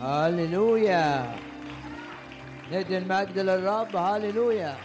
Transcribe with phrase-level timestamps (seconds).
[0.00, 1.34] هللويا
[2.72, 4.76] ندي المجد للرب هللويا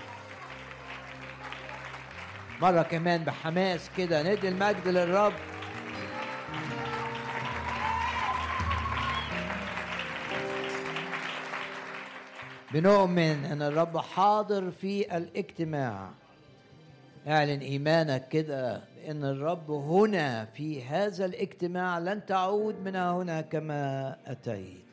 [2.61, 5.33] مرة كمان بحماس كده ندي المجد للرب
[12.73, 16.09] بنؤمن ان الرب حاضر في الاجتماع
[17.27, 24.84] اعلن ايمانك كده بان الرب هنا في هذا الاجتماع لن تعود من هنا كما اتيت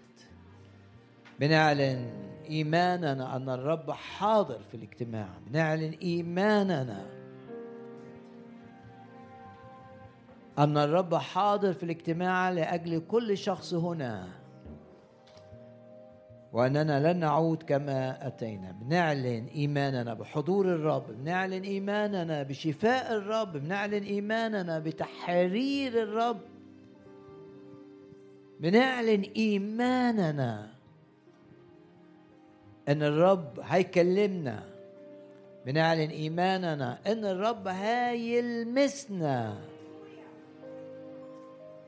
[1.40, 2.10] بنعلن
[2.50, 5.28] إيماننا أن الرب حاضر في الاجتماع.
[5.46, 7.06] بنعلن إيماننا
[10.58, 14.28] أن الرب حاضر في الاجتماع لأجل كل شخص هنا.
[16.52, 18.72] وأننا لن نعود كما أتينا.
[18.72, 21.06] بنعلن إيماننا بحضور الرب.
[21.10, 23.52] بنعلن إيماننا بشفاء الرب.
[23.56, 26.40] بنعلن إيماننا بتحرير الرب.
[28.60, 30.71] بنعلن إيماننا
[32.88, 34.62] إن الرب هيكلمنا
[35.66, 39.58] بنعلن إيماننا إن الرب هيلمسنا.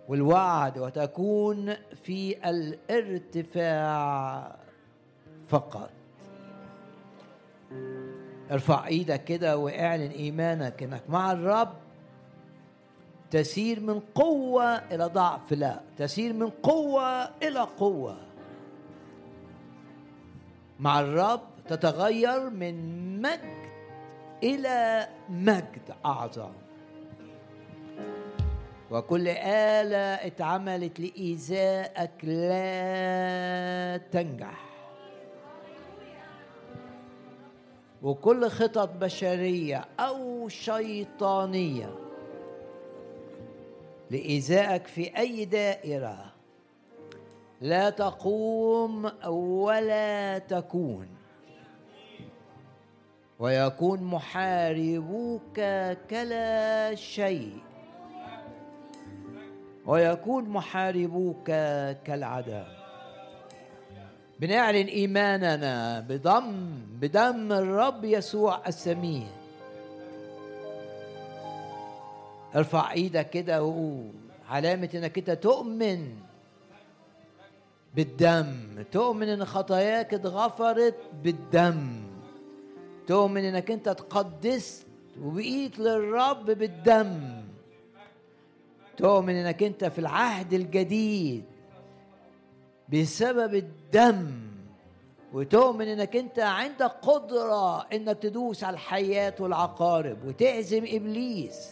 [0.08, 4.56] والوعد وتكون في الارتفاع
[5.48, 5.90] فقط.
[8.50, 11.72] ارفع إيدك كده واعلن إيمانك إنك مع الرب
[13.30, 18.16] تسير من قوة إلى ضعف لا تسير من قوة إلى قوة.
[20.80, 23.64] مع الرب تتغير من مجد
[24.42, 26.52] إلى مجد أعظم.
[28.90, 34.64] وكل آلة اتعملت لإيذائك لا تنجح.
[38.02, 41.94] وكل خطط بشرية أو شيطانية
[44.10, 46.33] لإيذائك في أي دائرة
[47.60, 51.08] لا تقوم ولا تكون.
[53.38, 55.60] ويكون محاربوك
[56.10, 57.58] كلا شيء.
[59.86, 61.44] ويكون محاربوك
[62.04, 62.64] كالعدم
[64.40, 69.28] بنعلن إيماننا بضم بدم الرب يسوع السمين
[72.56, 73.62] ارفع إيدك كده
[74.48, 76.23] علامة إنك أنت تؤمن
[77.94, 78.82] بالدم.
[78.92, 82.02] تؤمن إن خطاياك اتغفرت بالدم.
[83.06, 84.86] تؤمن إنك أنت تقدست
[85.22, 87.42] وبقيت للرب بالدم.
[88.96, 91.44] تؤمن إنك أنت في العهد الجديد
[92.88, 94.40] بسبب الدم.
[95.32, 101.70] وتؤمن إنك أنت عندك قدرة إنك تدوس على الحياة والعقارب وتهزم إبليس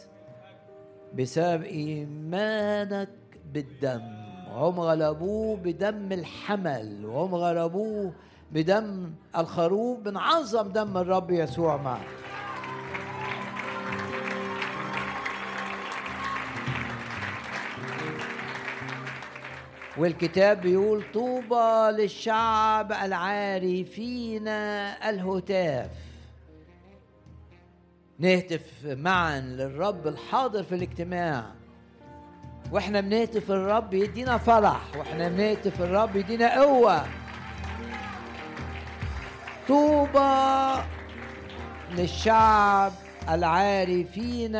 [1.14, 3.08] بسبب إيمانك
[3.52, 4.21] بالدم.
[4.56, 8.12] وهم غلبوه بدم الحمل وهم غلبوه
[8.52, 12.22] بدم الخروف بنعظم دم الرب يسوع معك
[19.96, 25.90] والكتاب بيقول طوبى للشعب العارفين الهتاف.
[28.18, 31.61] نهتف معا للرب الحاضر في الاجتماع.
[32.72, 37.04] وإحنا بنهتف الرب يدينا فرح وإحنا بنهتف الرب يدينا قوة.
[39.68, 40.82] طوبى
[41.90, 42.92] للشعب
[43.28, 44.56] العارفين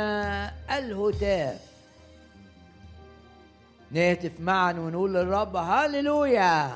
[0.77, 1.61] الهتاف.
[3.91, 6.71] نهتف معا ونقول للرب هللويا.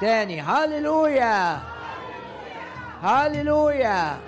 [0.00, 1.60] تاني هللويا.
[3.02, 4.18] هللويا.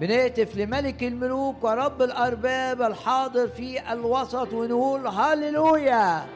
[0.00, 6.26] بنهتف لملك الملوك ورب الأرباب الحاضر في الوسط ونقول هللويا.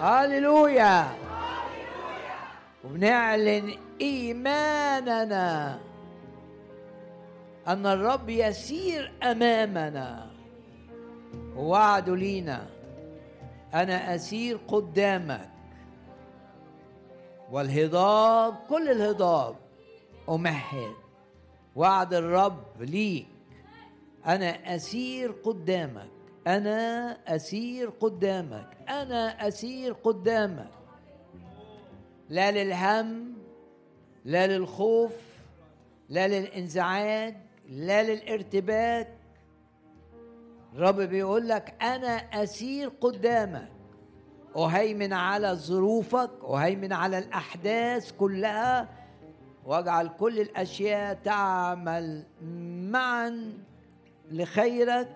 [0.00, 1.08] هللويا.
[2.84, 5.78] وبنعلن إيماننا
[7.68, 10.30] أن الرب يسير أمامنا.
[11.56, 12.66] ووعده لينا.
[13.74, 15.50] أنا أسير قدامك.
[17.50, 19.56] والهضاب كل الهضاب
[20.28, 20.92] أمهد.
[21.78, 23.26] وعد الرب ليك.
[24.26, 26.10] أنا أسير قدامك.
[26.46, 28.76] أنا أسير قدامك.
[28.88, 30.70] أنا أسير قدامك.
[32.28, 33.34] لا للهم
[34.24, 35.12] لا للخوف
[36.08, 37.36] لا للإنزعاج
[37.68, 39.18] لا للارتباك.
[40.74, 43.68] الرب بيقول لك أنا أسير قدامك.
[44.56, 48.97] أهيمن على ظروفك أهيمن على الأحداث كلها.
[49.68, 52.22] واجعل كل الأشياء تعمل
[52.92, 53.52] معا
[54.30, 55.08] لخيرك.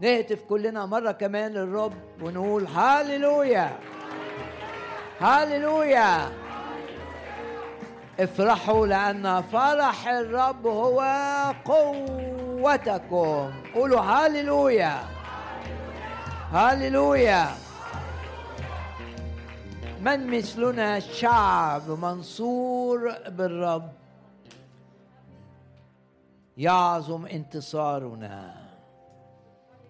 [0.00, 1.92] نهتف كلنا مرة كمان للرب
[2.22, 3.78] ونقول هاليلويا.
[5.20, 6.28] هللويا
[8.20, 11.00] افرحوا لأن فرح الرب هو
[11.64, 13.52] قوتكم.
[13.74, 15.00] قولوا هللويا
[16.52, 17.46] هللويا
[20.00, 23.92] من مثلنا شعب منصور بالرب.
[26.56, 28.68] يعظم انتصارنا.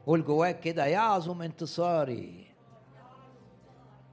[0.07, 2.47] قول جواك كده يعظم انتصاري.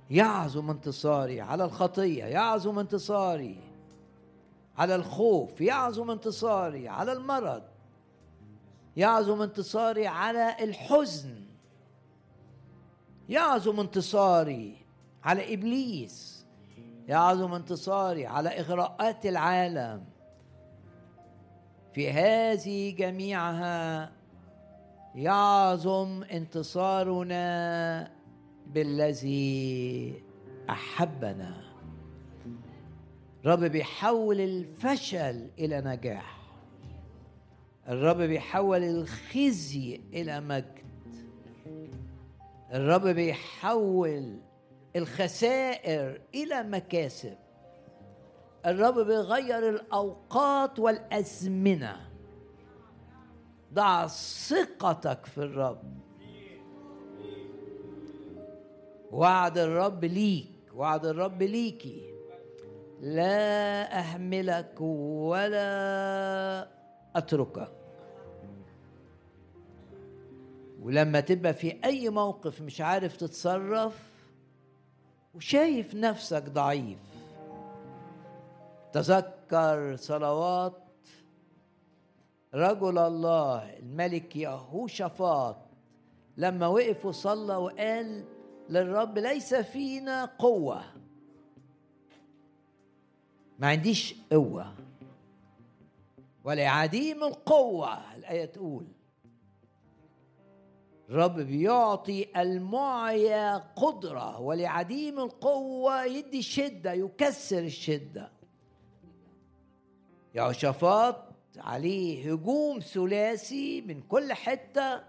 [0.09, 3.59] يعظم انتصاري على الخطية يعظم انتصاري
[4.77, 7.63] على الخوف يعظم انتصاري على المرض
[8.97, 11.45] يعظم انتصاري على الحزن
[13.29, 14.84] يعظم انتصاري
[15.25, 16.45] على إبليس
[17.07, 20.03] يعظم انتصاري على إغراءات العالم.
[21.93, 24.11] في هذه جميعها
[25.15, 28.11] يعظم انتصارنا
[28.67, 30.13] بالذي
[30.69, 31.61] أحبنا.
[33.45, 36.37] الرب بيحول الفشل إلى نجاح.
[37.89, 40.85] الرب بيحول الخزي إلى مجد.
[42.73, 44.39] الرب بيحول
[44.95, 47.37] الخسائر إلى مكاسب.
[48.65, 52.09] الرب بيغير الأوقات والأزمنة.
[53.73, 55.83] ضع ثقتك في الرب.
[59.11, 62.01] وعد الرب ليك وعد الرب ليكي.
[63.01, 66.67] لا أهملك ولا
[67.15, 67.71] أتركك.
[70.81, 74.14] ولما تبقى في أي موقف مش عارف تتصرف
[75.35, 76.99] وشايف نفسك ضعيف.
[78.93, 80.81] تذكر صلوات
[82.53, 85.57] رجل الله الملك يهوشافاط.
[86.37, 88.23] لما وقف وصلى وقال
[88.69, 90.83] للرب ليس فينا قوة.
[93.59, 94.73] ما عنديش قوة.
[96.43, 98.94] ولا عديم القوة الآية تقول.
[101.09, 108.31] الرب بيعطي المعيا قدرة ولعديم القوة يدي شدة يكسر الشدة.
[110.35, 111.25] يهوشافاط
[111.57, 115.03] عليه هجوم ثلاثي من كل حتة.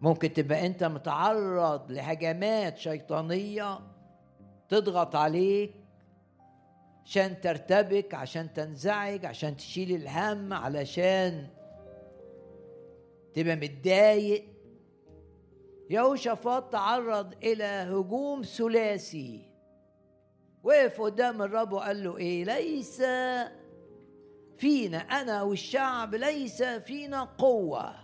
[0.00, 3.78] ممكن تبقى انت متعرض لهجمات شيطانية
[4.68, 5.74] تضغط عليك
[7.04, 11.48] عشان ترتبك عشان تنزعج عشان تشيل الهم علشان
[13.34, 14.44] تبقى متضايق.
[15.90, 19.52] يهوشافاط تعرض إلى هجوم ثلاثي.
[20.62, 23.02] وقف قدام الرب وقال له إيه؟ ليس
[24.56, 27.94] فينا أنا والشعب ليس فينا قوة.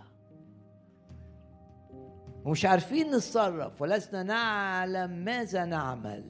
[2.45, 6.23] ومش عارفين نتصرف ولسنا نعلم ماذا نعمل.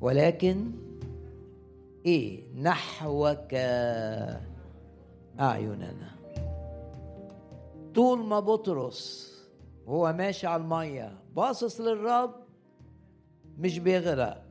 [0.00, 0.72] ولكن
[2.06, 3.54] إيه؟ نحوك
[5.40, 6.13] أعيننا.
[7.94, 9.34] طول ما بطرس
[9.86, 12.34] وهو ماشي على المية باصص للرب
[13.58, 14.44] مش بيغرق.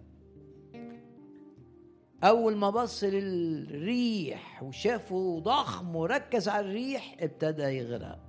[2.24, 8.20] أول ما بص للريح وشافه ضخم وركز على الريح ابتدى يغرق.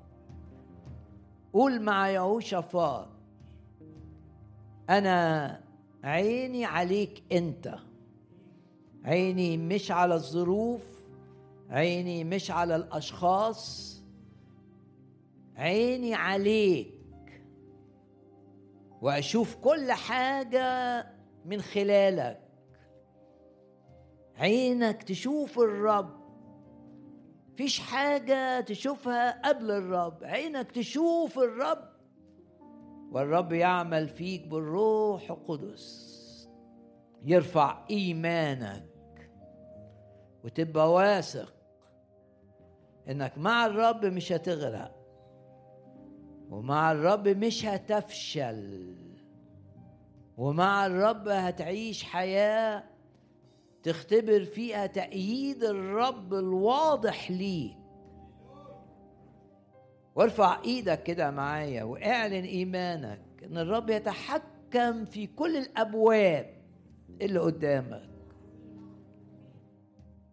[1.52, 3.08] قول مع يهوشافاط
[4.90, 5.61] أنا
[6.04, 7.75] عيني عليك أنت.
[9.04, 10.83] عيني مش على الظروف
[11.71, 13.93] عيني مش على الأشخاص.
[15.56, 16.94] عيني عليك
[19.00, 21.06] وأشوف كل حاجة
[21.44, 22.40] من خلالك.
[24.37, 26.25] عينك تشوف الرب.
[27.56, 30.25] فيش حاجة تشوفها قبل الرب.
[30.25, 31.94] عينك تشوف الرب.
[33.12, 36.14] والرب يعمل فيك بالروح القدس.
[37.25, 39.30] يرفع إيمانك
[40.44, 41.54] وتبقى واثق
[43.08, 45.03] إنك مع الرب مش هتغرق.
[46.50, 48.94] ومع الرب مش هتفشل.
[50.36, 52.84] ومع الرب هتعيش حياة
[53.82, 57.76] تختبر فيها تأييد الرب الواضح ليك.
[60.14, 66.50] وارفع إيدك كده معايا واعلن ايمانك ان الرب يتحكم في كل الابواب
[67.22, 68.10] اللي قدامك.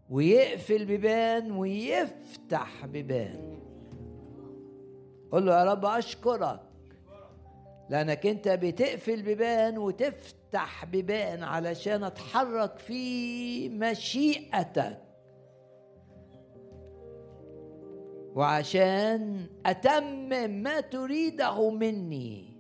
[0.10, 3.61] ويقفل بيبان ويفتح بيبان.
[5.32, 6.60] قل له يا رب أشكرك
[7.90, 15.02] لأنك أنت بتقفل بيبان وتفتح بيبان علشان أتحرك في مشيئتك.
[18.36, 22.52] وعشان اتمم ما تريده مني.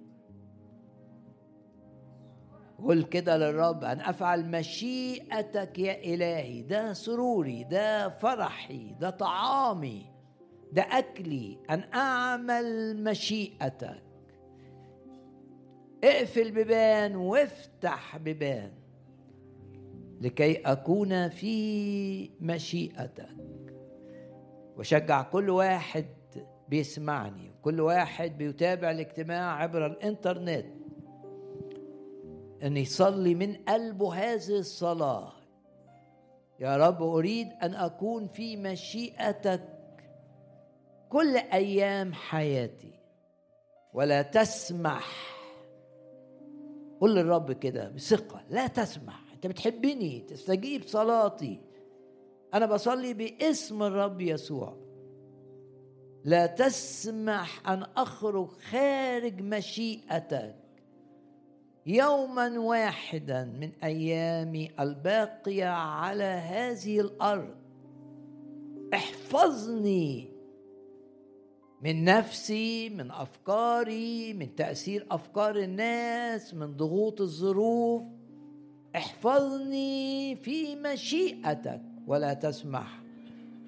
[2.84, 10.11] قل كده للرب أن أفعل مشيئتك يا إلهي ده سروري ده فرحي ده طعامي.
[10.72, 11.58] ده أكلي.
[11.70, 14.04] أن أعمل مشيئتك.
[16.04, 18.72] اقفل بيبان وافتح بيبان
[20.22, 23.36] لكي أكون في مشيئتك.
[24.78, 26.06] وشجع كل واحد
[26.70, 27.51] بيسمعني.
[27.62, 30.66] كل واحد بيتابع الاجتماع عبر الإنترنت.
[32.63, 35.34] أن يصلي من قلبه هذه الصلاة.
[36.60, 39.81] يا رب أريد أن أكون في مشيئتك.
[41.12, 43.00] كل أيام حياتي.
[43.94, 45.08] ولا تسمح.
[47.01, 48.44] قل للرب كده بثقة.
[48.50, 49.34] لا تسمح.
[49.34, 51.62] أنت بتحبني تستجيب صلاتي.
[52.53, 54.77] أنا بصلي باسم الرب يسوع.
[56.24, 60.56] لا تسمح أن أخرج خارج مشيئتك.
[61.86, 67.56] يوما واحدا من أيامي الباقية على هذه الأرض.
[68.94, 70.31] احفظني.
[71.82, 78.04] من نفسي من أفكاري من تأثير أفكار الناس من ضغوط الظروف.
[78.96, 83.02] احفظني في مشيئتك ولا تسمح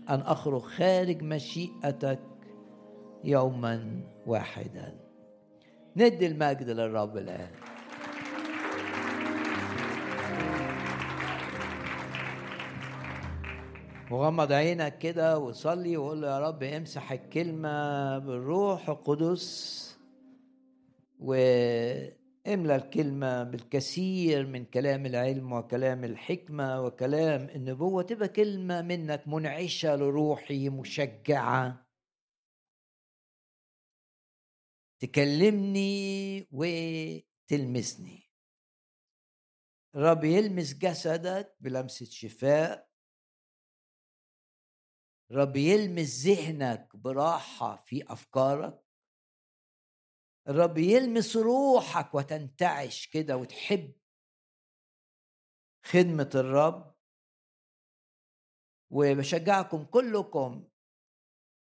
[0.09, 2.19] أن أخرج خارج مشيئتك
[3.23, 4.95] يوما واحدا.
[5.97, 7.72] ندي المجد للرب الآن.
[14.13, 19.97] وغمض عينك كده وصلي وقول له يا رب امسح الكلمة بالروح القدس
[21.19, 28.03] واملى الكلمة بالكثير من كلام العلم وكلام الحكمة وكلام النبوة.
[28.03, 31.87] تبقى كلمة منك منعشة لروحي مشجعة.
[34.99, 38.29] تكلمني وتلمسني.
[39.95, 42.92] الرب يلمس جسدك بلمسة شفاء.
[45.33, 48.83] الرب يلمس ذهنك براحة في أفكارك.
[50.47, 53.93] الرب يلمس روحك وتنتعش كده وتحب
[55.85, 56.95] خدمة الرب.
[58.91, 60.67] وبشجعكم كلكم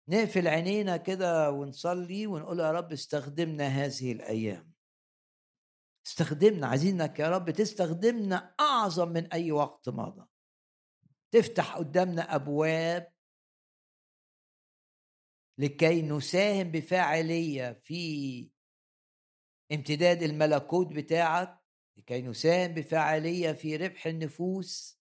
[0.09, 4.73] نقفل عينينا كده ونصلي ونقول يا رب استخدمنا هذه الأيام.
[6.07, 10.27] استخدمنا عايزينك يا رب تستخدمنا أعظم من أي وقت مضى.
[11.31, 13.14] تفتح قدامنا أبواب
[15.59, 18.51] لكي نساهم بفاعلية في
[19.73, 21.65] امتداد الملكوت بتاعك
[21.97, 25.01] لكي نساهم بفاعلية في ربح النفوس.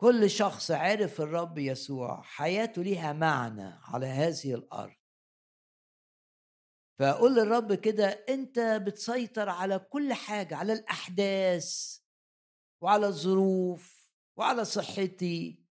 [0.00, 4.96] كل شخص عرف الرب يسوع حياته ليها معنى على هذه الأرض.
[6.98, 11.98] فقول للرب كده أنت بتسيطر على كل حاجة على الأحداث
[12.82, 15.64] وعلى الظروف وعلى صحتي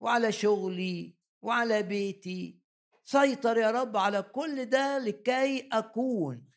[0.00, 2.60] وعلى شغلي وعلى بيتي.
[3.04, 6.50] سيطر يا رب على كل ده لكي أكون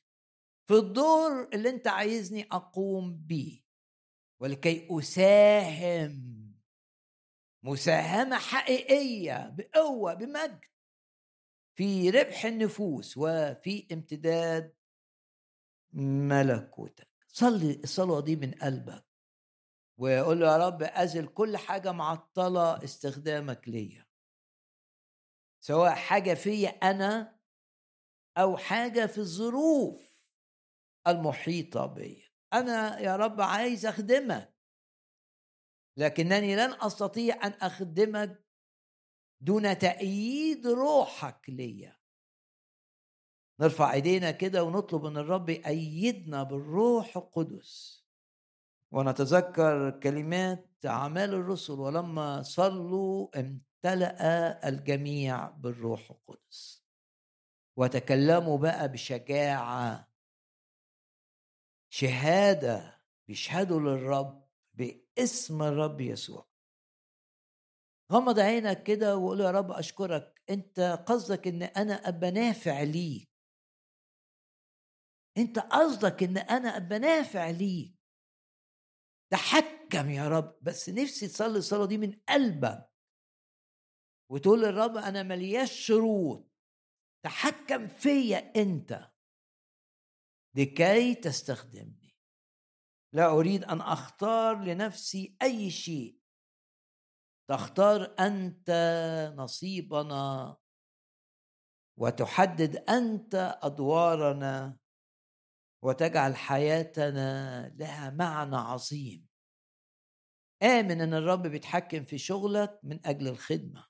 [0.68, 3.64] في الدور اللي أنت عايزني أقوم بيه
[4.40, 6.38] ولكي أساهم.
[7.64, 10.60] مساهمة حقيقية بقوة بمجد
[11.76, 14.74] في ربح النفوس وفي امتداد
[15.94, 17.10] ملكوتك.
[17.28, 19.06] صلي الصلوه دي من قلبك
[19.98, 24.07] وقول له يا رب أزل كل حاجة معطلة استخدامك ليا.
[25.60, 27.40] سواء حاجة فيا أنا
[28.38, 30.18] أو حاجة في الظروف
[31.08, 34.58] المحيطة بي أنا يا رب عايز أخدمك.
[35.98, 38.46] لكنني لن أستطيع أن أخدمك
[39.42, 41.98] دون تأييد روحك ليا.
[43.60, 48.06] نرفع إيدينا كده ونطلب من الرب يأيدنا بالروح القدس.
[48.92, 53.40] ونتذكر كلمات أعمال الرسل ولما صلوا
[53.86, 56.88] امتلأ الجميع بالروح القدس.
[57.78, 60.12] وتكلموا بقى بشجاعة.
[61.90, 66.48] شهادة بيشهدوا للرب باسم الرب يسوع.
[68.12, 70.42] غمض عينك كده وقول يا رب أشكرك.
[70.50, 73.30] أنت قصدك إن أنا أبقى نافع ليك.
[75.38, 77.98] أنت قصدك إن أنا أبقى نافع ليك.
[79.32, 80.58] تحكم يا رب.
[80.62, 82.97] بس نفسي تصلي الصلاة دي من قلبك.
[84.32, 86.52] وتقول للرب أنا ملياش شروط
[87.26, 89.12] تحكم فيا أنت.
[90.56, 92.18] لكي تستخدمني.
[93.14, 96.20] لا أريد أن أختار لنفسي أي شيء.
[97.50, 98.70] تختار أنت
[99.38, 100.58] نصيبنا.
[102.00, 104.78] وتحدد أنت أدوارنا.
[105.84, 109.28] وتجعل حياتنا لها معنى عظيم.
[110.64, 113.88] آمن إن الرب بيتحكم في شغلك من أجل الخدمة.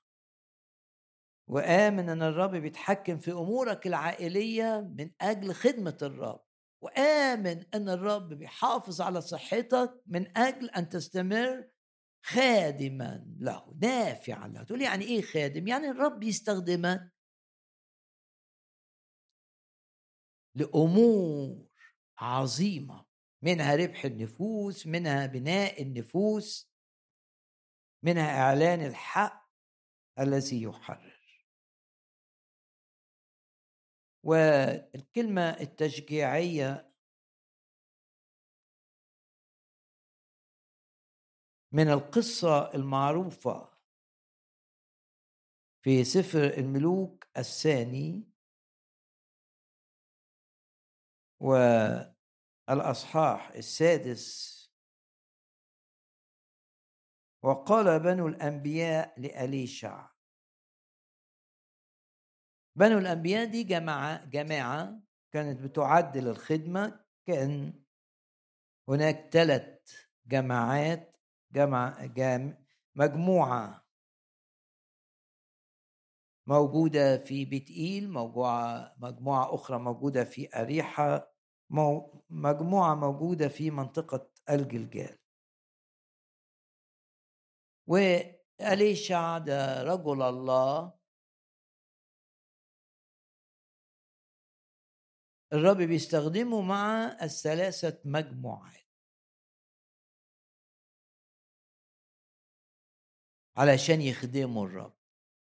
[1.48, 6.44] وآمن إن الرب بيتحكم في أمورك العائلية من أجل خدمة الرب.
[6.82, 11.68] وآمن أن الرب بيحافظ على صحتك من أجل أن تستمر
[12.24, 14.62] خادما له نافعا له.
[14.62, 17.12] تقول يعني إيه خادم؟ يعني الرب يستخدمك
[20.54, 21.68] لأمور
[22.18, 23.06] عظيمة
[23.42, 26.72] منها ربح النفوس منها بناء النفوس
[28.02, 29.48] منها إعلان الحق
[30.18, 31.07] الذي يحرر.
[34.22, 36.92] والكلمة التشجيعية
[41.72, 43.78] من القصة المعروفة
[45.82, 48.32] في سفر الملوك الثاني
[51.40, 51.54] و
[52.70, 54.58] الأصحاح السادس.
[57.42, 60.17] وقال بنو الأنبياء لأليشع
[62.78, 65.00] بنو الأنبياء دي جماعة جماعة
[65.32, 67.82] كانت بتعد للخدمة كان
[68.88, 69.92] هناك ثلاث
[70.26, 71.16] جماعات
[71.52, 73.84] جمع جام مجموعة
[76.46, 78.10] موجودة في بيت إيل
[78.98, 81.32] مجموعة أخرى موجودة في أريحة
[82.30, 85.18] مجموعة موجودة في منطقة الجلجال
[87.86, 90.97] وأليشع ده رجل الله
[95.52, 98.88] الرب بيستخدمه مع الثلاثة مجموعات.
[103.56, 104.96] علشان يخدموا الرب.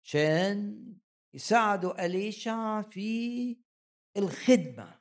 [0.03, 0.85] عشان
[1.33, 3.57] يساعدوا أليشع في
[4.17, 4.99] الخدمة.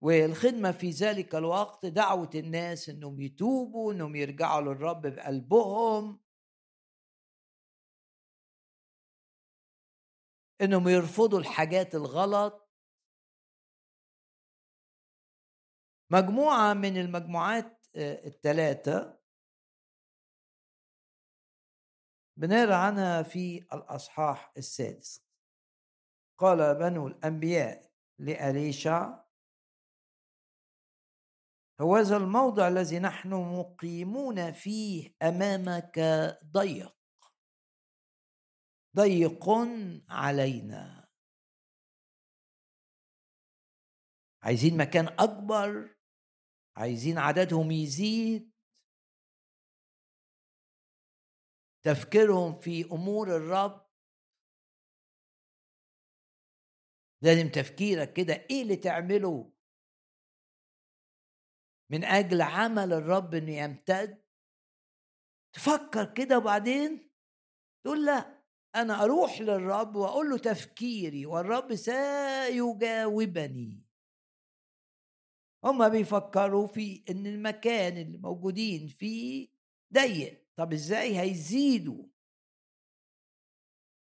[0.00, 6.20] والخدمة في ذلك الوقت دعوة الناس إنهم يتوبوا إنهم يرجعوا للرب بقلبهم.
[10.60, 12.68] إنهم يرفضوا الحاجات الغلط.
[16.12, 19.18] مجموعة من المجموعات آه، الثلاثة
[22.36, 25.28] بنقرأ عنها في الأصحاح السادس.
[26.38, 29.28] قال بنو الأنبياء لأليشع
[31.80, 35.98] هذا الموضع الذي نحن مقيمون فيه أمامك
[36.44, 36.97] ضيق.
[38.98, 39.48] ضيق
[40.08, 41.08] علينا.
[44.42, 45.96] عايزين مكان أكبر
[46.76, 48.52] عايزين عددهم يزيد.
[51.82, 53.88] تفكيرهم في أمور الرب.
[57.22, 59.52] لازم تفكيرك كده إيه اللي تعمله؟
[61.90, 64.24] من أجل عمل الرب إنه يمتد.
[65.52, 67.10] تفكر كده وبعدين
[67.84, 68.37] تقول لا.
[68.74, 73.84] أنا أروح للرب وأقول له تفكيري والرب سيجاوبني.
[75.64, 79.48] هما بيفكروا في إن المكان اللي موجودين فيه
[79.94, 80.44] ضيق.
[80.56, 82.04] طب إزاي هيزيدوا؟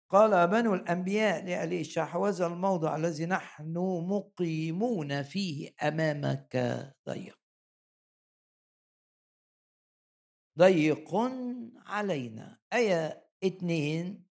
[0.10, 3.74] قال بنو الأنبياء لأليشع هذا الموضع الذي نحن
[4.10, 6.58] مقيمون فيه أمامك.
[7.10, 7.40] ضيق.
[10.58, 11.16] ضيق
[11.86, 12.60] علينا.
[12.74, 14.27] آية اتنين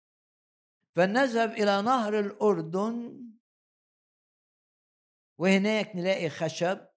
[0.96, 3.28] فنذهب إلى نهر الأردن.
[5.38, 6.88] وهناك نلاقي خشب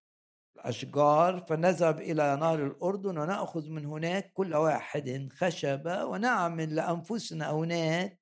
[0.58, 1.40] أشجار.
[1.48, 8.20] فنذهب إلى نهر الأردن ونأخذ من هناك كل واحد خشبة ونعمل لأنفسنا هناك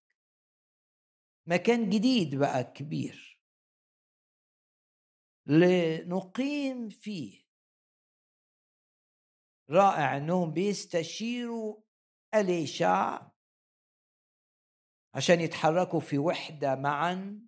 [1.47, 3.41] مكان جديد بقى كبير.
[5.47, 7.43] لنقيم فيه.
[9.71, 11.81] رائع إنهم بيستشيروا
[12.35, 13.32] اليشع
[15.15, 17.41] عشان يتحركوا في وحدة معا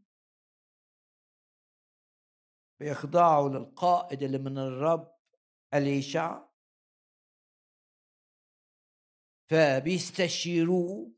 [2.81, 5.15] بيخضعوا للقائد اللي من الرب
[5.75, 6.49] أليشع.
[9.51, 11.13] فبيستشيروه.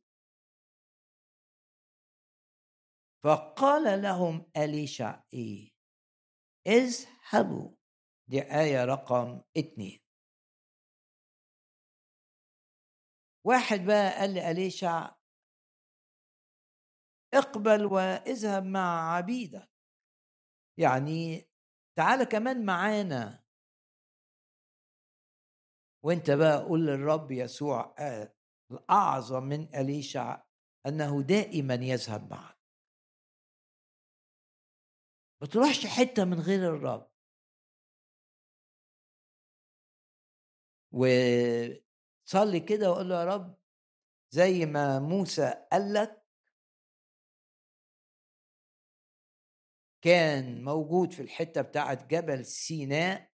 [3.24, 5.72] فقال لهم أليشع إيه؟
[6.66, 7.76] اذهبوا.
[8.28, 10.00] دي آية رقم اتنين.
[13.44, 15.15] واحد بقى قال لأليشع
[17.36, 19.70] اقبل واذهب مع عبيدك.
[20.78, 21.48] يعني
[21.98, 23.44] تعال كمان معانا.
[26.04, 27.94] وانت بقى قول للرب يسوع
[28.70, 30.42] الأعظم من أليشع
[30.86, 32.56] أنه دائما يذهب معك.
[35.42, 37.10] ما تروحش حتة من غير الرب.
[40.92, 43.58] وصلي كده وقول له يا رب
[44.34, 46.25] زي ما موسى قال لك
[50.06, 53.30] كان موجود في الحتة بتاعت جبل سيناء.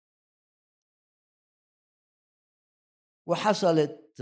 [3.27, 4.21] وحصلت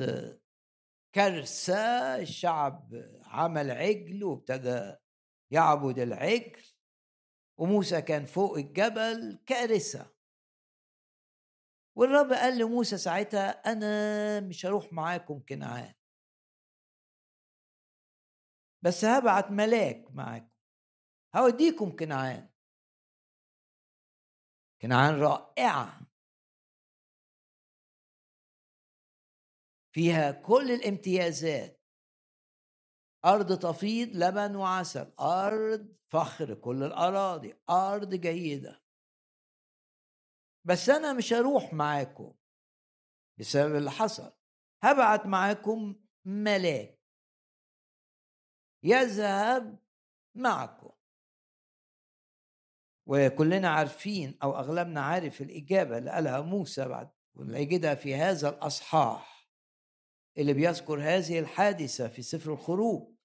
[1.16, 1.76] كارثة
[2.22, 2.92] الشعب
[3.24, 4.96] عمل عجل وابتدى
[5.52, 6.64] يعبد العجل.
[7.60, 10.16] وموسى كان فوق الجبل كارثة.
[11.98, 15.94] والرب قال لموسى ساعتها أنا مش هروح معاكم كنعان.
[18.82, 20.59] بس هبعت ملاك معاكم.
[21.36, 22.50] هوديكم كنعان.
[24.82, 26.02] كنعان رائعة.
[29.94, 31.82] فيها كل الامتيازات.
[33.26, 35.14] أرض تفيض لبن وعسل.
[35.20, 37.56] أرض فخر كل الأراضي.
[37.70, 38.84] أرض جيدة.
[40.66, 42.36] بس أنا مش هروح معاكم
[43.40, 44.34] بسبب اللي حصل.
[44.84, 47.00] هبعت معاكم ملاك.
[48.84, 49.80] يذهب
[50.36, 50.99] معكم.
[53.12, 59.50] وكلنا عارفين أو أغلبنا عارف الإجابة اللي قالها موسى بعد ونجدها في هذا الأصحاح.
[60.38, 63.16] اللي بيذكر هذه الحادثة في سفر الخروج.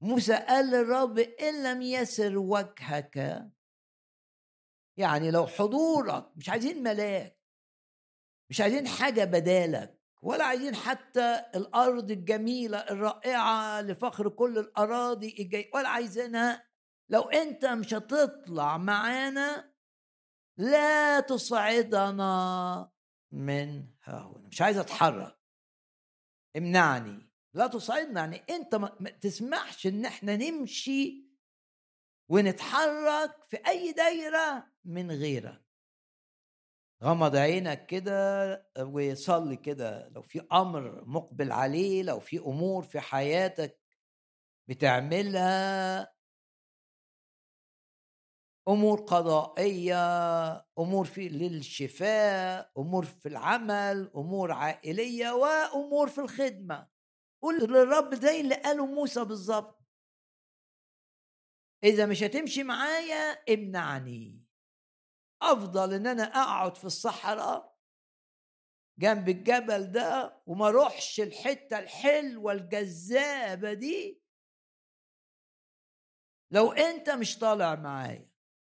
[0.00, 3.46] موسى قال للرب إن لم يسر وجهك
[4.96, 7.38] يعني لو حضورك مش عايزين ملاك
[8.50, 15.88] مش عايزين حاجة بدالك ولا عايزين حتى الأرض الجميلة الرائعة لفخر كل الأراضي الجاي ولا
[15.88, 16.73] عايزينها
[17.08, 19.74] لو أنت مش هتطلع معانا
[20.58, 22.92] لا تصعدنا
[23.32, 24.48] من ها هنا.
[24.48, 25.38] مش عايز أتحرك.
[26.56, 27.30] امنعني.
[27.54, 28.20] لا تصعدنا.
[28.20, 31.28] يعني أنت ما تسمحش إن إحنا نمشي
[32.28, 35.64] ونتحرك في أي دايرة من غيرك.
[37.02, 40.08] غمض عينك كده وصلي كده.
[40.08, 43.80] لو في أمر مقبل عليه لو في أمور في حياتك
[44.68, 46.13] بتعملها
[48.68, 49.96] أمور قضائية
[50.78, 56.88] أمور في للشفاء أمور في العمل أمور عائلية وأمور في الخدمة.
[57.42, 59.84] قول للرب زي اللي قاله موسى بالظبط.
[61.84, 64.44] إذا مش هتمشي معايا امنعني.
[65.42, 67.74] أفضل إن أنا أقعد في الصحراء
[68.98, 74.22] جنب الجبل ده وما أروحش الحتة الحلوة الجذابة دي.
[76.50, 78.33] لو أنت مش طالع معايا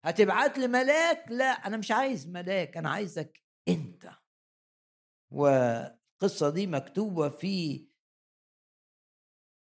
[0.06, 4.10] هتبعت لي ملاك؟ لا أنا مش عايز ملاك أنا عايزك أنت.
[5.32, 7.88] والقصة دي مكتوبة في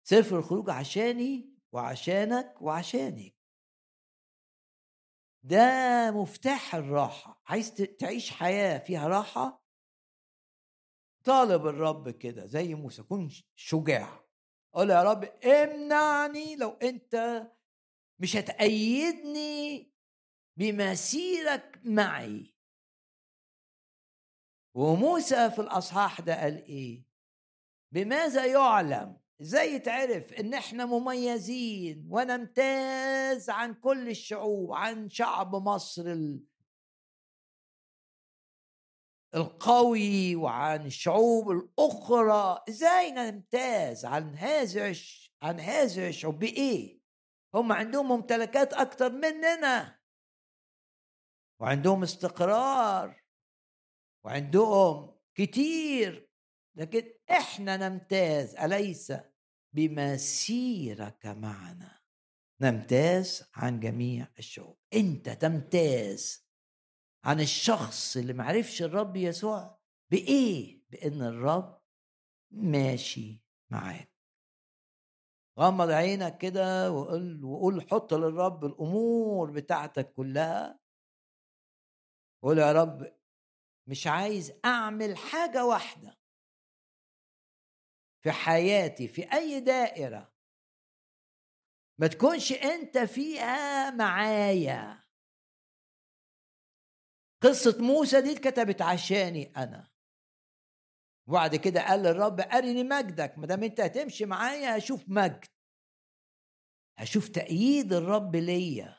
[0.04, 3.36] سفر الخروج عشاني وعشانك وعشانك.
[5.44, 5.62] ده
[6.12, 7.42] مفتاح الراحة.
[7.46, 9.66] عايز تعيش حياة فيها راحة؟
[11.24, 14.26] طالب الرب كده زي موسى كن شجاع.
[14.74, 17.44] قول يا رب امنعني لو أنت
[18.20, 19.92] مش هتأيدني
[20.60, 22.54] بمسيرك معي.
[24.76, 27.06] وموسى في الأصحاح ده قال إيه؟
[27.92, 36.16] بماذا يعلم؟ إزاي يتعرف إن إحنا مميزين ونمتاز عن كل الشعوب عن شعب مصر
[39.36, 42.64] القوي وعن الشعوب الأخرى.
[42.70, 44.96] إزاي نمتاز عن هذه
[45.42, 47.00] عن هذه الشعوب؟ بإيه؟
[47.54, 49.99] هم عندهم ممتلكات أكتر مننا.
[51.62, 53.24] وعندهم استقرار
[54.26, 56.30] وعندهم كتير
[56.76, 59.14] لكن إحنا نمتاز أليس
[59.76, 62.00] بمسيرك معنا؟
[62.62, 64.78] نمتاز عن جميع الشعوب.
[64.94, 66.48] أنت تمتاز
[67.24, 69.80] عن الشخص اللي معرفش الرب يسوع
[70.12, 71.82] بإيه؟ بإن الرب
[72.52, 74.14] ماشي معاك.
[75.60, 80.80] غمض عينك كده وقول وقول حط للرب الأمور بتاعتك كلها
[82.44, 83.20] قول يا رب
[83.88, 86.18] مش عايز أعمل حاجة واحدة.
[88.24, 90.34] في حياتي في أي دائرة.
[92.00, 95.04] ما تكونش أنت فيها معايا.
[97.44, 99.92] قصة موسى دي اتكتبت عشاني أنا.
[101.28, 103.38] وبعد كده قال للرب أرني مجدك.
[103.38, 105.46] ما دام أنت هتمشي معايا هشوف مجد.
[106.98, 108.99] هشوف تأييد الرب ليا.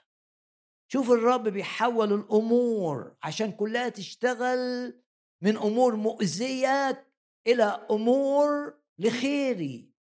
[0.93, 4.95] شوف الرب بيحول الأمور عشان كلها تشتغل
[5.43, 7.09] من أمور مؤذية
[7.47, 9.93] إلى أمور لخيري.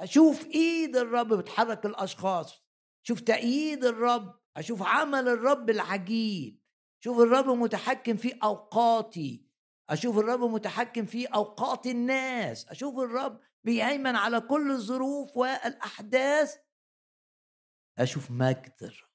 [0.00, 2.62] أشوف إيد الرب بتحرك الأشخاص
[3.02, 6.60] شوف تأييد الرب أشوف عمل الرب العجيب
[7.04, 9.46] شوف الرب متحكم في أوقاتي
[9.90, 16.56] أشوف الرب متحكم في أوقات الناس أشوف الرب بيهيمن على كل الظروف والأحداث.
[17.98, 19.11] أشوف مجد الرب.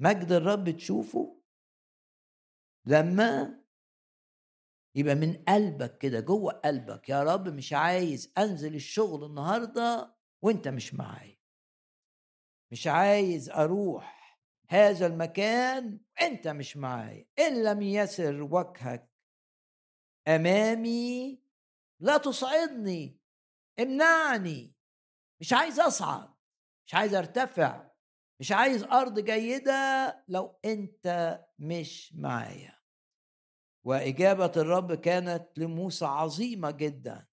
[0.00, 1.42] مجد الرب تشوفه
[2.86, 3.60] لما
[4.94, 10.94] يبقى من قلبك كده جوه قلبك يا رب مش عايز أنزل الشغل النهارده وأنت مش
[10.94, 11.38] معايا.
[12.72, 17.26] مش عايز أروح هذا المكان انت مش معايا.
[17.38, 19.12] إن لم يسر وجهك
[20.28, 21.42] أمامي
[22.00, 23.20] لا تصعدني
[23.80, 24.74] امنعني.
[25.40, 26.34] مش عايز أصعد
[26.86, 27.87] مش عايز أرتفع.
[28.40, 32.78] مش عايز أرض جيدة لو أنت مش معايا.
[33.84, 37.26] وإجابة الرب كانت لموسى عظيمة جدا.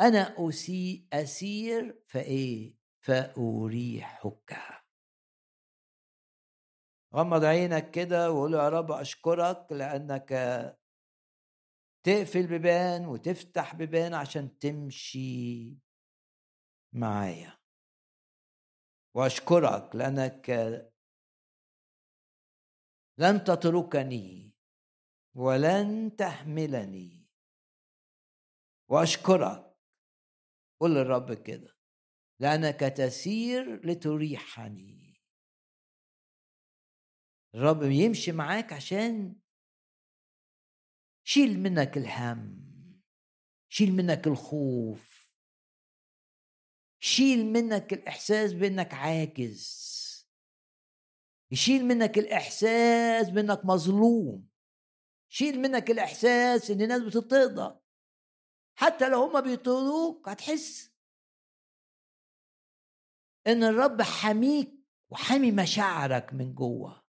[0.00, 4.58] أنا أسيء أسير فإيه؟ فأريحك.
[7.14, 10.32] غمض عينك كده وقول يا رب أشكرك لأنك
[12.06, 15.78] تقفل بيبان وتفتح بيبان عشان تمشي
[16.92, 17.55] معايا.
[19.16, 20.50] وأشكرك لأنك
[23.18, 24.54] لن تتركني
[25.34, 27.26] ولن تحملني.
[28.88, 29.76] وأشكرك.
[30.80, 31.76] قل للرب كده.
[32.40, 35.22] لأنك تسير لتريحني.
[37.54, 39.40] الرب يمشي معاك عشان
[41.24, 42.66] شيل منك الهم
[43.68, 45.15] شيل منك الخوف.
[47.00, 49.86] شيل منك الإحساس بإنك عاجز.
[51.50, 54.48] يشيل منك الإحساس بإنك مظلوم.
[55.28, 57.80] شيل منك الإحساس إن الناس بتطردك
[58.78, 60.96] حتى لو هما بيطردوك هتحس.
[63.46, 64.74] إن الرب حميك
[65.10, 67.06] وحامي مشاعرك من جوه.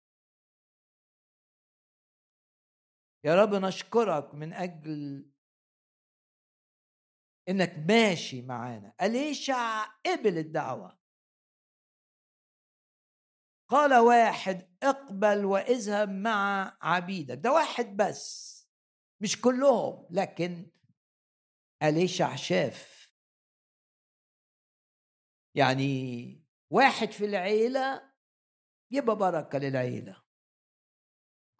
[3.25, 5.25] يا رب نشكرك من أجل
[7.49, 8.93] إنك ماشي معانا.
[9.01, 10.99] اليشع قبل الدعوة.
[13.67, 17.37] قال واحد اقبل واذهب مع عبيدك.
[17.37, 18.53] ده واحد بس
[19.21, 20.71] مش كلهم لكن
[21.83, 23.11] اليشع شاف
[25.55, 28.13] يعني واحد في العيلة
[28.91, 30.23] يبقى بركة للعيلة.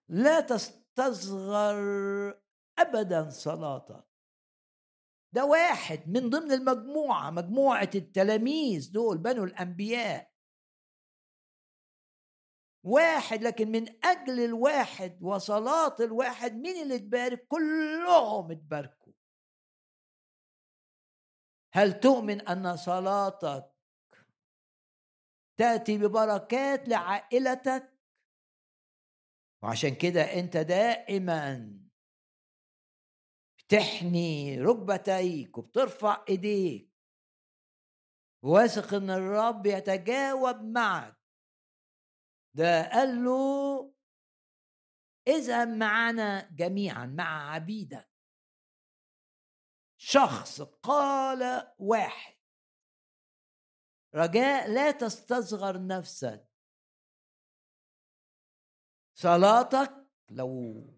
[0.10, 1.76] لا تستصغر
[2.80, 4.12] ابدا صلاتك
[5.34, 10.34] ده واحد من ضمن المجموعة مجموعة التلاميذ دول بنو الأنبياء.
[12.86, 19.13] واحد لكن من أجل الواحد وصلاة الواحد مين اللي تبارك كلهم اتباركوا.
[21.74, 23.74] هل تؤمن أن صلاتك
[25.58, 27.93] تأتي ببركات لعائلتك؟
[29.63, 31.83] وعشان كده أنت دائما
[33.73, 36.93] بتحني ركبتيك وبترفع إيديك.
[38.43, 41.17] واثق إن الرب يتجاوب معك.
[42.55, 43.93] ده قال له
[45.27, 48.09] اذهب معنا جميعا مع عبيدك.
[49.97, 52.38] شخص قال واحد.
[54.15, 56.49] رجاء لا تستصغر نفسك.
[59.17, 60.92] صلاتك لو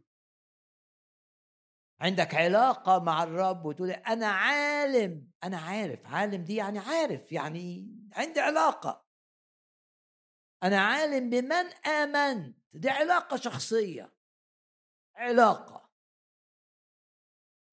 [2.02, 8.40] عندك علاقة مع الرب وتقول أنا عالم أنا عارف عالم دي يعني عارف يعني عندي
[8.40, 9.06] علاقة.
[10.64, 14.16] أنا عالم بمن آمنت دي علاقة شخصية.
[15.16, 15.90] علاقة.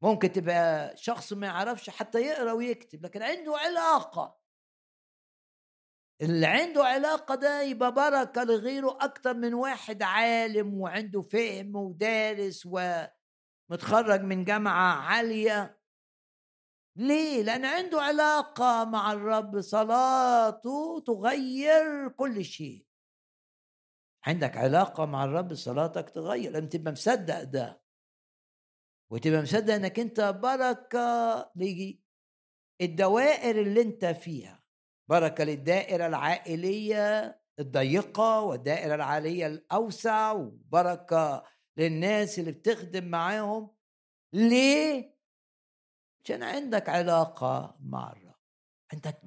[0.02, 4.42] ممكن تبقى شخص ما يعرفش حتى يقرأ ويكتب لكن عنده علاقة.
[6.22, 12.66] اللي عنده علاقة ده يبقى بركة لغيره أكتر من واحد عالم وعنده فهم ودارس
[13.70, 15.78] ومتخرج من جامعة عالية.
[16.96, 22.86] ليه؟ لأن عنده علاقة مع الرب صلاته تغير كل شيء.
[24.26, 26.52] عندك علاقة مع الرب صلاتك تغير.
[26.52, 27.82] لما تبقى مصدق ده.
[29.10, 31.50] وتبقى مصدق إنك أنت بركة
[32.80, 34.62] للدوائر اللي أنت فيها
[35.08, 41.44] بركة للدائرة العائلية الضيقة والدائرة العائلية الأوسع وبركة
[41.76, 43.76] للناس اللي بتخدم معاهم.
[44.32, 45.18] ليه؟
[46.24, 48.34] عشان عندك علاقة مع الرب.
[48.92, 49.22] عندك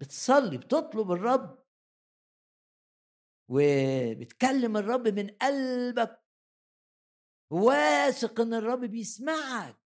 [0.00, 1.62] بتصلي بتطلب الرب.
[3.48, 6.22] وبتكلم الرب من قلبك.
[7.50, 9.82] واثق ان الرب بيسمعك.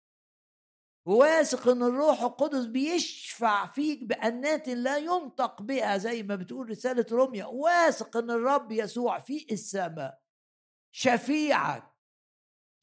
[1.07, 7.45] وواثق ان الروح القدس بيشفع فيك بأنات لا ينطق بها زي ما بتقول رسالة روميا.
[7.45, 10.22] واثق ان الرب يسوع في السماء.
[10.95, 11.93] شفيعك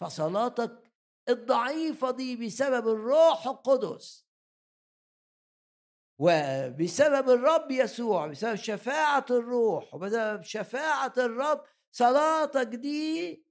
[0.00, 0.92] فصلاتك
[1.28, 4.26] الضعيفة دي بسبب الروح القدس.
[6.18, 13.44] وبسبب الرب يسوع بسبب شفاعة الروح وبسبب شفاعة الرب صلاتك دي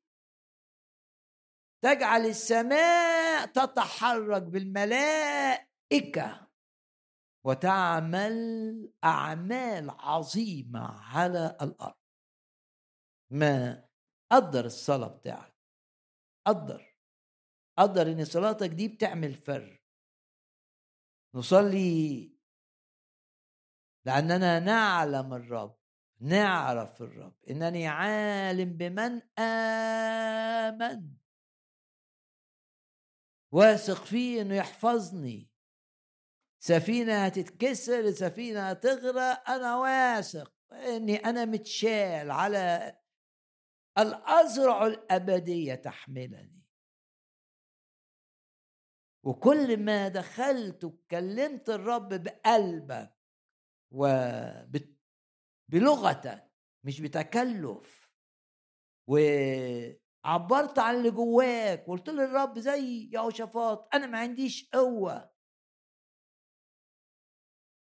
[1.84, 6.48] تجعل السماء تتحرك بالملائكة
[7.46, 11.96] وتعمل أعمال عظيمة على الأرض.
[13.32, 13.89] ما
[14.32, 15.56] قدر الصلاة بتاعك.
[16.46, 16.96] قدر.
[17.78, 19.80] قدر إن صلاتك دي بتعمل فرق.
[21.36, 22.38] نصلي
[24.06, 25.80] لأننا نعلم الرب
[26.20, 27.36] نعرف الرب.
[27.50, 31.18] إنني عالم بمن آمن.
[33.52, 35.50] واثق فيه إنه يحفظني.
[36.60, 42.96] سفينة هتتكسر سفينة هتغرق أنا واثق إني أنا متشال على
[44.00, 46.60] الأزرع الأبدية تحملني.
[49.26, 53.16] وكل ما دخلت وكلمت الرب بقلبك
[55.72, 56.52] وبلغتك
[56.84, 58.10] مش بتكلف.
[59.08, 65.32] وعبرت عن اللي جواك وقلت للرب زي يهوشافاط أنا ما عنديش قوة.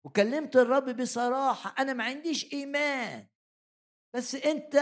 [0.05, 3.27] وكلمت الرب بصراحة أنا ما عنديش إيمان.
[4.15, 4.75] بس أنت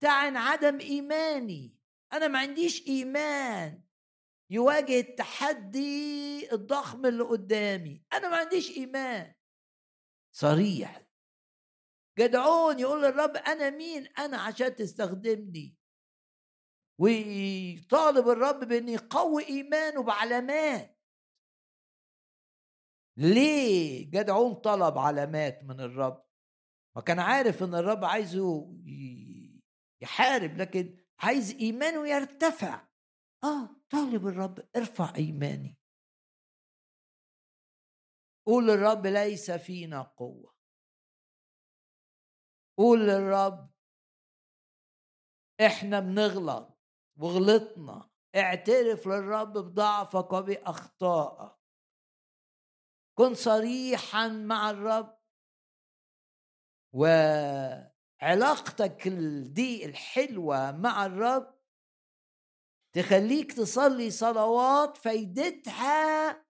[0.00, 1.76] تعن عدم إيماني.
[2.12, 3.82] أنا ما عنديش إيمان
[4.50, 8.04] يواجه التحدي الضخم اللي قدامي.
[8.12, 9.34] أنا ما عنديش إيمان.
[10.32, 11.06] صريح.
[12.18, 15.76] جدعون يقول للرب أنا مين؟ أنا عشان تستخدمني.
[17.00, 21.00] ويطالب الرب بأن يقوي إيمانه بعلامات.
[23.16, 26.26] ليه جدعون طلب علامات من الرب؟
[26.96, 28.76] ما كان عارف إن الرب عايزه
[30.02, 32.88] يحارب لكن عايز إيمانه يرتفع.
[33.44, 35.78] آه طالب الرب ارفع إيماني.
[38.46, 40.56] قول للرب ليس فينا قوة.
[42.78, 43.74] قول للرب
[45.60, 46.78] إحنا بنغلط
[47.16, 48.10] وغلطنا.
[48.36, 51.56] اعترف للرب بضعفك وبأخطائك.
[53.18, 55.16] كن صريحا مع الرب.
[58.22, 59.08] وعلاقتك
[59.42, 61.56] دي الحلوة مع الرب
[62.92, 66.46] تخليك تصلي صلوات فايدتها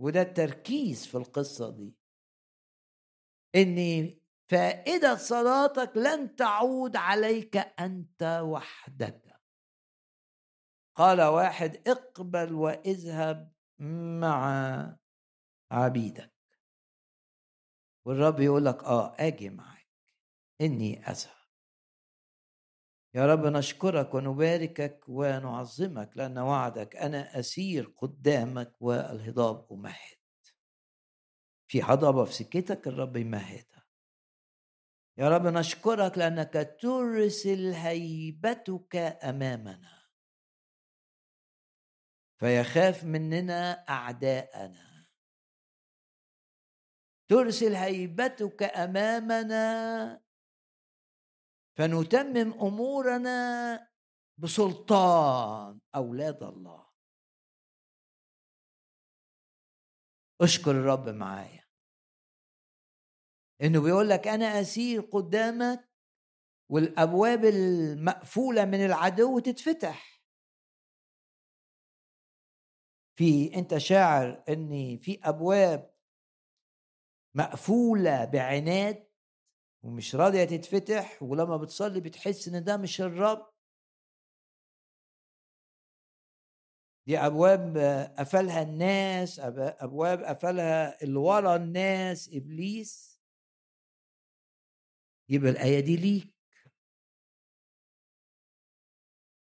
[0.00, 1.96] وده التركيز في القصة دي.
[3.54, 4.10] إن
[4.50, 9.40] فائدة صلاتك لن تعود عليك أنت وحدك.
[10.96, 13.52] قال واحد اقبل واذهب
[14.20, 14.96] مع
[15.72, 16.34] عبيدك.
[18.06, 19.73] والرب يقول لك آه آجي معك
[20.64, 21.44] إني اذهب
[23.14, 30.18] يا رب نشكرك ونباركك ونعظمك لأن وعدك أنا أسير قدامك والهضاب أمهد.
[31.68, 33.86] في هضبة في سكتك الرب يمهدها.
[35.18, 40.04] يا رب نشكرك لأنك ترسل هيبتك أمامنا
[42.40, 45.06] فيخاف مننا أعداءنا.
[47.28, 50.23] ترسل هيبتك أمامنا
[51.76, 53.88] فنتمم أمورنا
[54.38, 56.90] بسلطان أولاد الله.
[60.40, 61.64] اشكر الرب معايا.
[63.62, 65.90] إنه بيقول لك أنا أسير قدامك
[66.70, 70.14] والأبواب المقفولة من العدو تتفتح.
[73.16, 75.94] في أنت شاعر ان في أبواب
[77.36, 79.03] مقفولة بعناد
[79.84, 83.54] ومش راضية تتفتح ولما بتصلي بتحس إن ده مش الرب.
[87.06, 87.78] دي أبواب
[88.18, 93.20] قفلها الناس أبواب قفلها اللي ورا الناس إبليس.
[95.28, 96.34] يبقى الآية دي ليك.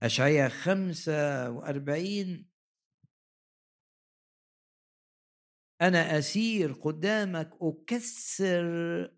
[0.03, 2.51] أشعية خمسة وأربعين.
[5.81, 9.18] أنا أسير قدامك أكسر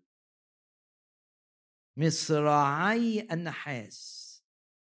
[1.97, 4.21] مصراعي النحاس.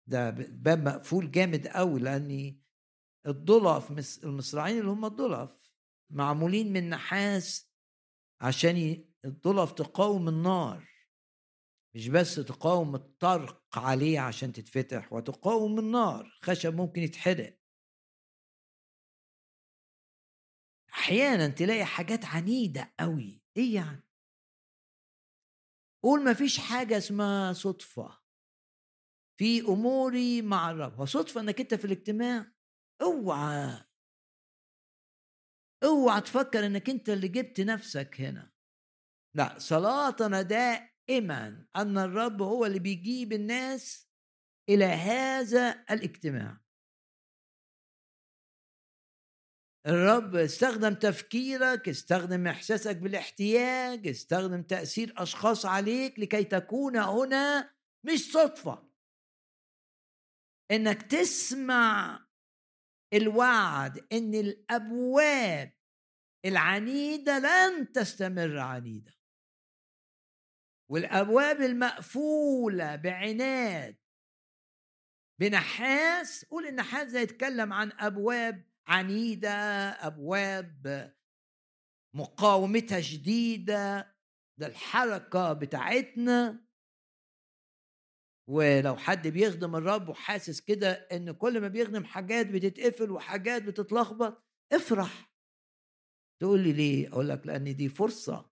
[0.07, 2.61] ده باب مقفول جامد قوي لأني
[3.27, 3.91] الضلف
[4.23, 5.73] المصراعين اللي هم الضلف
[6.09, 7.71] معمولين من نحاس
[8.41, 10.89] عشان الضلف تقاوم النار.
[11.95, 16.39] مش بس تقاوم الطرق عليه عشان تتفتح وتقاوم النار.
[16.43, 17.59] خشب ممكن يتحرق.
[20.93, 24.04] أحيانا تلاقي حاجات عنيدة قوي إيه يعني؟
[26.05, 28.21] قول ما فيش حاجة اسمها صدفة.
[29.39, 32.51] في أموري مع الرب هو صدفة إنك أنت في الاجتماع.
[33.01, 33.85] اوعى.
[35.83, 38.51] اوعى تفكر إنك أنت اللي جبت نفسك هنا.
[39.35, 44.09] لا صلاتنا دائما أن الرب هو اللي بيجيب الناس
[44.69, 46.64] إلى هذا الاجتماع.
[49.88, 57.73] الرب استخدم تفكيرك استخدم إحساسك بالاحتياج استخدم تأثير أشخاص عليك لكي تكون هنا
[58.03, 58.89] مش صدفة.
[60.71, 62.19] إنك تسمع
[63.13, 65.73] الوعد إن الأبواب
[66.45, 69.15] العنيدة لن تستمر عنيدة.
[70.91, 73.97] والأبواب المقفولة بعناد
[75.39, 79.49] بنحاس قول النحاس ده يتكلم عن أبواب عنيدة
[80.07, 81.13] أبواب
[82.15, 84.15] مقاومتها شديدة
[84.59, 86.65] ده الحركة بتاعتنا.
[88.49, 95.31] ولو حد بيخدم الرب وحاسس كده إن كل ما بيخدم حاجات بتتقفل وحاجات بتتلخبط افرح.
[96.41, 98.51] تقول لي ليه؟ أقول لك لأن دي فرصة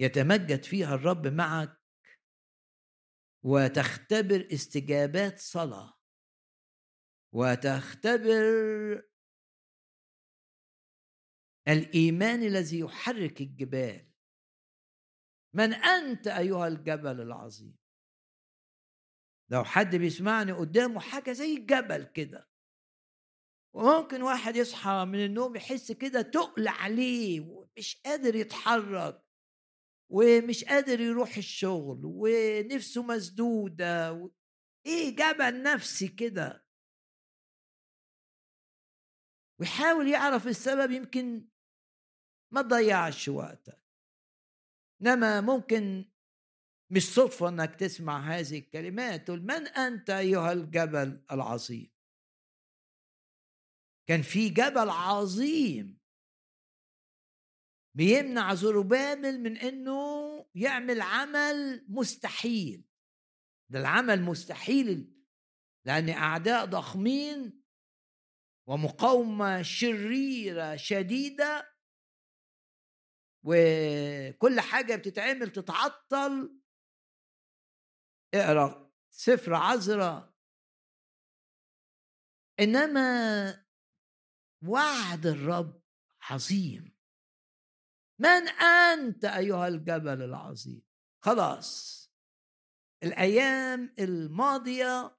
[0.00, 1.80] يتمجد فيها الرب معك
[3.44, 5.99] وتختبر استجابات صلاة.
[7.32, 9.02] وتختبر
[11.68, 14.10] الإيمان الذي يحرك الجبال.
[15.54, 17.78] من أنت أيها الجبل العظيم؟
[19.50, 22.50] لو حد بيسمعني قدامه حاجة زي الجبل كده
[23.74, 29.22] وممكن واحد يصحى من النوم يحس كده تقل عليه ومش قادر يتحرك
[30.12, 34.30] ومش قادر يروح الشغل ونفسه مسدودة و...
[34.86, 36.69] إيه جبل نفسي كده؟
[39.60, 41.48] ويحاول يعرف السبب يمكن
[42.52, 43.82] ما تضيعش وقتك.
[45.02, 46.10] إنما ممكن
[46.90, 49.26] مش صدفة إنك تسمع هذه الكلمات.
[49.26, 51.92] تقول من أنت أيها الجبل العظيم؟
[54.08, 56.00] كان في جبل عظيم.
[57.96, 60.00] بيمنع زروبابل من إنه
[60.54, 62.84] يعمل عمل مستحيل.
[63.70, 65.16] ده العمل مستحيل
[65.86, 67.59] لأن أعداء ضخمين
[68.70, 71.76] ومقاومة شريرة شديدة
[73.42, 76.60] وكل حاجة بتتعمل تتعطل.
[78.34, 80.34] اقرأ سفر عذراء
[82.60, 83.66] إنما
[84.68, 85.82] وعد الرب
[86.30, 86.96] عظيم.
[88.18, 90.82] من أنت أيها الجبل العظيم؟
[91.24, 92.00] خلاص.
[93.02, 95.18] الأيام الماضية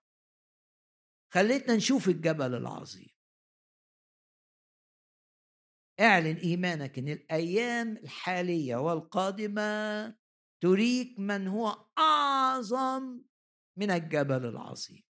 [1.33, 3.10] خلتنا نشوف الجبل العظيم.
[6.01, 10.15] اعلن إيمانك إن الأيام الحالية والقادمة
[10.63, 13.21] تريك من هو أعظم
[13.77, 15.03] من الجبل العظيم.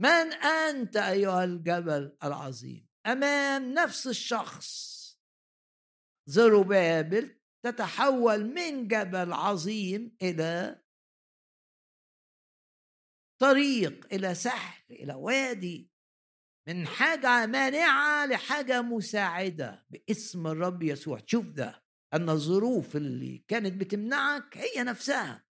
[0.00, 4.92] من أنت أيها الجبل العظيم؟ أمام نفس الشخص.
[6.28, 10.82] زروبابل تتحول من جبل عظيم إلى
[13.40, 15.91] طريق إلى سهل إلى وادي.
[16.68, 21.20] من حاجة مانعة لحاجة مساعدة باسم الرب يسوع.
[21.20, 21.84] تشوف ده
[22.14, 25.44] أن الظروف اللي كانت بتمنعك هي نفسها.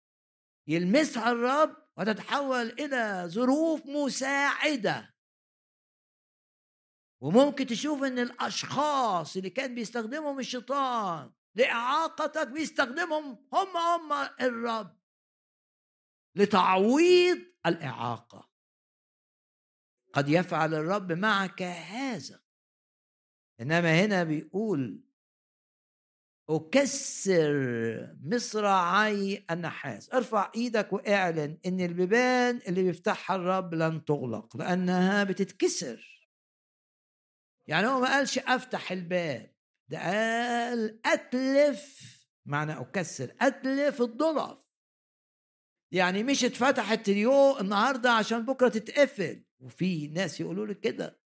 [0.69, 5.15] يلمسها الرب وتتحول إلى ظروف مساعدة.
[7.23, 15.01] وممكن تشوف إن الأشخاص اللي كان بيستخدمهم الشيطان لإعاقتك بيستخدمهم هم هم الرب
[16.37, 18.50] لتعويض الإعاقة.
[20.13, 22.41] قد يفعل الرب معك هذا.
[23.61, 25.05] إنما هنا بيقول
[26.51, 27.53] أكسر
[28.23, 30.13] مصراعي النحاس.
[30.13, 36.29] ارفع إيدك واعلن إن البيبان اللي بيفتحها الرب لن تغلق لأنها بتتكسر.
[37.67, 39.55] يعني هو ما قالش أفتح الباب
[39.89, 42.11] ده قال أتلف
[42.47, 44.59] معنى أكسر أتلف الضلف.
[45.93, 49.45] يعني مش اتفتحت اليوم النهارده عشان بكرة تتقفل.
[49.61, 51.21] وفي ناس يقولوا لك كده.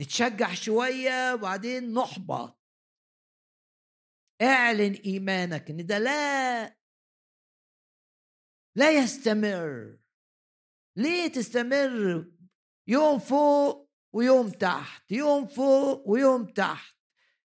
[0.00, 2.62] نتشجع شوية وبعدين نحبط.
[4.42, 6.76] اعلن إيمانك إن ده لا.
[8.76, 9.98] لا يستمر.
[10.96, 12.32] ليه تستمر؟
[12.88, 16.96] يوم فوق ويوم تحت يوم فوق ويوم تحت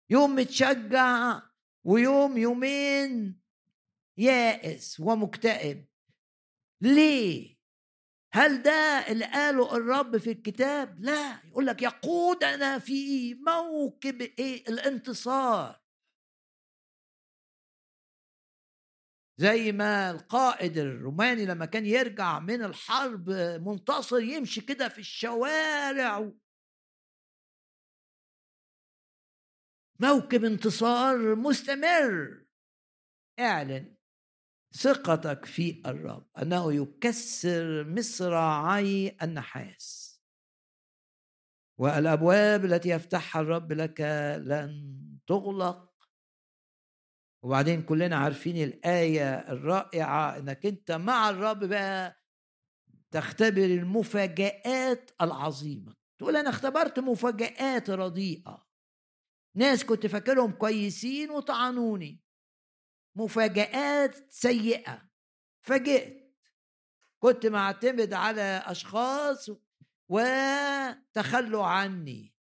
[0.10, 1.42] يوم متشجع
[1.84, 3.42] ويوم يومين.
[4.18, 5.88] يائس ومكتئب.
[6.82, 7.57] ليه؟
[8.34, 8.72] هل ده
[9.12, 11.42] اللي قاله الرب في الكتاب؟ لا.
[11.46, 15.82] يقول لك يقودنا في موكب إيه؟ الانتصار.
[19.40, 23.30] زي ما القائد الروماني لما كان يرجع من الحرب
[23.66, 26.32] منتصر يمشي كده في الشوارع
[30.00, 32.46] موكب انتصار مستمر.
[33.40, 33.97] اعلن.
[34.74, 40.08] ثقتك في الرب أنه يكسر مصراعي النحاس.
[41.80, 44.02] والأبواب التي يفتحها الرب لك
[44.38, 44.98] لن
[45.28, 45.94] تغلق.
[47.44, 52.24] وبعدين كلنا عارفين الآية الرائعة إنك أنت مع الرب بقى
[53.12, 55.94] تختبر المفاجآت العظيمة.
[56.20, 58.68] تقول أنا اختبرت مفاجآت رديئة.
[59.56, 62.27] ناس كنت فاكرهم كويسين وطعنوني.
[63.18, 65.10] مفاجآت سيئة.
[65.62, 66.36] فاجئت.
[67.20, 69.50] كنت معتمد على أشخاص
[70.10, 72.36] وتخلوا عني.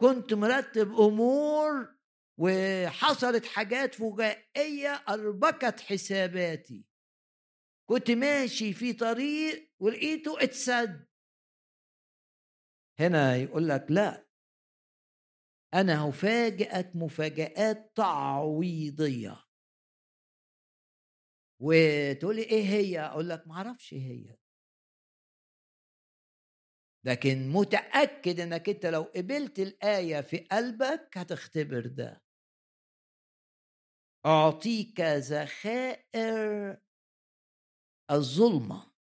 [0.00, 1.94] كنت مرتب أمور
[2.38, 6.86] وحصلت حاجات فجائية أربكت حساباتي.
[7.88, 11.08] كنت ماشي في طريق ولقيته اتسد.
[12.98, 14.26] هنا يقول لك لا.
[15.74, 19.44] أنا هفاجئك مفاجآت تعويضية.
[21.60, 24.36] وتقول لي إيه هي؟ أقول لك ما أعرفش إيه هي.
[27.04, 32.22] لكن متأكد إنك أنت لو قبلت الآية في قلبك هتختبر ده.
[34.26, 36.76] أعطيك ذخائر
[38.10, 38.94] الظلمة.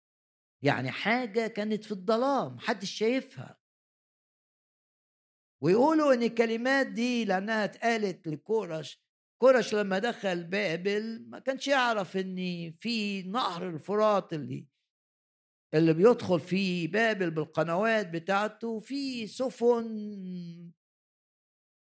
[0.64, 3.58] يعني حاجة كانت في الظلام محدش شايفها.
[5.62, 9.02] ويقولوا إن الكلمات دي لأنها اتقالت لكورش
[9.42, 14.66] كورش لما دخل بابل ما كانش يعرف إن في نهر الفرات اللي
[15.74, 20.70] اللي بيدخل في بابل بالقنوات بتاعته في سفن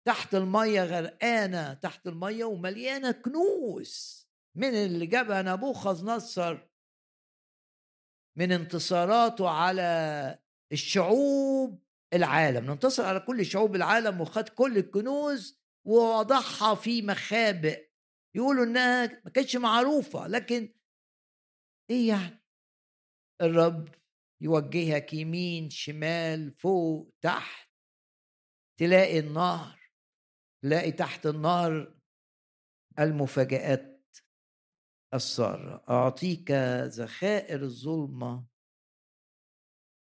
[0.07, 6.59] تحت المية غرقانة تحت المية ومليانة كنوز من اللي جابها نبوخذ نصر
[8.39, 10.39] من انتصاراته على
[10.73, 11.83] الشعوب
[12.13, 12.71] العالم.
[12.71, 15.56] ننتصر على كل شعوب العالم وخد كل الكنوز
[15.87, 17.91] ووضعها في مخابئ.
[18.37, 20.75] يقولوا إنها ما كانتش معروفة لكن
[21.91, 22.45] إيه يعني؟
[23.43, 23.95] الرب
[24.43, 27.71] يوجهك يمين شمال فوق تحت.
[28.81, 29.91] تلاقي النهر
[30.63, 32.01] تلاقي تحت النهر
[32.99, 34.17] المفاجآت
[35.15, 35.85] السارة.
[35.91, 36.51] أعطيك
[36.87, 38.47] ذخائر الظلمة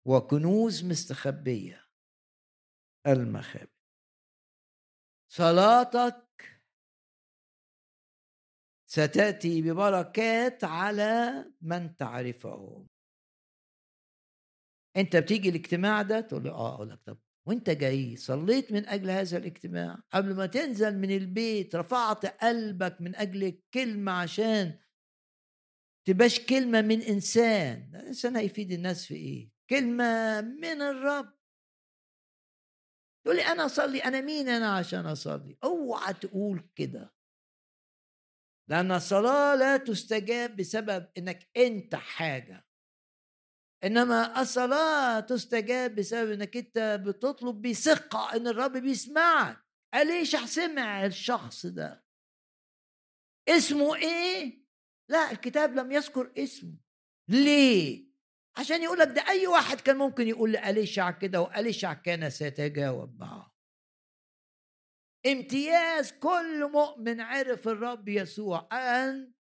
[0.08, 1.88] وكنوز مستخبية
[3.08, 3.81] المخابئ.
[5.34, 6.62] صلاتك
[8.90, 12.88] ستأتي ببركات على من تعرفه.
[14.98, 17.18] أنت بتيجي الاجتماع ده تقول له آه أقول لك طب
[17.48, 20.04] وأنت جاي؟ صليت من أجل هذا الاجتماع.
[20.12, 24.80] قبل ما تنزل من البيت رفعت قلبك من أجل الكلمة عشان
[26.08, 27.96] تباش كلمة من إنسان.
[27.96, 31.41] الإنسان هيفيد الناس في إيه؟ كلمة من الرب.
[33.24, 37.14] تقول لي أنا أصلي أنا مين أنا عشان أصلي؟ أوعى تقول كده.
[38.70, 42.68] لأن الصلاة لا تستجاب بسبب إنك أنت حاجة.
[43.84, 49.66] إنما الصلاة تستجاب بسبب إنك أنت بتطلب بثقه إن الرب بيسمعك.
[49.96, 52.06] ليش سمع الشخص ده؟
[53.50, 54.66] اسمه إيه؟
[55.10, 56.78] لا الكتاب لم يذكر اسمه.
[57.30, 58.11] ليه؟
[58.58, 63.52] عشان يقول لك ده أي واحد كان ممكن يقول لأليشع كده وأليشع كان سيتجاوب معه
[65.26, 69.34] امتياز كل مؤمن عرف الرب يسوع أن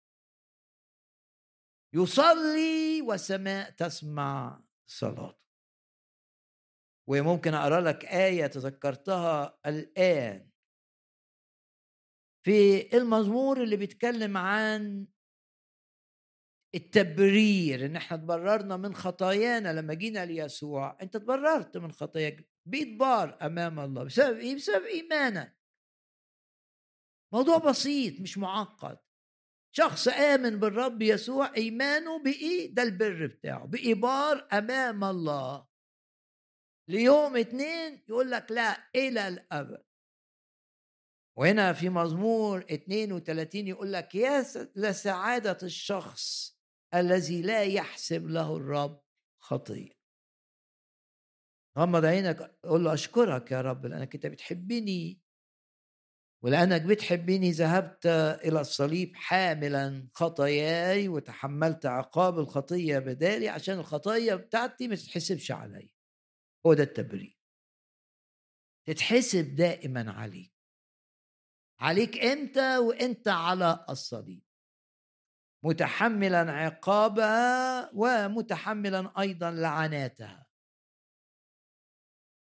[1.96, 5.40] يصلي والسماء تسمع صلاته.
[7.10, 10.50] وممكن أقرأ لك آية تذكرتها الآن.
[12.46, 15.08] في المزمور اللي بيتكلم عن
[16.76, 20.98] التبرير إن إحنا تبررنا من خطايانا لما جينا ليسوع.
[21.02, 25.58] أنت تبررت من خطاياك بيت بار أمام الله بسبب إيه؟ بسبب إيمانك.
[27.34, 28.98] موضوع بسيط مش معقد.
[29.76, 35.68] شخص آمن بالرب يسوع إيمانه بإيه؟ ده البر بتاعه بإبار أمام الله.
[36.90, 39.84] ليوم اتنين يقول لك لا إلى الأبد.
[41.38, 44.46] وهنا في مزمور 32 يقول لك يا
[44.76, 46.59] لسعادة الشخص.
[46.94, 49.02] الذي لا يحسب له الرب
[49.40, 50.00] خطية.
[51.78, 55.22] غمض عينك قول له أشكرك يا رب لأنك أنت بتحبني.
[56.44, 58.06] ولأنك بتحبني ذهبت
[58.46, 65.92] إلى الصليب حاملا خطاياي وتحملت عقاب الخطية بدالي عشان الخطية بتاعتي ما تتحسبش علي.
[66.66, 67.40] هو ده التبرير
[68.88, 70.54] تتحسب دائما عليك.
[71.80, 74.44] عليك إمتى؟ وانت على الصليب.
[75.64, 80.48] متحملا عقابها ومتحملا أيضا لعناتها.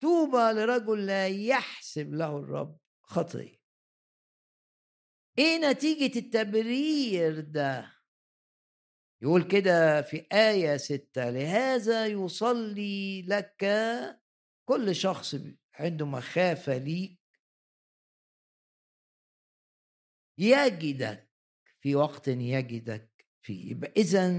[0.02, 3.58] طوبى لرجل لا يحسب له الرب خطيه
[5.38, 7.92] إيه نتيجة التبرير ده؟
[9.22, 13.66] يقول كده في آية ستة لهذا يصلي لك
[14.66, 15.36] كل شخص
[15.74, 17.20] عنده مخافة ليك.
[20.38, 21.25] يجدك
[21.86, 23.72] في وقت يجدك فيه.
[23.72, 24.32] يبقى إذا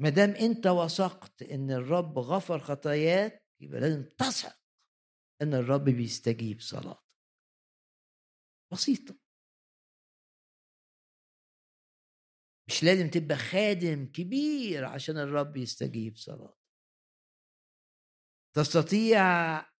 [0.00, 4.58] ما دام أنت وثقت إن الرب غفر خطاياك يبقى لازم تثق
[5.42, 7.04] إن الرب بيستجيب صلاتك
[8.72, 9.14] بسيطة.
[12.68, 16.58] مش لازم تبقى خادم كبير عشان الرب يستجيب صلاتك
[18.56, 19.22] تستطيع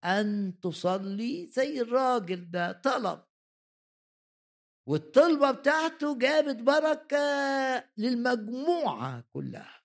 [0.04, 3.33] أن تصلي زي الراجل ده طلب.
[4.86, 7.18] والطلبة بتاعته جابت بركة
[7.96, 9.82] للمجموعة كلها.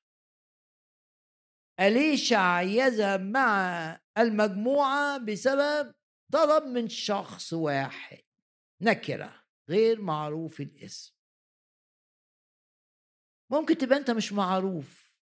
[1.80, 5.96] أليشع يذهب مع المجموعة بسبب
[6.34, 8.24] طلب من شخص واحد
[8.82, 11.16] نكرة غير معروف الاسم.
[13.52, 15.14] ممكن تبقى أنت مش معروف.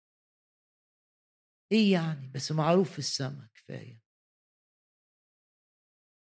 [1.72, 4.02] إيه يعني؟ بس معروف في السماء كفاية.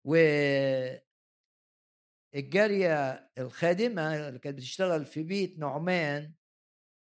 [0.05, 0.15] و
[2.35, 6.33] الجارية الخادمة اللي كانت بتشتغل في بيت نعمان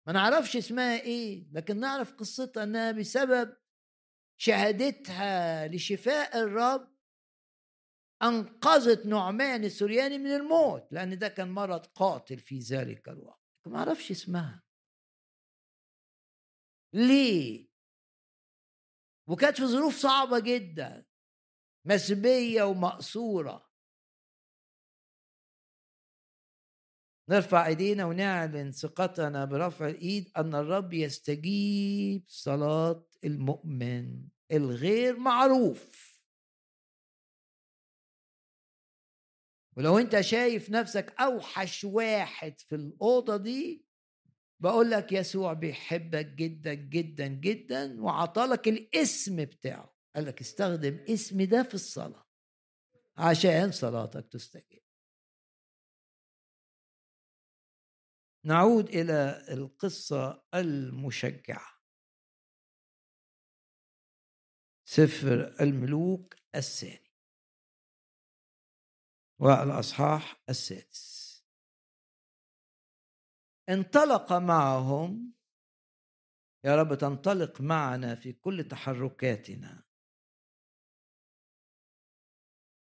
[0.07, 3.57] ما نعرفش اسمها إيه لكن نعرف قصتها إنها بسبب
[4.41, 6.93] شهادتها لشفاء الرب
[8.23, 13.43] أنقذت نعمان السورياني من الموت لأن ده كان مرض قاتل في ذلك الوقت.
[13.67, 14.63] ما أعرفش اسمها.
[16.95, 17.69] ليه؟
[19.29, 21.07] وكانت في ظروف صعبة جدا
[21.87, 23.72] مسبية ومقصورة.
[27.29, 36.13] نرفع إيدينا ونعلن ثقتنا برفع الإيد أن الرب يستجيب صلاة المؤمن الغير معروف.
[39.77, 43.85] ولو أنت شايف نفسك أوحش واحد في الأوضة دي
[44.61, 49.95] بقول لك يسوع بيحبك جدا جدا جدا وعطالك الاسم بتاعه.
[50.17, 52.27] قال لك استخدم اسمي ده في الصلاة
[53.17, 54.83] عشان صلاتك تستجيب.
[58.45, 61.73] نعود إلى القصة المشجعة.
[64.85, 67.13] سفر الملوك الثاني.
[69.41, 71.23] والأصحاح السادس.
[73.69, 75.35] انطلق معهم.
[76.65, 79.85] يا رب تنطلق معنا في كل تحركاتنا.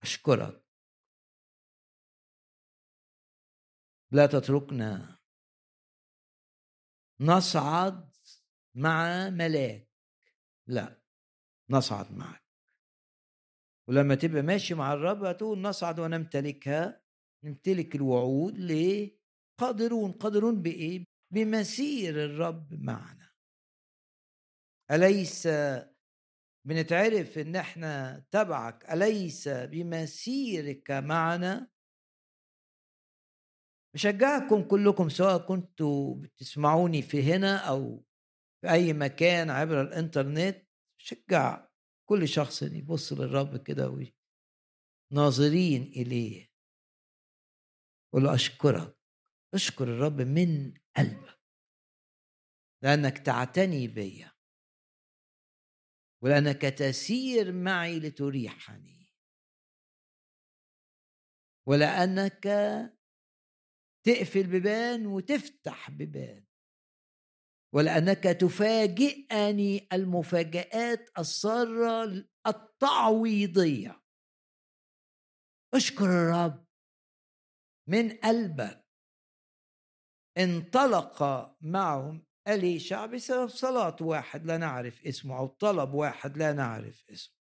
[0.02, 0.64] أشكرك.
[4.12, 5.21] لا تتركنا.
[7.22, 8.10] نصعد
[8.74, 9.88] مع ملاك.
[10.66, 11.02] لا
[11.70, 12.42] نصعد معك.
[13.88, 17.02] ولما تبقى ماشي مع الرب هتقول نصعد ونمتلكها
[17.44, 19.18] نمتلك الوعود ليه
[19.58, 23.32] قادرون قادرون بإيه؟ بمسير الرب معنا.
[24.90, 25.48] أليس
[26.66, 31.71] بنتعرف إن إحنا تبعك؟ أليس بمسيرك معنا؟
[33.94, 38.04] بشجعكم كلكم سواء كنتوا بتسمعوني في هنا أو
[38.60, 40.66] في أي مكان عبر الإنترنت
[40.98, 41.68] شجع
[42.08, 44.12] كل شخص يبص للرب كده
[45.12, 46.52] ناظرين إليه.
[48.12, 48.98] قول أشكرك
[49.54, 51.42] أشكر الرب من قلبك
[52.82, 54.32] لأنك تعتني بيا
[56.22, 59.14] ولأنك تسير معي لتريحني.
[61.68, 62.46] ولأنك
[64.06, 66.44] تقفل بيبان وتفتح بيبان
[67.74, 74.02] ولأنك تفاجئني المفاجآت السارة التعويضية.
[75.74, 76.66] اشكر الرب
[77.88, 78.86] من قلبك.
[80.38, 81.22] انطلق
[81.60, 82.26] معهم.
[82.48, 87.36] أليشع بسبب صلاة واحد لا نعرف اسمه أو طلب واحد لا نعرف اسمه.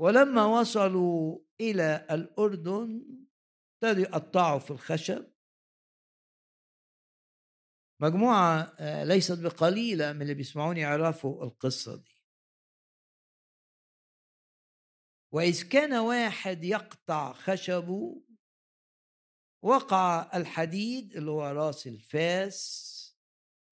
[0.00, 3.20] ولما وصلوا إلى الأردن
[3.82, 5.32] ابتدوا يقطعوا في الخشب.
[8.00, 12.20] مجموعة آه، ليست بقليلة من اللي بيسمعوني يعرفوا القصة دي.
[15.32, 18.22] وإذ كان واحد يقطع خشبه
[19.62, 22.90] وقع الحديد اللي هو راس الفاس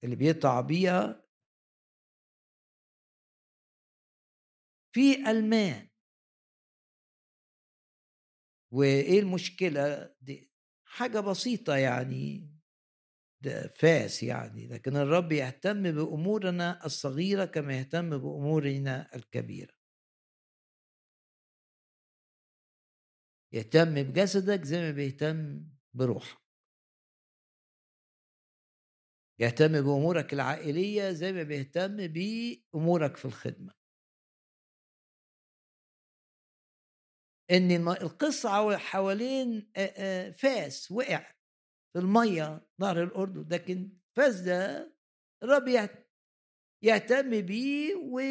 [0.03, 1.25] اللي بيقطع بيها
[4.95, 5.88] في الماء
[8.71, 10.51] وإيه المشكلة؟ دي
[10.85, 12.49] حاجة بسيطة يعني
[13.41, 19.73] ده فاس يعني لكن الرب يهتم بأمورنا الصغيرة كما يهتم بأمورنا الكبيرة.
[23.53, 25.63] يهتم بجسدك زي ما بيهتم
[25.93, 26.37] بروحك.
[29.39, 33.78] يهتم بأمورك العائلية زي ما بيهتم بأمورك في الخدمة.
[37.51, 39.71] إن القصة حوالين
[40.33, 41.31] فاس وقع
[41.93, 44.93] في المية نهر الأردن لكن فاس ده
[45.43, 45.89] الرب
[46.83, 48.21] يهتم بيه و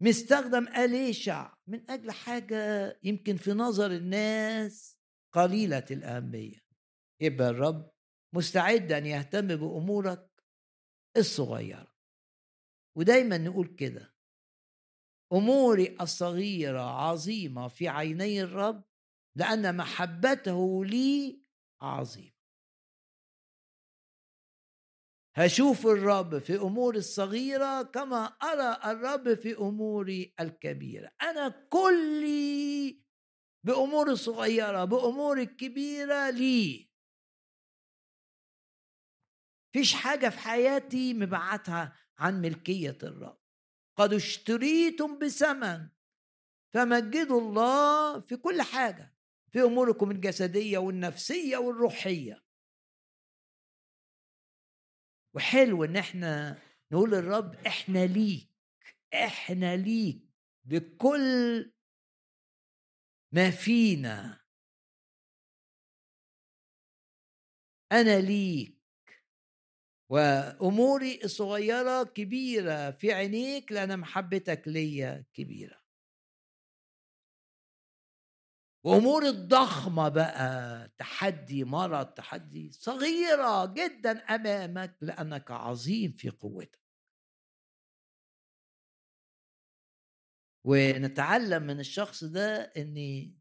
[0.00, 2.56] مستخدم أليشع من أجل حاجة
[3.02, 4.98] يمكن في نظر الناس
[5.34, 6.58] قليلة الأهمية.
[7.20, 7.92] يبقى الرب
[8.34, 10.30] مستعد أن يهتم بأمورك
[11.16, 11.94] الصغيرة.
[12.96, 14.11] ودايما نقول كده
[15.32, 18.84] أموري الصغيرة عظيمة في عيني الرب
[19.36, 21.42] لأن محبته لي
[21.82, 22.32] عظيمة.
[25.36, 31.12] هشوف الرب في أموري الصغيرة كما أرى الرب في أموري الكبيرة.
[31.22, 33.02] أنا كلي
[33.66, 36.90] بأموري الصغيرة بأموري الكبيرة لي.
[39.74, 43.41] فيش حاجة في حياتي مبعتها عن ملكية الرب.
[43.96, 45.88] قد اشتريتم بثمن
[46.74, 49.14] فمجدوا الله في كل حاجة
[49.52, 52.44] في أموركم الجسدية والنفسية والروحية.
[55.34, 56.62] وحلو إن إحنا
[56.92, 58.50] نقول للرب إحنا ليك
[59.14, 60.22] إحنا ليك
[60.64, 61.72] بكل
[63.32, 64.40] ما فينا.
[67.92, 68.81] أنا ليك
[70.12, 75.76] وأموري الصغيرة كبيرة في عينيك لأن محبتك ليا كبيرة.
[78.84, 86.81] وامور الضخمة بقى تحدي مرض تحدي صغيرة جدا أمامك لأنك عظيم في قوتك.
[90.64, 92.96] ونتعلم من الشخص ده ان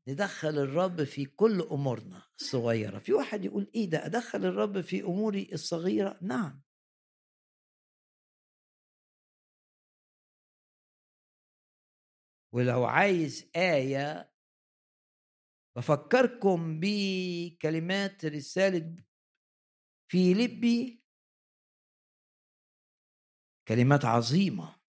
[0.07, 2.99] ندخل الرب في كل أمورنا الصغيرة.
[2.99, 6.61] في واحد يقول إيه ده أدخل الرب في أموري الصغيرة؟ نعم.
[12.53, 14.31] ولو عايز آية
[15.77, 18.95] بفكركم بكلمات رسالة
[20.11, 21.03] في لبي
[23.67, 24.80] كلمات عظيمة.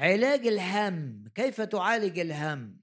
[0.00, 2.80] علاج الهم كيف تعالج الهم؟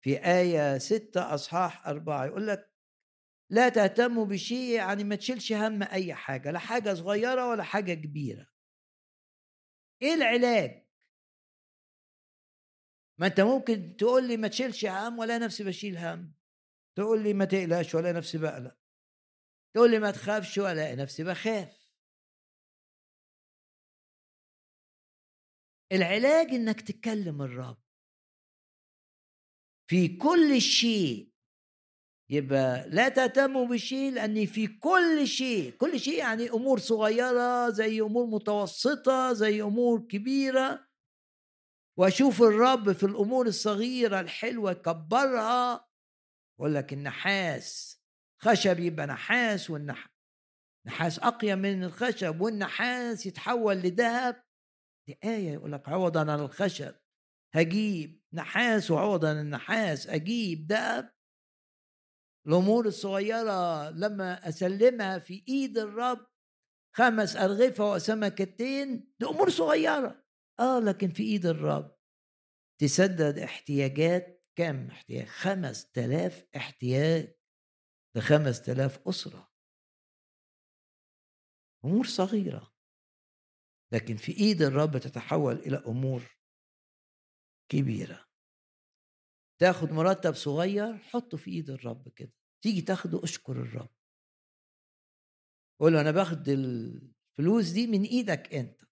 [0.00, 2.74] في آية ستة أصحاح أربعة يقول لك
[3.50, 8.46] لا تهتموا بشيء يعني ما تشيلش هم أي حاجة لا حاجة صغيرة ولا حاجة كبيرة.
[10.02, 10.86] إيه العلاج؟
[13.18, 16.34] ما أنت ممكن تقول لي ما تشيلش هم ولا نفسي بشيل هم.
[16.96, 18.76] تقول لي ما تقلقش ولا نفسي بقلق.
[19.74, 21.77] تقول لي ما تخافش ولا نفسي بخاف.
[25.92, 27.78] العلاج إنك تكلم الرب.
[29.90, 31.32] في كل شيء
[32.30, 35.70] يبقى لا تهتموا بشيء لأن في كل شيء.
[35.76, 40.88] كل شيء يعني أمور صغيرة زي أمور متوسطة زي أمور كبيرة.
[41.98, 45.88] وأشوف الرب في الأمور الصغيرة الحلوة يكبرها
[46.58, 47.98] يقول لك النحاس.
[48.42, 50.08] خشب يبقى نحاس والنحاس
[50.86, 54.47] نحاس أقيم من الخشب والنحاس يتحول لذهب.
[55.08, 56.94] دي آية يقول لك عوضا عن الخشب
[57.54, 61.14] هجيب نحاس وعوضا عن النحاس أجيب دهب.
[62.46, 66.26] الأمور الصغيرة لما أسلمها في إيد الرب
[66.96, 70.24] خمس أرغفة وسمكتين دي أمور صغيرة.
[70.60, 71.98] آه لكن في إيد الرب
[72.80, 77.34] تسدد احتياجات كم؟ احتياج خمس تلاف احتياج
[78.16, 79.52] لخمس تلاف أسرة.
[81.84, 82.77] أمور صغيرة.
[83.92, 86.22] لكن في إيد الرب تتحول إلى أمور
[87.68, 88.28] كبيرة.
[89.60, 92.32] تاخد مرتب صغير حطه في إيد الرب كده.
[92.62, 93.90] تيجي تاخده أشكر الرب.
[95.80, 98.82] قول له أنا باخد الفلوس دي من إيدك أنت.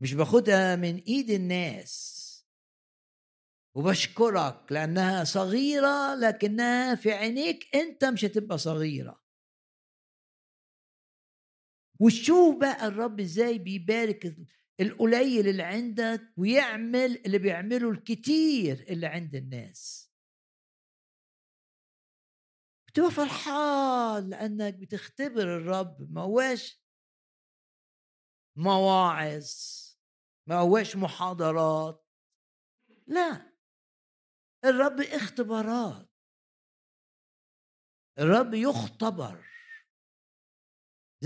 [0.00, 2.16] مش باخدها من إيد الناس.
[3.74, 9.25] وبشكرك لأنها صغيرة لكنها في عينيك أنت مش هتبقى صغيرة.
[12.00, 14.36] وشوف بقى الرب إزاي بيبارك
[14.80, 20.12] القليل اللي عندك ويعمل اللي بيعمله الكتير اللي عند الناس.
[22.88, 26.12] بتبقى فرحان لأنك بتختبر الرب.
[26.12, 26.82] ما هواش
[28.56, 29.50] مواعظ
[30.48, 32.06] ما هواش محاضرات.
[33.06, 33.52] لا.
[34.64, 36.10] الرب اختبارات.
[38.18, 39.55] الرب يختبر.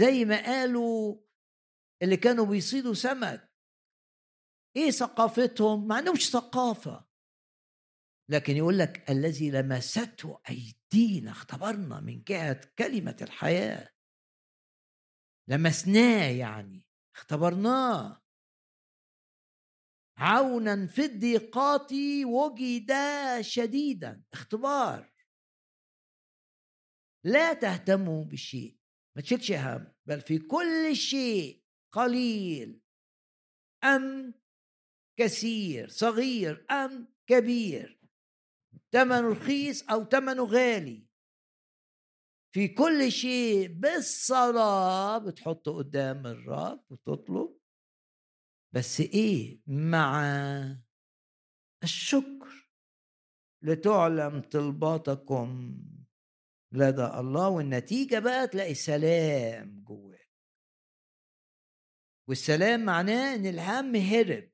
[0.00, 1.16] زي ما قالوا
[2.02, 3.52] اللي كانوا بيصيدوا سمك.
[4.76, 7.08] إيه ثقافتهم؟ ما عندهمش ثقافة.
[8.30, 13.90] لكن يقول لك الذي لمسته أيدينا اختبرنا من جهة كلمة الحياة.
[15.48, 16.86] لمسناه يعني
[17.16, 18.22] اختبرناه.
[20.18, 21.92] عونا في الضيقات
[22.24, 22.92] وجد
[23.40, 25.12] شديدا اختبار.
[27.24, 28.79] لا تهتموا بشيء
[29.16, 32.80] ما تشيلش هم بل في كل شيء قليل.
[33.84, 34.34] أم
[35.18, 38.00] كثير صغير أم كبير.
[38.92, 41.06] ثمنه رخيص أو ثمنه غالي.
[42.54, 47.58] في كل شيء بالصلاة بتحطه قدام الرب وتطلب.
[48.74, 50.24] بس إيه؟ مع
[51.82, 52.70] الشكر.
[53.62, 55.78] لتعلم طلباتكم.
[56.72, 60.30] لدى الله والنتيجة بقى تلاقي سلام جواك
[62.28, 64.50] والسلام معناه إن الهم هرب.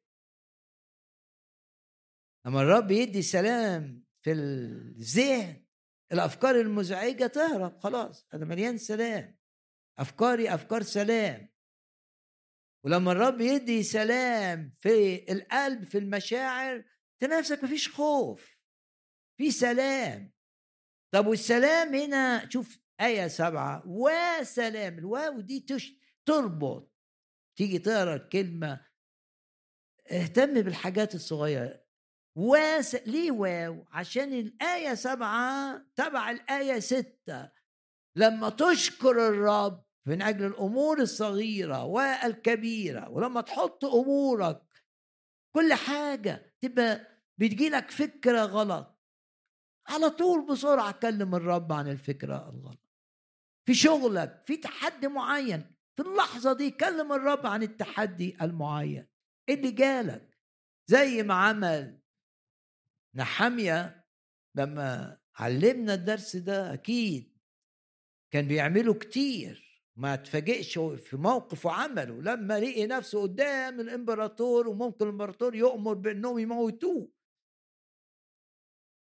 [2.47, 5.65] أما الرب يدي سلام في الذهن
[6.13, 9.39] الأفكار المزعجة تهرب خلاص أنا مليان سلام.
[9.99, 11.49] أفكاري أفكار سلام.
[12.85, 16.85] ولما الرب يدي سلام في القلب في المشاعر
[17.21, 18.57] تلاقي نفسك مفيش خوف
[19.39, 20.36] في سلام.
[21.17, 25.93] طب والسلام هنا شوف آية سبعة وسلام الواو دي تش
[26.27, 26.93] تربط
[27.59, 28.81] تيجي تقرأ الكلمة
[30.11, 31.85] اهتم بالحاجات الصغيرة.
[32.37, 32.95] وس...
[32.95, 37.51] ليه واو؟ عشان الآية سبعة تبع الآية ستة.
[38.17, 44.63] لما تشكر الرب من أجل الأمور الصغيرة والكبيرة ولما تحط أمورك
[45.57, 47.07] كل حاجة تبقى
[47.39, 48.96] بتجيلك فكرة غلط.
[49.89, 52.79] على طول بسرعة كلم الرب عن الفكرة الغلط
[53.65, 59.07] في شغلك في تحدي معين في اللحظة دي كلم الرب عن التحدي المعين.
[59.49, 60.39] اللي جالك
[60.87, 61.99] زي ما عمل
[63.15, 64.05] نحمية
[64.55, 67.39] لما علمنا الدرس ده أكيد.
[68.31, 69.67] كان بيعمله كتير.
[69.97, 72.23] ما تفاجئش في موقف وعمله.
[72.23, 77.09] لما لقي نفسه قدام الإمبراطور وممكن الإمبراطور يؤمر بأنهم يموتوه.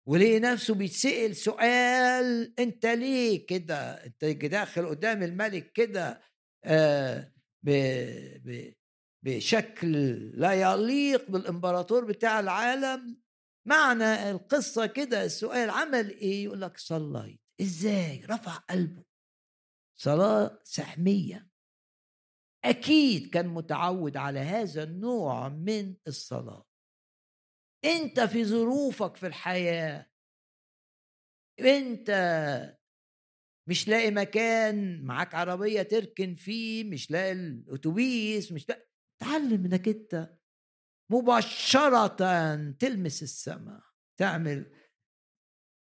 [0.09, 6.23] ولقي نفسه بيتسأل سؤال أنت ليه كده؟ أنت داخل قدام الملك كده
[6.65, 7.33] آه
[9.23, 9.93] بشكل
[10.41, 13.21] لا يليق بالإمبراطور بتاع العالم؟
[13.69, 17.41] معنى القصة كده السؤال عمل إيه؟ يقول لك صليت.
[17.61, 19.05] إزاي؟ رفع قلبه.
[19.99, 21.49] صلاة سحمية.
[22.65, 26.67] أكيد كان متعود على هذا النوع من الصلاة.
[27.85, 30.07] أنت في ظروفك في الحياة.
[31.61, 32.11] أنت
[33.69, 38.89] مش لاقي مكان معاك عربية تركن فيه مش لاقي الأتوبيس مش لاقي
[39.23, 40.37] تعلم إنك أنت
[41.13, 42.07] مباشرة
[42.71, 43.81] تلمس السماء
[44.21, 44.73] تعمل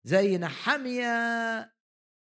[0.07, 1.09] زي نحمية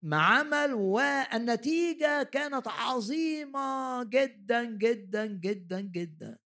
[0.04, 6.40] ما عمل والنتيجة كانت عظيمة جدا جدا جدا جدا.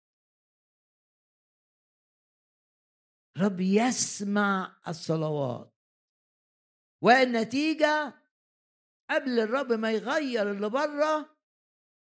[3.39, 5.75] رب يسمع الصلوات.
[7.03, 8.15] والنتيجة
[9.11, 11.39] قبل الرب ما يغير اللي بره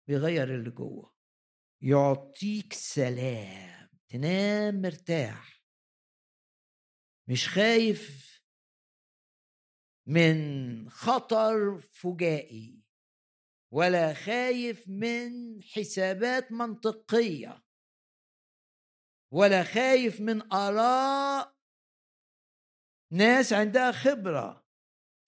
[0.08, 1.14] بيغير اللي جوه.
[1.82, 3.90] يعطيك سلام.
[4.08, 5.64] تنام مرتاح.
[7.28, 8.30] مش خايف
[10.06, 12.82] من خطر فجائي
[13.72, 17.64] ولا خايف من حسابات منطقية.
[19.32, 21.54] ولا خايف من آراء
[23.12, 24.64] ناس عندها خبرة.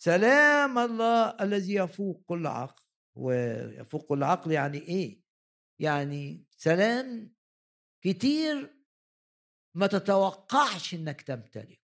[0.02, 2.84] سلام الله الذي يفوق كل عقل
[3.16, 5.22] ويفوق كل عقل يعني إيه؟
[5.78, 7.34] يعني سلام
[8.04, 8.82] كتير
[9.76, 11.82] ما تتوقعش إنك تمتلك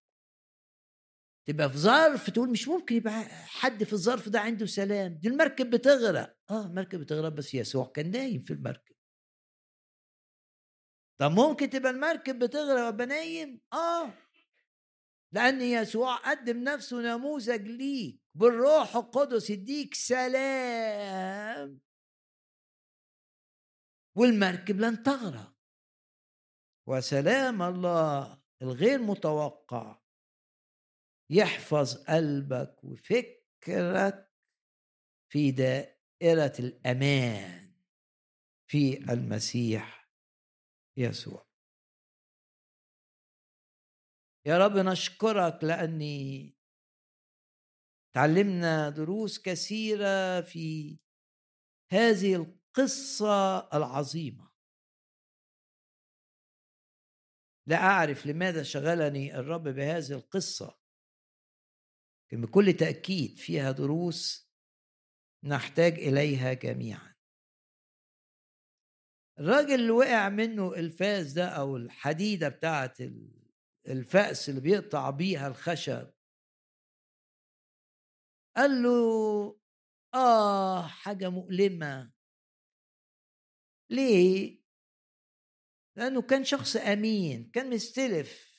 [1.47, 5.13] تبقى في ظرف تقول مش ممكن يبقى حد في الظرف ده عنده سلام.
[5.13, 6.37] دي المركب بتغرق.
[6.49, 8.95] آه المركب بتغرق بس يسوع كان نايم في المركب.
[11.19, 14.13] طب ممكن تبقى المركب بتغرق وأبقى نايم؟ آه.
[15.31, 18.21] لأن يسوع قدم نفسه نموذج ليك.
[18.35, 21.79] بالروح القدس يديك سلام.
[24.17, 25.55] والمركب لن تغرق.
[26.87, 30.01] وسلام الله الغير متوقع.
[31.29, 34.31] يحفظ قلبك وفكرك
[35.31, 37.73] في دائرة الأمان
[38.67, 39.98] في المسيح.
[40.99, 41.49] يسوع.
[44.45, 46.55] يا رب نشكرك لأني
[48.15, 50.97] تعلمنا دروس كثيرة في
[51.91, 54.51] هذه القصة العظيمة.
[57.67, 60.79] لا أعرف لماذا شغلني الرب بهذه القصة.
[62.25, 64.49] لكن بكل تأكيد فيها دروس
[65.43, 67.08] نحتاج إليها جميعا.
[69.39, 72.97] الراجل اللي وقع منه الفاس ده أو الحديدة بتاعت
[73.87, 76.13] الفأس اللي بيقطع بيها الخشب.
[78.57, 79.59] قال له
[80.13, 82.11] آه حاجة مؤلمة.
[83.89, 84.59] ليه؟
[85.97, 88.49] لأنه كان شخص أمين كان مستلف.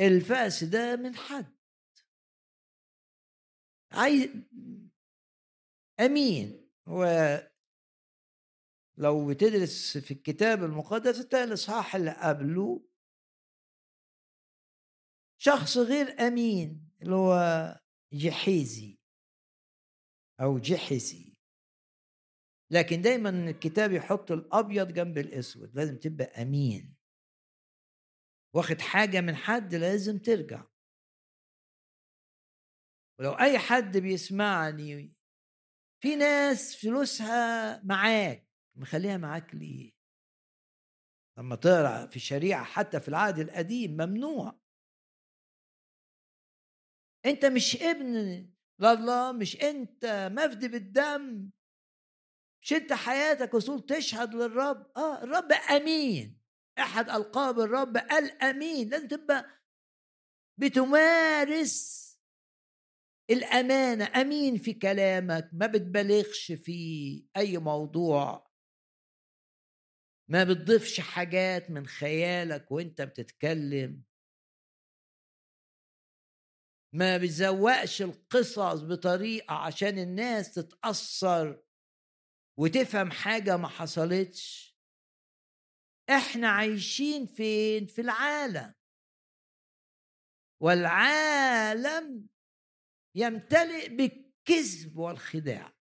[0.00, 1.54] الفأس ده من حد.
[3.92, 4.28] عايز
[6.00, 6.63] أمين.
[6.88, 7.04] هو
[8.98, 12.86] لو بتدرس في الكتاب المقدس تلاقي الإصحاح اللي قبله
[15.38, 17.34] شخص غير أمين اللي هو
[18.12, 18.98] جحيزي
[20.40, 21.34] أو جحزي.
[22.70, 26.96] لكن دايما الكتاب يحط الأبيض جنب الأسود لازم تبقى أمين.
[28.54, 30.64] واخد حاجة من حد لازم ترجع.
[33.18, 35.13] ولو أي حد بيسمعني
[36.04, 39.92] في ناس فلوسها معاك مخليها معاك ليه؟
[41.38, 44.60] لما تقرأ في الشريعة حتى في العهد القديم ممنوع.
[47.26, 48.14] أنت مش ابن
[48.78, 51.50] لله مش أنت مفدي بالدم.
[52.62, 54.92] مش أنت حياتك وصول تشهد للرب.
[54.96, 56.40] آه الرب أمين.
[56.78, 58.88] أحد ألقاب الرب الأمين.
[58.88, 59.46] لازم تبقى
[60.58, 62.03] بتمارس
[63.30, 68.50] الامانه أمين في كلامك ما بتبالغش في أي موضوع.
[70.30, 74.04] ما بتضيفش حاجات من خيالك وأنت بتتكلم.
[76.94, 81.62] ما بتزوقش القصص بطريقة عشان الناس تتأثر
[82.58, 84.74] وتفهم حاجة ما حصلتش.
[86.10, 88.74] إحنا عايشين فين؟ في العالم.
[90.62, 92.28] والعالم
[93.14, 95.72] يمتلئ بالكذب والخداع.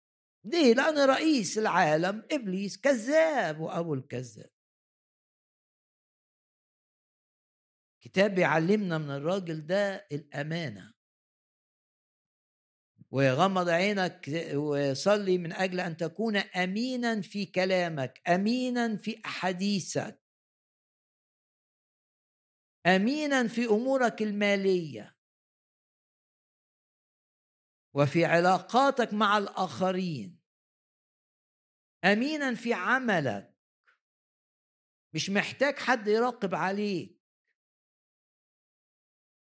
[0.46, 4.50] ليه؟ لأن رئيس العالم إبليس كذاب وأبو الكذاب.
[8.02, 10.94] كتاب بيعلمنا من الراجل ده الأمانة.
[13.12, 20.22] وغمض عينك وصلي من أجل أن تكون أمينا في كلامك أمينا في أحاديثك.
[22.86, 25.13] أمينا في أمورك المالية.
[27.96, 30.40] وفي علاقاتك مع الآخرين.
[32.04, 33.54] امينا في عملك.
[35.16, 37.22] مش محتاج حد يراقب عليك.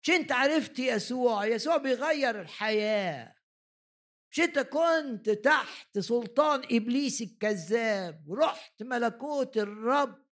[0.02, 3.36] مش أنت عرفت يسوع؟ يسوع بيغير الحياة.
[4.32, 10.26] مش أنت كنت تحت سلطان إبليس الكذاب ورحت ملكوت الرب.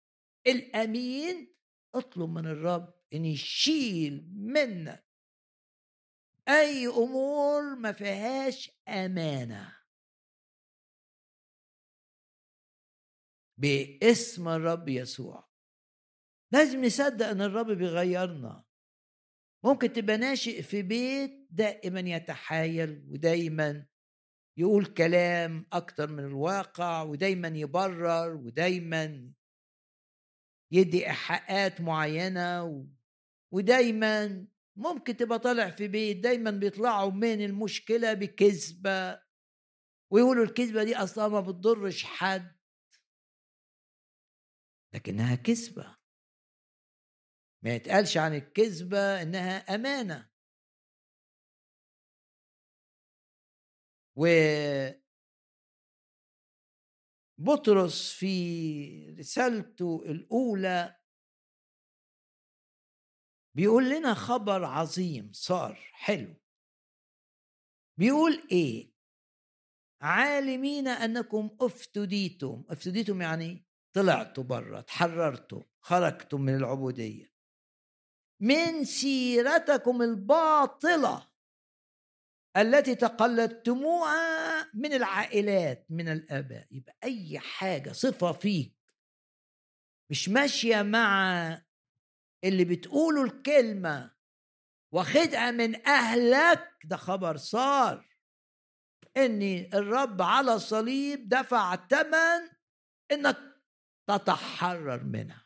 [0.47, 1.55] الأمين
[1.95, 5.04] اطلب من الرب إن يشيل منك
[6.49, 9.77] أي أمور ما فيهاش أمانة.
[13.59, 15.49] باسم الرب يسوع.
[16.53, 18.65] لازم نصدق إن الرب بيغيرنا.
[19.65, 23.87] ممكن تبقى ناشئ في بيت دائما يتحايل ودايما
[24.59, 29.33] يقول كلام أكتر من الواقع ودايما يبرر ودايما
[30.73, 32.87] يدي إيحاءات معينة
[33.53, 39.23] ودايما ممكن تبقى طالع في بيت دايما بيطلعوا من المشكلة بكذبة
[40.13, 42.57] ويقولوا الكذبة دي أصلا ما بتضرش حد.
[44.95, 45.97] لكنها كذبة.
[47.65, 50.31] ما يتقالش عن الكذبة إنها أمانة.
[54.17, 54.27] و
[57.39, 61.04] بطرس في رسالته الأولى
[63.57, 66.35] بيقول لنا خبر عظيم صار حلو.
[67.99, 68.95] بيقول إيه؟
[70.03, 72.65] عالمين أنكم أفتديتم.
[72.69, 77.35] أفتديتم يعني طلعتوا بره تحررتوا خرجتم من العبودية.
[78.41, 81.31] من سيرتكم الباطلة
[82.57, 86.67] التي تقلدتموها من العائلات من الآباء.
[86.71, 88.77] يبقى أي حاجة صفة فيك.
[90.11, 91.64] مش ماشية مع
[92.45, 94.15] اللي بتقولوا الكلمة
[94.95, 98.15] واخدها من أهلك ده خبر صار.
[99.17, 99.43] ان
[99.75, 102.49] الرب على الصليب دفع ثمن
[103.13, 103.37] إنك
[104.09, 105.45] تتحرر منها.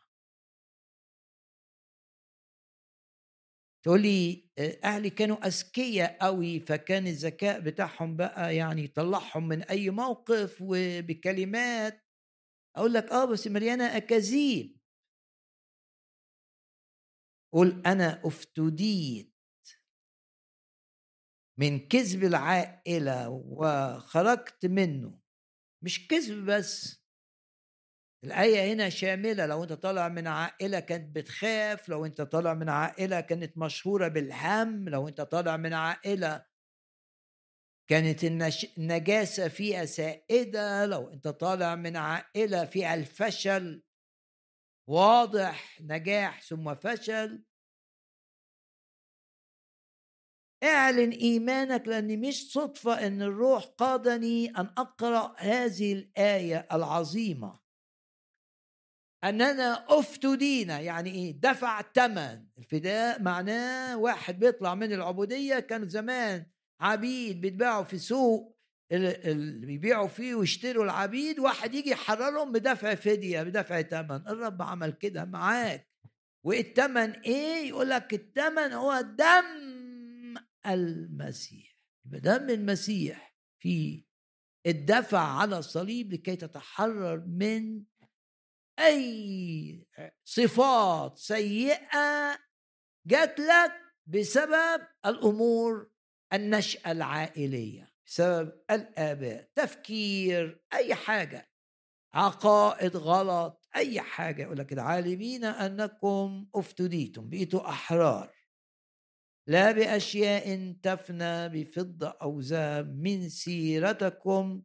[3.85, 4.49] تقول لي
[4.83, 12.05] أهلي كانوا أذكياء قوي فكان الذكاء بتاعهم بقى يعني يطلعهم من أي موقف وبكلمات.
[12.75, 14.78] أقول لك آه بس مليانة أكاذيب.
[17.53, 19.33] قل أنا أفتديت.
[21.59, 25.19] من كذب العائلة وخرجت منه.
[25.83, 26.99] مش كذب بس.
[28.23, 29.45] الآية هنا شاملة.
[29.45, 34.89] لو أنت طالع من عائلة كانت بتخاف لو أنت طالع من عائلة كانت مشهورة بالهم
[34.89, 36.45] لو أنت طالع من عائلة
[37.89, 38.23] كانت
[38.77, 43.83] النجاسة فيها سائدة لو أنت طالع من عائلة فيها الفشل.
[44.89, 47.43] واضح نجاح ثم فشل.
[50.63, 57.59] اعلن إيمانك لأن مش صدفة إن الروح قادني أن أقرأ هذه الآية العظيمة.
[59.23, 66.45] أننا افتدينا يعني إيه؟ دفع ثمن الفداء معناه واحد بيطلع من العبودية كانوا زمان
[66.81, 68.58] عبيد بيتباعوا في سوق.
[68.91, 75.25] اللي بيبيعوا فيه ويشتروا العبيد واحد يجي يحررهم بدفع فدية بدفع ثمن الرب عمل كده
[75.25, 75.89] معاك.
[76.45, 80.35] والثمن إيه؟ يقول لك الثمن هو دم
[80.65, 81.79] المسيح.
[82.05, 84.05] يبقى دم المسيح في
[84.67, 87.83] الدفع على الصليب لكي تتحرر من
[88.79, 89.87] أي
[90.23, 92.39] صفات سيئة
[93.07, 93.71] جات لك
[94.07, 95.89] بسبب الأمور
[96.33, 97.88] النشأة العائلية.
[98.09, 101.49] بسبب الآباء تفكير أي حاجة
[102.13, 108.35] عقائد غلط أي حاجة يقول لك العالمين أنكم أفتديتم بقيتوا أحرار.
[109.47, 114.63] لا بأشياء تفنى بفضة أو ذهب من سيرتكم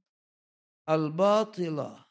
[0.90, 2.06] الباطلة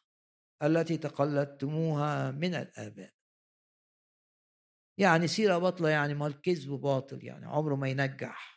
[0.64, 3.14] التي تقلدتموها من الآباء.
[5.00, 8.53] يعني سيرة باطلة يعني ما الكذب باطل يعني عمره ما ينجح.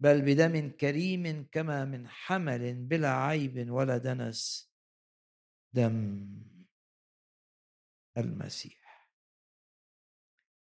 [0.00, 4.72] بل بدم كريم كما من حمل بلا عيب ولا دنس.
[5.72, 6.28] دم
[8.18, 9.10] المسيح.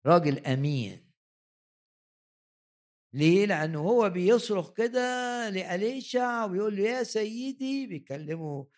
[0.07, 1.11] راجل أمين.
[3.13, 5.01] ليه؟ لأنه هو بيصرخ كده
[5.51, 8.71] لأليشع ويقول له يا سيدي بيكلمه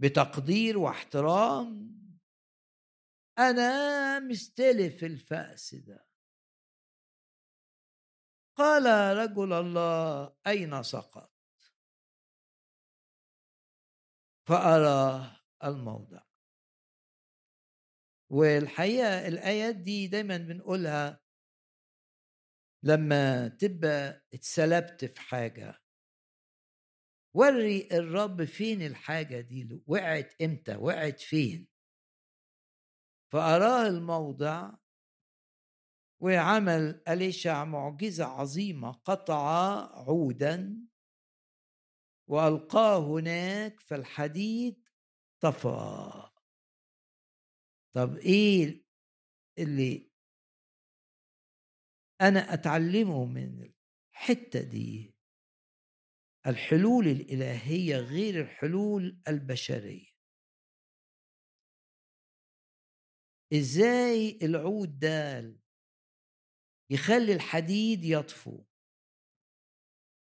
[0.00, 1.92] بتقدير واحترام.
[3.38, 6.11] أنا مستلف الفأس ده.
[8.56, 11.32] قال رجل الله أين سقط؟
[14.48, 16.22] فأرى الموضع.
[18.30, 21.20] والحقيقة الآيات دي دايما بنقولها
[22.82, 25.82] لما تبقى اتسلبت في حاجة.
[27.34, 31.68] وري الرب فين الحاجة دي؟ وقعت إمتى؟ وقعت فين؟
[33.32, 34.70] فأراه الموضع
[36.22, 39.46] وعمل أليشع معجزة عظيمة قطع
[40.08, 40.86] عودا
[42.28, 44.88] وألقاه هناك فالحديد
[45.40, 46.30] طفى.
[47.94, 48.84] طب إيه
[49.58, 50.10] اللي
[52.20, 53.72] أنا أتعلمه من
[54.14, 55.14] الحتة دي؟
[56.46, 60.12] الحلول الإلهية غير الحلول البشرية.
[63.52, 65.61] إزاي العود ده
[66.92, 68.64] يخلي الحديد يطفو.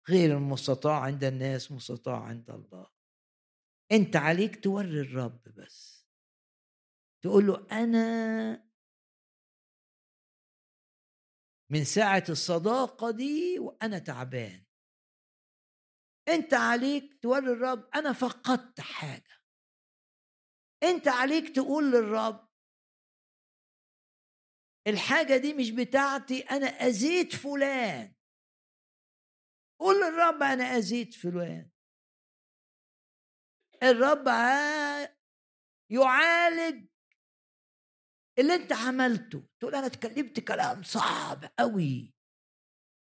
[0.09, 2.91] غير المستطاع عند الناس مستطاع عند الله.
[3.93, 6.07] أنت عليك توري الرب بس.
[7.23, 8.70] تقول له أنا
[11.73, 14.65] من ساعة الصداقة دي وأنا تعبان.
[16.28, 19.41] أنت عليك توري الرب أنا فقدت حاجة.
[20.82, 22.50] أنت عليك تقول للرب
[24.86, 28.15] الحاجة دي مش بتاعتي أنا أذيت فلان.
[29.81, 31.70] قول للرب أنا أذيت فلان.
[33.82, 34.27] الرب
[35.90, 36.86] يعالج
[38.39, 39.48] اللي أنت عملته.
[39.61, 42.15] تقول أنا اتكلمت كلام صعب قوي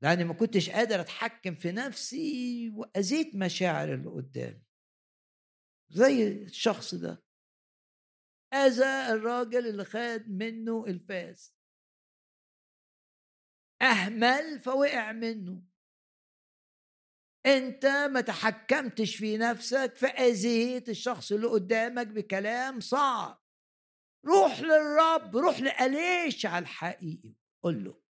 [0.03, 4.63] لأني ما كنتش قادر أتحكم في نفسي وأذيت مشاعر اللي قدامي.
[5.91, 7.25] زي الشخص ده.
[8.55, 11.60] أذى الراجل اللي خد منه الفاس.
[13.83, 15.63] أهمل فوقع منه.
[17.47, 23.43] أنت ما تحكمتش في نفسك فأذيت الشخص اللي قدامك بكلام صعب.
[24.27, 28.03] روح للرب روح لأليشع الحقيقي قل له.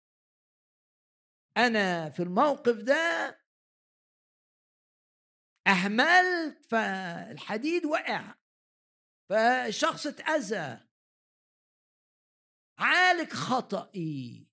[1.57, 3.41] أنا في الموقف ده
[5.67, 8.35] أهملت فالحديد وقع
[9.31, 10.87] فالشخص اتأذى.
[12.79, 14.50] عالج خطئي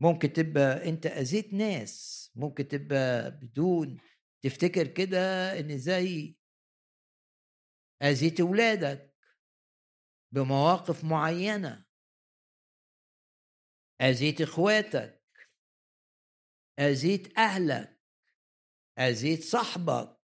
[0.00, 4.00] ممكن تبقى أنت أذيت ناس ممكن تبقى بدون
[4.42, 5.18] تفتكر كده
[5.60, 6.36] إن زي
[8.02, 9.16] أذيت ولادك
[10.32, 11.86] بمواقف معينة.
[14.00, 15.22] أذيت إخواتك
[16.78, 18.00] أذيت أهلك
[18.98, 20.20] أذيت صاحبك.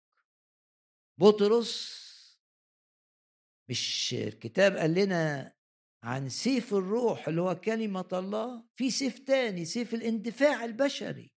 [1.18, 2.02] بطرس
[3.68, 5.54] مش الكتاب قال لنا
[6.04, 11.32] عن سيف الروح اللي هو كلمة الله في سيف تاني سيف الاندفاع البشري.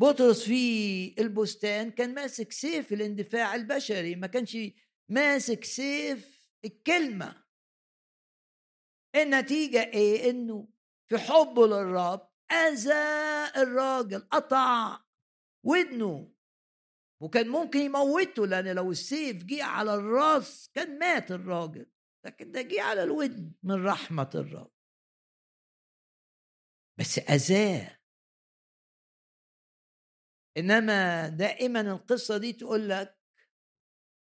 [0.00, 4.56] بطرس في البستان كان ماسك سيف الاندفاع البشري ما كانش
[5.08, 7.44] ماسك سيف الكلمة.
[9.16, 10.68] النتيجة إيه؟ إنه
[11.08, 12.92] في حبه للرب أذى
[13.56, 15.00] الراجل قطع
[15.64, 16.39] ودنه.
[17.20, 21.86] وكان ممكن يموته لأن لو السيف جه على الراس كان مات الراجل
[22.24, 24.72] لكن ده جه على الودن من رحمة الرب.
[26.98, 28.00] بس أذاه.
[30.56, 33.18] إنما دائما القصة دي تقول لك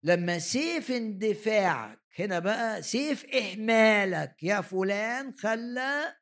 [0.04, 6.18] لما سيف اندفاعك هنا بقى سيف إهمالك يا فلان خلى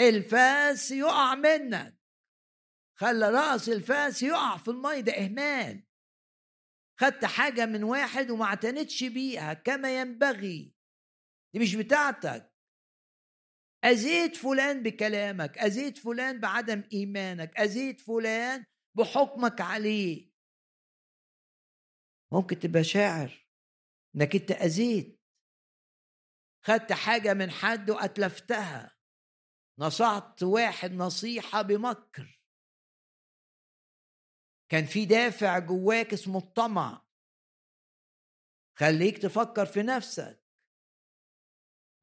[0.00, 2.03] الفاس يقع منك.
[3.04, 5.86] خلى رأس الفأس يقع في المي ده إهمال.
[7.00, 10.74] خدت حاجة من واحد وما اعتنتش بيها كما ينبغي.
[11.54, 12.54] دي مش بتاعتك.
[13.84, 18.64] أزيد فلان بكلامك أزيد فلان بعدم إيمانك أزيد فلان
[18.96, 20.30] بحكمك عليه.
[22.32, 23.46] ممكن تبقى شاعر
[24.16, 25.18] إنك أنت أزيد.
[26.66, 28.96] خدت حاجة من حد وأتلفتها.
[29.78, 32.43] نصحت واحد نصيحة بمكر.
[34.68, 37.04] كان في دافع جواك اسمه الطمع.
[38.78, 40.44] خليك تفكر في نفسك.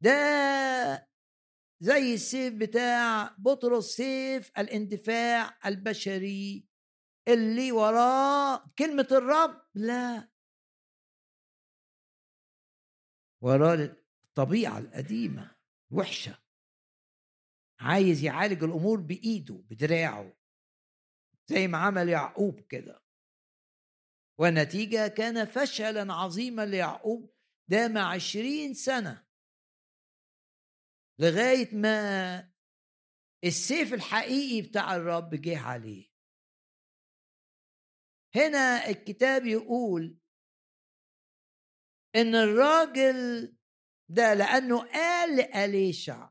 [0.03, 0.11] ده
[1.79, 6.67] زي السيف بتاع بطرس سيف الاندفاع البشري.
[7.27, 10.31] اللي وراه كلمة الرب لا.
[13.43, 15.55] وراه الطبيعة القديمة
[15.91, 16.43] وحشة.
[17.79, 20.40] عايز يعالج الأمور بإيده بدراعه.
[21.51, 23.03] زي ما عمل يعقوب كده.
[24.39, 27.33] والنتيجة كان فشلا عظيما ليعقوب
[27.69, 29.27] دام عشرين سنة.
[31.19, 32.51] لغاية ما
[33.43, 36.11] السيف الحقيقي بتاع الرب جه عليه.
[38.35, 40.17] هنا الكتاب يقول
[42.15, 43.57] إن الراجل
[44.09, 46.29] ده لأنه قال لأليشع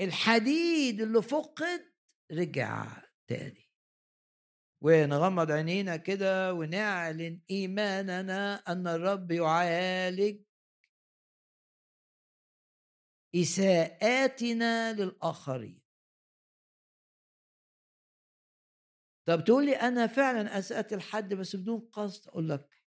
[0.00, 1.85] الحديد اللي فقد
[2.32, 3.70] رجع تاني.
[4.82, 10.42] ونغمض عينينا كده ونعلن إيماننا أن الرب يعالج
[13.34, 15.82] إساءاتنا للآخرين.
[19.28, 22.82] طب تقول لي أنا فعلا أسأت الحد بس بدون قصد؟ أقول لك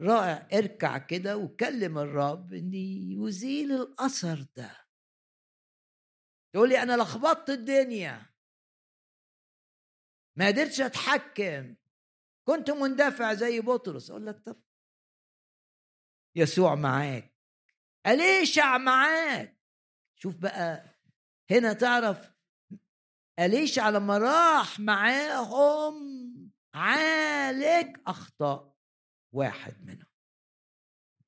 [0.00, 4.86] رائع اركع كده وكلم الرب ان يزيل الأثر ده.
[6.54, 8.37] تقول لي أنا لخبطت الدنيا.
[10.38, 11.74] ما قدرتش أتحكم.
[12.44, 14.10] كنت مندفع زي بطرس.
[14.10, 14.62] أقول لك طب
[16.36, 17.34] يسوع معاك.
[18.06, 19.58] أليشع معاك؟
[20.14, 20.98] شوف بقى
[21.50, 22.32] هنا تعرف
[23.38, 25.98] أليشع لما راح معاهم؟
[26.74, 28.76] عالج أخطاء
[29.32, 30.08] واحد منهم.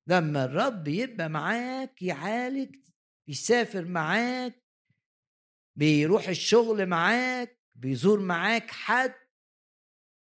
[0.06, 2.76] لما الرب يبقى معاك يعالج
[3.28, 4.64] يسافر معاك
[5.76, 9.14] بيروح الشغل معاك بيزور معاك حد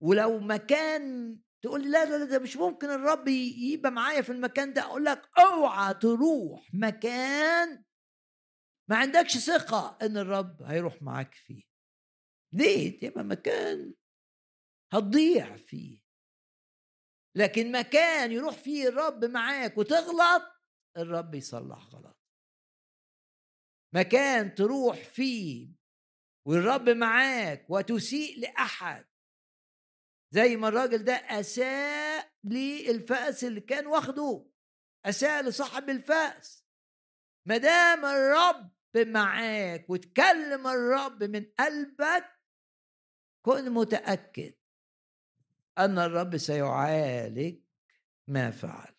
[0.04, 5.06] ولو مكان تقول لا لا ده مش ممكن الرب يبقى معايا في المكان ده أقول
[5.06, 7.84] لك أوعى تروح مكان
[8.90, 11.64] ما عندكش ثقة إن الرب هيروح معاك فيه.
[12.54, 13.94] ليه؟ يبقى مكان
[14.94, 16.02] هتضيع فيه.
[17.38, 20.44] لكن مكان يروح فيه الرب معاك وتغلط
[20.98, 22.18] الرب يصلح غلط.
[23.96, 25.81] مكان تروح فيه
[26.46, 29.06] والرب معاك وتسيء لأحد.
[30.32, 34.46] زي ما الراجل ده أساء للفأس اللي كان واخده.
[35.06, 36.66] أساء لصاحب الفأس.
[37.46, 42.26] ما دام الرب معاك وتكلم الرب من قلبك
[43.46, 44.54] كن متأكد
[45.78, 47.60] أن الرب سيعالج
[48.28, 48.96] ما فعل.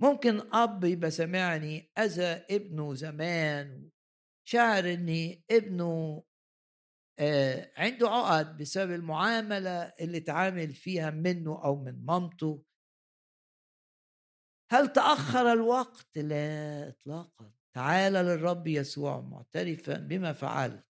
[0.00, 3.90] ممكن أب يبقى سمعني أذى ابنه زمان
[4.44, 6.24] شعر ان ابنه
[7.18, 12.64] آه، عنده عقد بسبب المعاملة اللي اتعامل فيها منه أو من مامته.
[14.70, 17.52] هل تأخر الوقت؟ لا اطلاقا.
[17.76, 20.86] تعال للرب يسوع معترفا بما فعلت.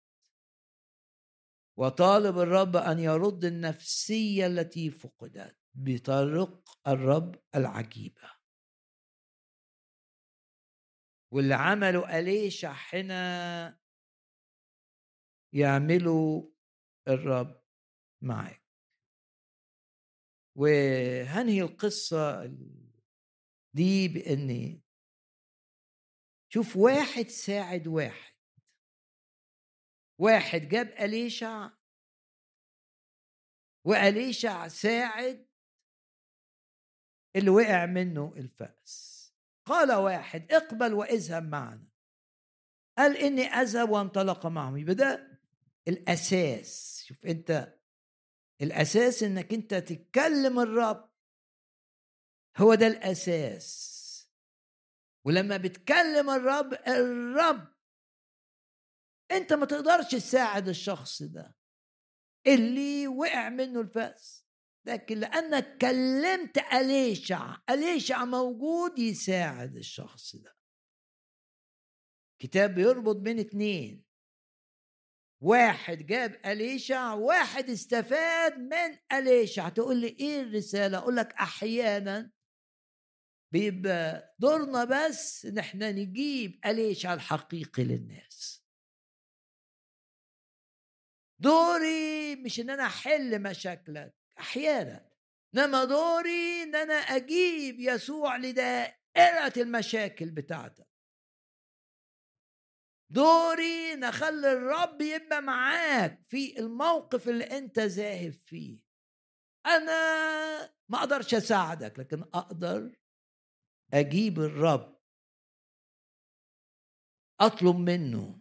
[1.79, 8.34] وطالب الرب أن يرد النفسية التي فقدت بطرق الرب العجيبة.
[11.35, 13.81] واللي عمله أليشع هنا
[15.53, 16.53] يعمله
[17.09, 17.63] الرب
[18.23, 18.63] معك
[20.59, 22.45] وهنهي القصة
[23.75, 24.83] دي بإني
[26.53, 28.35] شوف واحد ساعد واحد.
[30.21, 31.71] واحد جاب أليشع
[33.87, 35.49] وأليشع ساعد
[37.37, 39.14] اللي وقع منه الفأس.
[39.67, 41.89] قال واحد اقبل وإذهب معنا.
[42.99, 44.77] قال إني أذهب وانطلق معهم.
[44.77, 45.41] يبقى ده
[45.89, 47.03] الأساس.
[47.07, 47.79] شوف أنت
[48.63, 51.11] الأساس إنك أنت تتكلم الرب.
[52.57, 53.95] هو ده الأساس.
[55.27, 57.75] ولما بتكلم الرب الرب
[59.31, 61.57] أنت ما تقدرش تساعد الشخص ده.
[62.47, 64.44] اللي وقع منه الفأس.
[64.87, 70.57] لكن لأنك كلمت أليشع أليشع موجود يساعد الشخص ده.
[72.43, 74.05] كتاب بيربط بين اتنين.
[75.43, 79.69] واحد جاب أليشع واحد استفاد من أليشع.
[79.69, 82.31] تقول لي إيه الرسالة؟ أقول لك أحيانا
[83.53, 88.65] بيبقى دورنا بس إن إحنا نجيب أليشع الحقيقي للناس.
[91.39, 94.24] دوري مش إن أنا أحل مشاكلك.
[94.39, 95.11] أحيانا.
[95.55, 100.89] إنما دوري إن أنا أجيب يسوع لدائرة المشاكل بتاعتك
[103.11, 108.79] دوري نخلي الرب يبقى معاك في الموقف اللي أنت ذاهب فيه.
[109.67, 109.93] أنا
[110.89, 112.97] ما أقدرش أساعدك لكن أقدر
[113.95, 115.01] أجيب الرب.
[117.41, 118.41] أطلب منه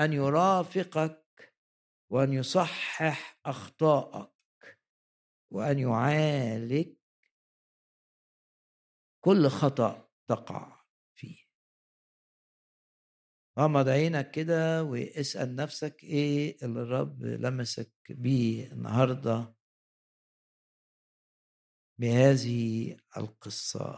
[0.00, 1.27] أن يرافقك
[2.10, 4.30] وأن يصحح أخطائك
[5.50, 6.94] وأن يعالج
[9.24, 11.44] كل خطأ تقع فيه.
[13.58, 19.54] غمض عينك كده واسأل نفسك إيه اللي الرب لمسك بيه النهارده
[21.98, 23.90] بهذه القصة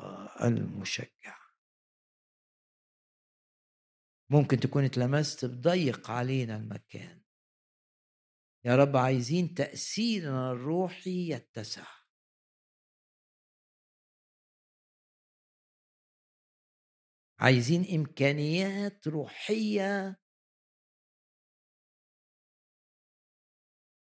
[0.47, 1.41] المشجعة.
[4.31, 7.23] ممكن تكون اتلمست بضيق علينا المكان.
[8.65, 12.01] يا رب عايزين تأثيرنا الروحي يتسع.
[17.41, 20.20] عايزين إمكانيات روحية.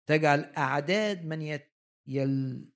[0.10, 1.73] تجعل أعداد من يت...
[2.07, 2.72] يل...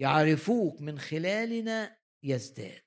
[0.00, 2.82] يعرفوك من خلالنا يزداد.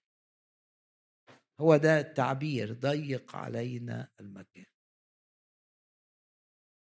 [1.61, 4.65] هو ده التعبير ضيق علينا المكان.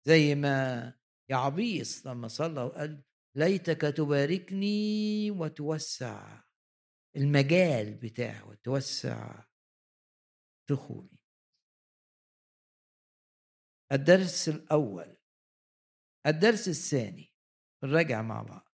[0.07, 3.03] زي ما يعبيص لما صلى وقال
[3.35, 6.43] ليتك تباركني وتوسع
[7.15, 9.45] المجال بتاعه وتوسع
[10.69, 11.17] دخولي
[13.91, 15.17] الدرس الأول
[16.27, 17.33] الدرس الثاني
[17.83, 18.73] نراجع مع بعض.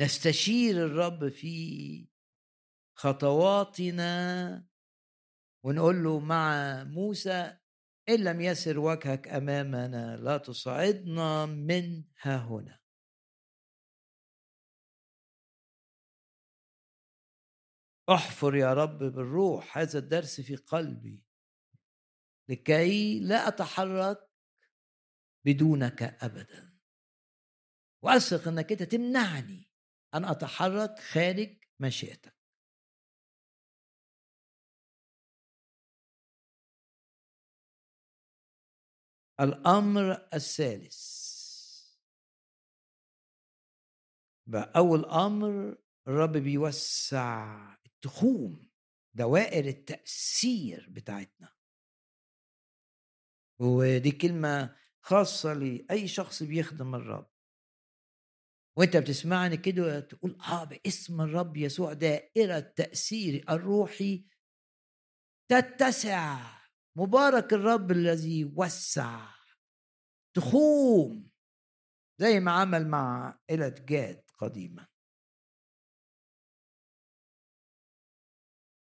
[0.00, 2.08] نستشير الرب في
[2.98, 4.66] خطواتنا
[5.64, 6.54] ونقول له مع
[6.84, 7.58] موسى
[8.14, 12.80] إن لم يسر وجهك أمامنا لا تصعدنا من ها هنا.
[18.08, 21.22] احفر يا رب بالروح هذا الدرس في قلبي.
[22.48, 24.18] لكي لا أتحرك
[25.44, 26.78] بدونك أبدا.
[28.02, 29.70] وأثق أنك أنت تمنعني
[30.14, 32.41] أن أتحرك خارج مشيئتك.
[39.40, 41.22] الأمر الثالث.
[44.46, 45.78] بقى أول أمر
[46.08, 48.70] الرب بيوسع التخوم
[49.14, 51.54] دوائر التأثير بتاعتنا.
[53.60, 57.32] ودي كلمة خاصة لأي شخص بيخدم الرب.
[58.78, 64.26] وأنت بتسمعني كده تقول آه باسم الرب يسوع دائرة تأثيري الروحي
[65.50, 66.61] تتسع.
[66.96, 69.28] مبارك الرب الذي وسع
[70.34, 71.30] تخوم
[72.18, 74.86] زي ما عمل مع عائلة جاد قديما.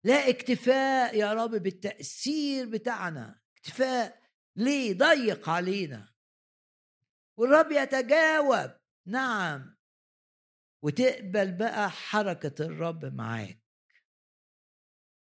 [0.03, 4.21] لا اكتفاء يا رب بالتأثير بتاعنا اكتفاء
[4.55, 6.13] ليه ضيق علينا.
[7.37, 9.77] والرب يتجاوب نعم
[10.83, 13.68] وتقبل بقى حركة الرب معاك.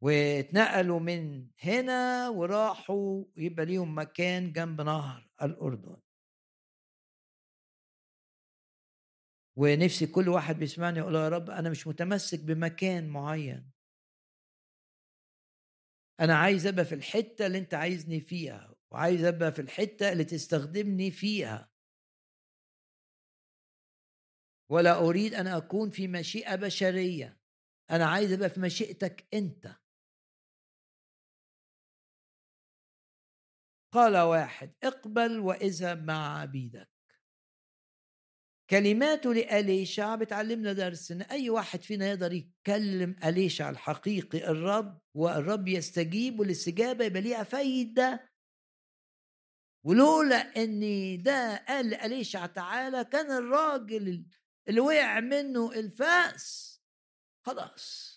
[0.03, 5.97] واتنقلوا من هنا وراحوا يبقى ليهم مكان جنب نهر الأردن.
[9.55, 13.71] ونفسي كل واحد بيسمعني يقول يا رب أنا مش متمسك بمكان معين.
[16.19, 21.11] أنا عايز أبقى في الحتة اللي أنت عايزني فيها وعايز أبقى في الحتة اللي تستخدمني
[21.11, 21.71] فيها.
[24.71, 27.39] ولا أريد أن أكون في مشيئة بشرية.
[27.91, 29.82] أنا عايز أبقى في مشيئتك أنت.
[33.93, 36.89] قال واحد اقبل واذهب مع عبيدك.
[38.69, 46.39] كلماته لأليشع بتعلمنا درس إن أي واحد فينا يقدر يتكلم أليشع الحقيقي الرب والرب يستجيب
[46.39, 48.29] والاستجابة يبقى ليها فايدة.
[49.85, 50.81] ولولا إن
[51.23, 54.25] ده قال لأليشع تعالى كان الراجل
[54.67, 56.81] اللي وقع منه الفأس
[57.45, 58.13] خلاص.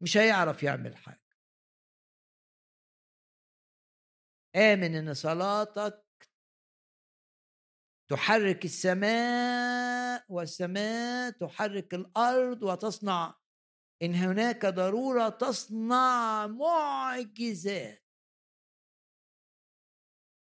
[0.00, 1.21] مش هيعرف يعمل حاجة.
[4.56, 6.04] آمن إن صلاتك
[8.10, 13.38] تحرك السماء والسماء تحرك الأرض وتصنع.
[14.02, 18.04] إن هناك ضرورة تصنع معجزات.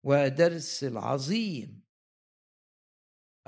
[0.05, 1.85] ودرس العظيم.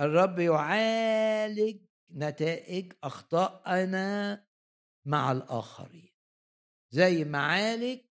[0.00, 4.46] الرب يعالج نتائج أخطائنا
[5.06, 6.14] مع الآخرين.
[6.90, 8.05] زي ما عالج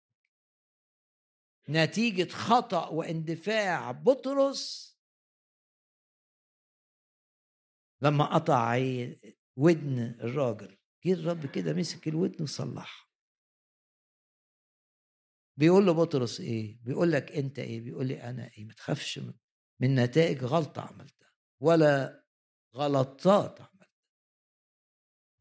[1.69, 4.95] نتيجة خطأ واندفاع بطرس
[8.01, 8.77] لما قطع
[9.55, 10.77] ودن الراجل.
[11.05, 13.05] جه الرب كده مسك الودن وصلحها
[15.57, 19.19] بيقول له بطرس إيه؟ بيقول لك أنت إيه؟ بيقول لي أنا إيه؟ ما تخافش
[19.79, 22.25] من نتائج غلطة عملتها ولا
[22.75, 23.89] غلطات عملتها.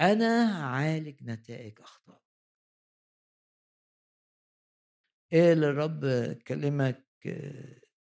[0.01, 2.24] أنا هعالج نتائج اخطاء
[5.35, 6.05] إيه اللي الرب
[6.48, 7.06] كلمك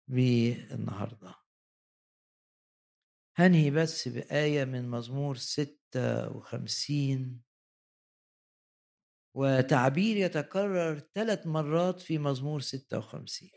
[0.09, 1.35] بيه النهارده؟
[3.37, 7.43] هنهي بس بآية من مزمور ستة وخمسين.
[9.37, 13.51] وتعبير يتكرر ثلاث مرات في مزمور ستة وخمسين.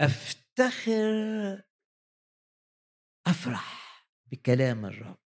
[0.00, 1.62] أفتخر
[3.26, 5.27] أفرح بكلام الرب.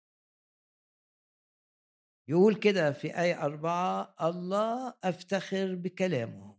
[2.28, 6.56] يقول كده في آية أربعة الله أفتخر بكلامه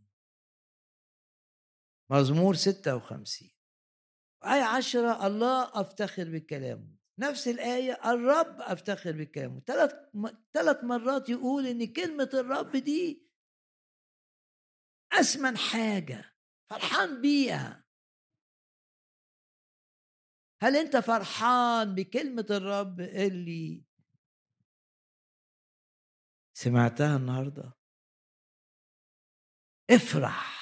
[2.10, 3.52] مزمور ستة وخمسين.
[4.44, 6.97] آية عشرة الله أفتخر بكلامه.
[7.18, 9.60] نفس الآية الرب أفتخر بكلامه.
[9.60, 9.93] ثلاث
[10.52, 13.26] ثلاث مرات يقول إن كلمة الرب دي
[15.12, 16.34] أسمن حاجة
[16.70, 17.86] فرحان بيها.
[20.62, 23.84] هل أنت فرحان بكلمة الرب اللي
[26.59, 27.73] سمعتها النهارده؟
[29.91, 30.57] افرح!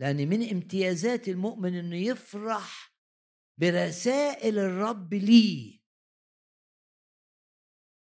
[0.00, 2.96] لأن من امتيازات المؤمن إنه يفرح
[3.60, 5.80] برسائل الرب ليه.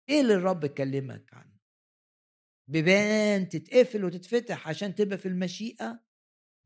[0.09, 1.59] إيه اللي الرب كلمك عنه؟
[2.69, 6.05] بيبان تتقفل وتتفتح عشان تبقى في المشيئة؟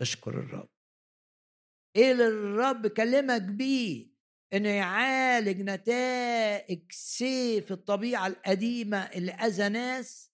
[0.02, 0.70] اشكر الرب.
[1.96, 4.17] إيه اللي الرب كلمك بيه؟
[4.54, 10.32] إنه يعالج نتائج سيف الطبيعة القديمة اللي أذى ناس.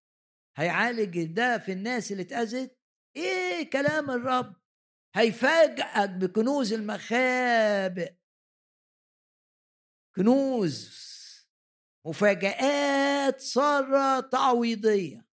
[0.58, 2.78] هيعالج ده في الناس اللي اتأذت.
[3.16, 4.56] إيه كلام الرب؟
[5.16, 8.14] هيفاجئك بكنوز المخابئ.
[10.16, 11.04] كنوز
[12.06, 15.26] مفاجآت صارت تعويضية.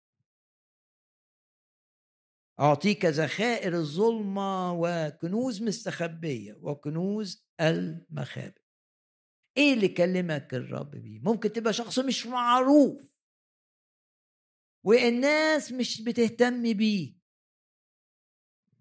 [2.61, 8.60] أعطيك ذخائر الظلمة وكنوز مستخبية وكنوز المخابئ.
[9.61, 13.11] إيه اللي كلمك الرب بيه؟ ممكن تبقى شخص مش معروف.
[14.85, 17.15] والناس مش بتهتم بيه.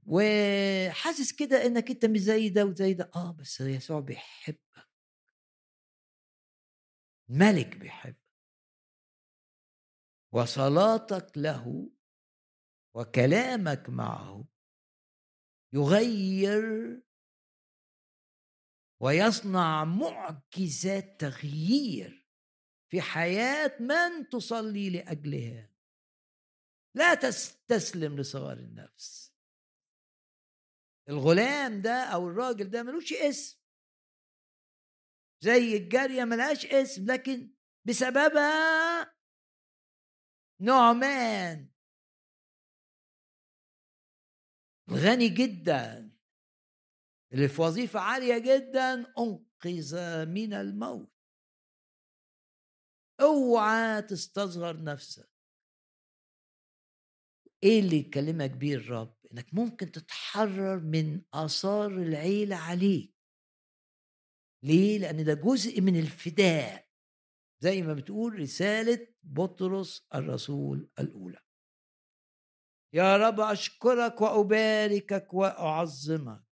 [0.06, 3.12] وحاسس كده إنك أنت مش زي ده وزي ده.
[3.16, 4.60] آه بس يسوع بيحبك.
[7.30, 8.30] ملك بيحبك.
[10.32, 11.90] وصلاتك له
[12.96, 14.48] وكلامك معه
[15.74, 17.02] يغير
[19.02, 22.30] ويصنع معجزات تغيير
[22.92, 25.70] في حياة من تصلي لأجلها.
[26.96, 29.34] لا تستسلم لصغار النفس.
[31.10, 33.60] الغلام ده أو الراجل ده ملوش اسم.
[35.44, 37.56] زي الجارية ملهاش اسم لكن
[37.88, 39.16] بسببها
[40.62, 41.70] نعمان
[44.92, 46.09] غني جدا.
[47.34, 49.96] اللي في وظيفة عالية جدا أنقذ
[50.26, 51.12] من الموت.
[53.22, 55.30] أوعى تستصغر نفسك.
[57.64, 63.16] إيه اللي يكلمك بيه الرب؟ إنك ممكن تتحرر من آثار العيلة عليك.
[64.64, 66.90] ليه؟ لأن ده جزء من الفداء.
[67.64, 71.40] زي ما بتقول رسالة بطرس الرسول الأولى.
[72.94, 76.49] يا رب أشكرك وأباركك وأعظمك.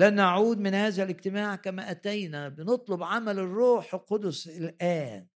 [0.00, 2.48] لن نعود من هذا الاجتماع كما أتينا.
[2.48, 5.28] بنطلب عمل الروح القدس الآن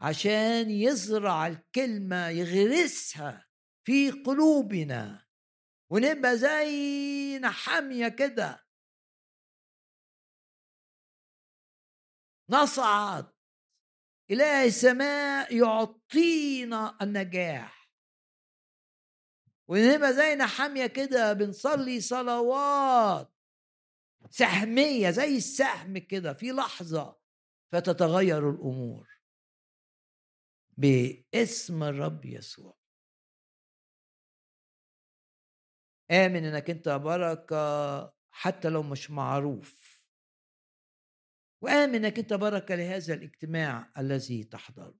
[0.00, 3.46] عشان يزرع الكلمة يغرسها
[3.84, 5.26] في قلوبنا.
[5.90, 8.64] ونبقى زي نحامية كده.
[12.50, 13.32] نصعد
[14.30, 17.90] إله السماء يعطينا النجاح.
[19.68, 23.37] ونبقى زي نحامية كده بنصلي صلوات.
[24.30, 27.18] سهمية زي السهم كده في لحظة
[27.72, 29.08] فتتغير الأمور.
[30.76, 32.78] باسم الرب يسوع.
[36.10, 40.02] آمن إنك أنت بركة حتى لو مش معروف.
[41.62, 44.98] وآمن إنك أنت بركة لهذا الاجتماع الذي تحضره.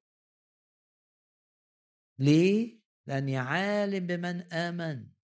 [2.19, 5.18] ليه؟ لأني عالم بمن آمن.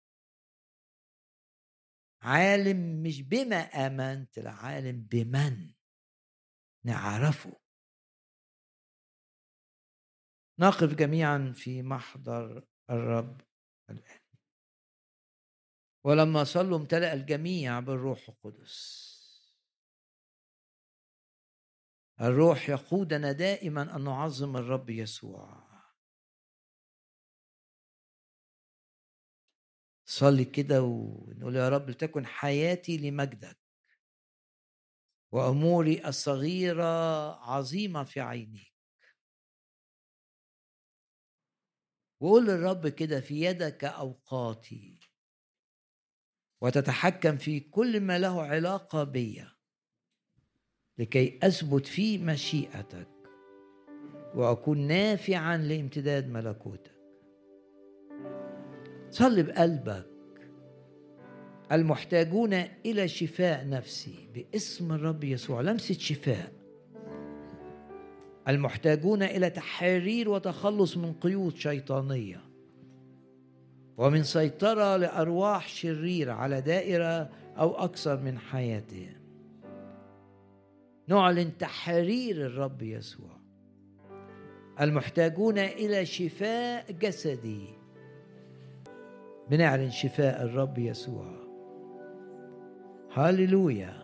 [2.24, 5.74] عالم مش بما آمنت لا عالم بمن؟
[6.86, 7.60] نعرفه.
[10.60, 13.42] نقف جميعا في محضر الرب
[13.90, 14.20] الآن.
[16.04, 19.14] ولما صلوا امتلأ الجميع بالروح القدس.
[22.22, 25.73] الروح يقودنا دائما أن نعظم الرب يسوع.
[30.14, 33.58] صلي كده ونقول يا رب لتكن حياتي لمجدك.
[35.32, 36.84] وأموري الصغيرة
[37.52, 38.74] عظيمة في عينيك.
[42.22, 45.00] وقول للرب كده في يدك أوقاتي.
[46.62, 49.46] وتتحكم في كل ما له علاقة بي
[50.98, 53.10] لكي أثبت في مشيئتك.
[54.36, 56.93] وأكون نافعا لامتداد ملكوتك.
[59.14, 60.06] صل بقلبك.
[61.72, 62.54] المحتاجون
[62.86, 65.62] إلى شفاء نفسي باسم الرب يسوع.
[65.62, 66.52] لمسة شفاء.
[68.48, 72.42] المحتاجون إلى تحرير وتخلص من قيود شيطانية.
[73.98, 79.24] ومن سيطرة لأرواح شريرة على دائرة أو أكثر من حياتهم
[81.08, 83.40] نعلن تحرير الرب يسوع.
[84.82, 87.83] المحتاجون إلى شفاء جسدي
[89.50, 91.26] بنعلن شفاء الرب يسوع.
[93.14, 94.04] هاليلويا.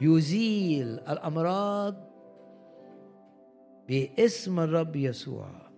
[0.00, 1.94] يزيل الأمراض
[3.88, 5.70] باسم الرب يسوع.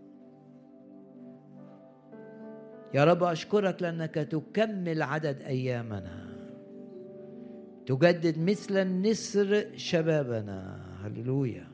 [2.94, 6.32] يا رب أشكرك لأنك تكمل عدد أيامنا.
[7.86, 10.82] تجدد مثل النسر شبابنا.
[11.02, 11.72] هللويا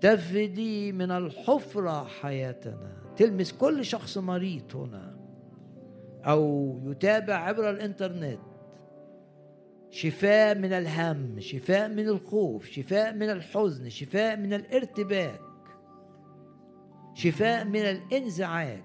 [0.00, 2.92] تفدي من الحفرة حياتنا.
[3.16, 5.16] تلمس كل شخص مريض هنا.
[6.24, 8.40] أو يتابع عبر الإنترنت.
[9.90, 15.40] شفاء من الهم شفاء من الخوف شفاء من الحزن شفاء من الارتباك.
[17.14, 18.82] شفاء من الإنزعاج.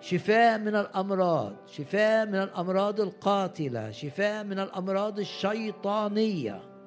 [0.00, 6.77] شفاء من الأمراض شفاء من الأمراض القاتلة شفاء من الأمراض الشيطانية.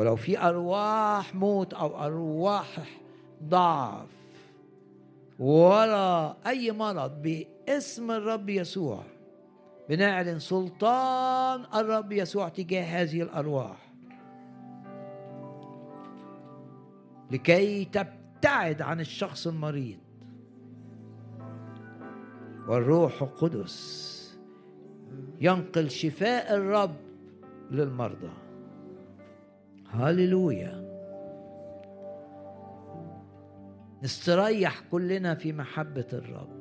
[0.00, 2.88] ولو في أرواح موت أو أرواح
[3.42, 4.08] ضعف
[5.38, 9.02] ولا أي مرض باسم الرب يسوع
[9.88, 13.92] بنعلن سلطان الرب يسوع تجاه هذه الأرواح.
[17.30, 19.98] لكي تبتعد عن الشخص المريض.
[22.68, 24.38] والروح القدس
[25.40, 26.96] ينقل شفاء الرب
[27.70, 28.49] للمرضى.
[29.92, 30.90] هللويا
[34.02, 36.60] نستريح كلنا في محبة الرب.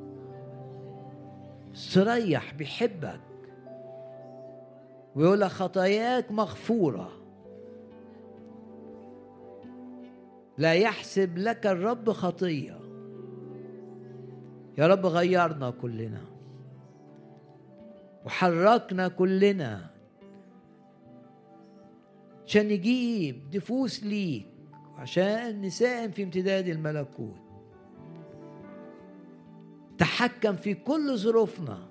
[1.73, 3.21] استريح بيحبك
[5.15, 7.11] ويقول لك خطاياك مغفورة.
[10.57, 12.79] لا يحسب لك الرب خطية.
[14.77, 16.21] يا رب غيرنا كلنا.
[18.25, 19.89] وحركنا كلنا
[22.49, 24.45] عشان نجيب نفوس ليك
[24.97, 27.35] عشان نساهم في امتداد الملكوت.
[29.97, 31.89] تحكم في كل ظروفنا.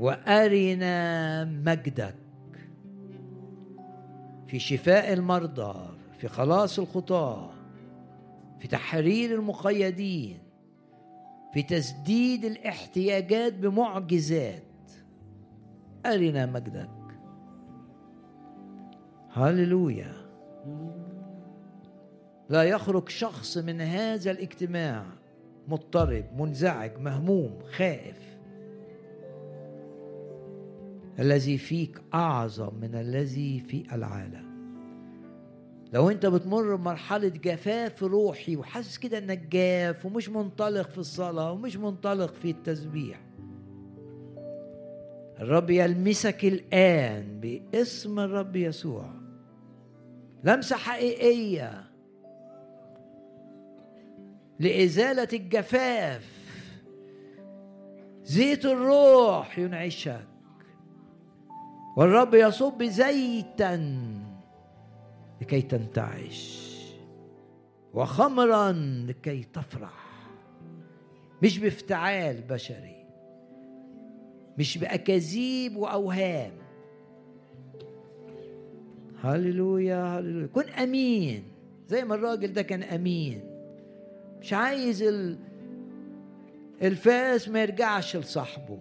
[0.00, 2.16] وأرنا مجدك
[4.46, 7.50] في شفاء المرضى في خلاص الخطاة
[8.60, 10.38] في تحرير المقيدين
[11.54, 14.71] في تسديد الاحتياجات بمعجزات.
[16.06, 16.90] أرنا مجدك.
[19.30, 20.12] هللويا.
[22.48, 25.04] لا يخرج شخص من هذا الاجتماع
[25.68, 28.38] مضطرب منزعج مهموم خائف.
[31.18, 34.52] الذي فيك أعظم من الذي في العالم.
[35.92, 41.76] لو أنت بتمر بمرحلة جفاف روحي وحاسس كده إنك جاف ومش منطلق في الصلاة ومش
[41.76, 43.20] منطلق في التسبيح
[45.42, 49.10] الرب يلمسك الآن باسم الرب يسوع.
[50.44, 51.84] لمسة حقيقية
[54.60, 56.28] لإزالة الجفاف.
[58.24, 60.26] زيت الروح ينعشك.
[61.96, 63.96] والرب يصب زيتا
[65.40, 66.72] لكي تنتعش.
[67.94, 68.72] وخمرا
[69.08, 70.26] لكي تفرح.
[71.42, 72.91] مش بافتعال بشري.
[74.58, 76.52] مش بأكاذيب وأوهام.
[79.22, 80.46] هللويا هللويا.
[80.46, 81.44] كن أمين.
[81.88, 83.40] زي ما الراجل ده كان أمين.
[84.40, 85.38] مش عايز ال...
[86.82, 88.78] الفاس ما يرجعش لصاحبه.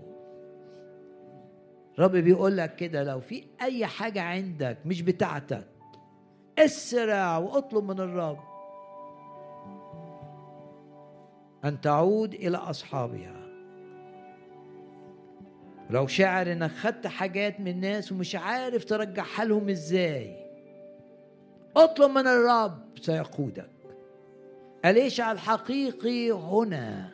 [1.99, 5.67] رب بيقول لك كده لو في أي حاجة عندك مش بتاعتك
[6.57, 8.39] اسرع واطلب من الرب
[11.65, 13.40] أن تعود إلى أصحابها.
[15.91, 20.35] لو شاعر إنك خدت حاجات من الناس ومش عارف ترجعها لهم إزاي
[21.75, 23.69] أطلب من الرب سيقودك.
[24.85, 27.09] اليشع الحقيقي هنا؟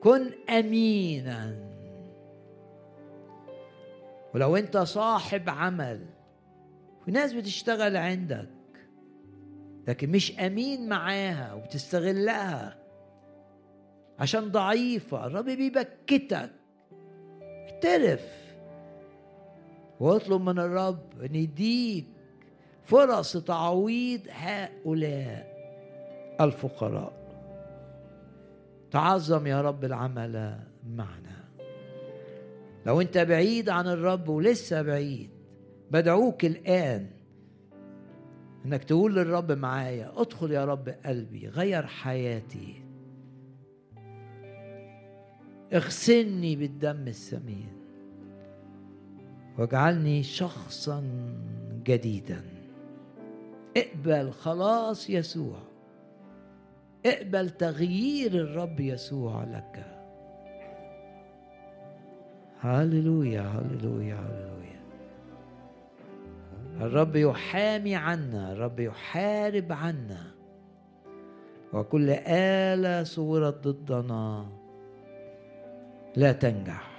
[0.00, 1.56] كن أمينا.
[4.34, 6.06] ولو أنت صاحب عمل
[7.04, 8.48] في ناس بتشتغل عندك
[9.88, 12.87] لكن مش أمين معاها وبتستغلها.
[14.18, 15.26] عشان ضعيفة.
[15.26, 16.50] الرب بيبكتك.
[17.42, 18.54] اعترف
[20.00, 22.06] واطلب من الرب إن يديك
[22.84, 25.58] فرص تعويض هؤلاء
[26.40, 27.12] الفقراء.
[28.90, 31.44] تعظم يا رب العمل معنا.
[32.86, 35.30] لو انت بعيد عن الرب ولسه بعيد
[35.90, 37.06] بدعوك الآن
[38.64, 42.87] إنك تقول للرب معايا ادخل يا رب قلبي غير حياتي.
[45.72, 47.72] اغسلني بالدم الثمين
[49.58, 51.04] واجعلني شخصا
[51.84, 52.42] جديدا.
[53.76, 55.58] اقبل خلاص يسوع.
[57.06, 59.84] اقبل تغيير الرب يسوع لك.
[62.60, 64.80] هللويا هللويا هللويا.
[66.80, 70.26] الرب يحامي عنا الرب يحارب عنا.
[71.72, 74.57] وكل آلة صورت ضدنا
[76.18, 76.90] لا تنجح.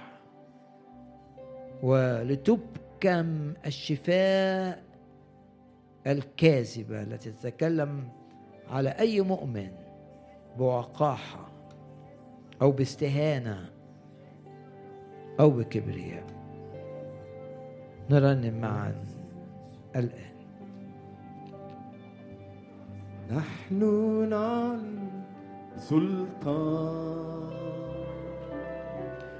[1.82, 4.82] ولتبكم الشفاء
[6.06, 8.08] الكاذبة التي تتكلم
[8.68, 9.70] على أي مؤمن
[10.58, 11.50] بوقاحة
[12.62, 13.70] أو باستهانة
[15.40, 16.26] أو بكبرياء.
[18.10, 19.04] نرنم معا
[19.96, 20.30] الآن.
[23.30, 23.84] نحن
[24.30, 25.22] نعلن
[25.76, 27.10] سلطان.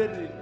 [0.00, 0.37] البر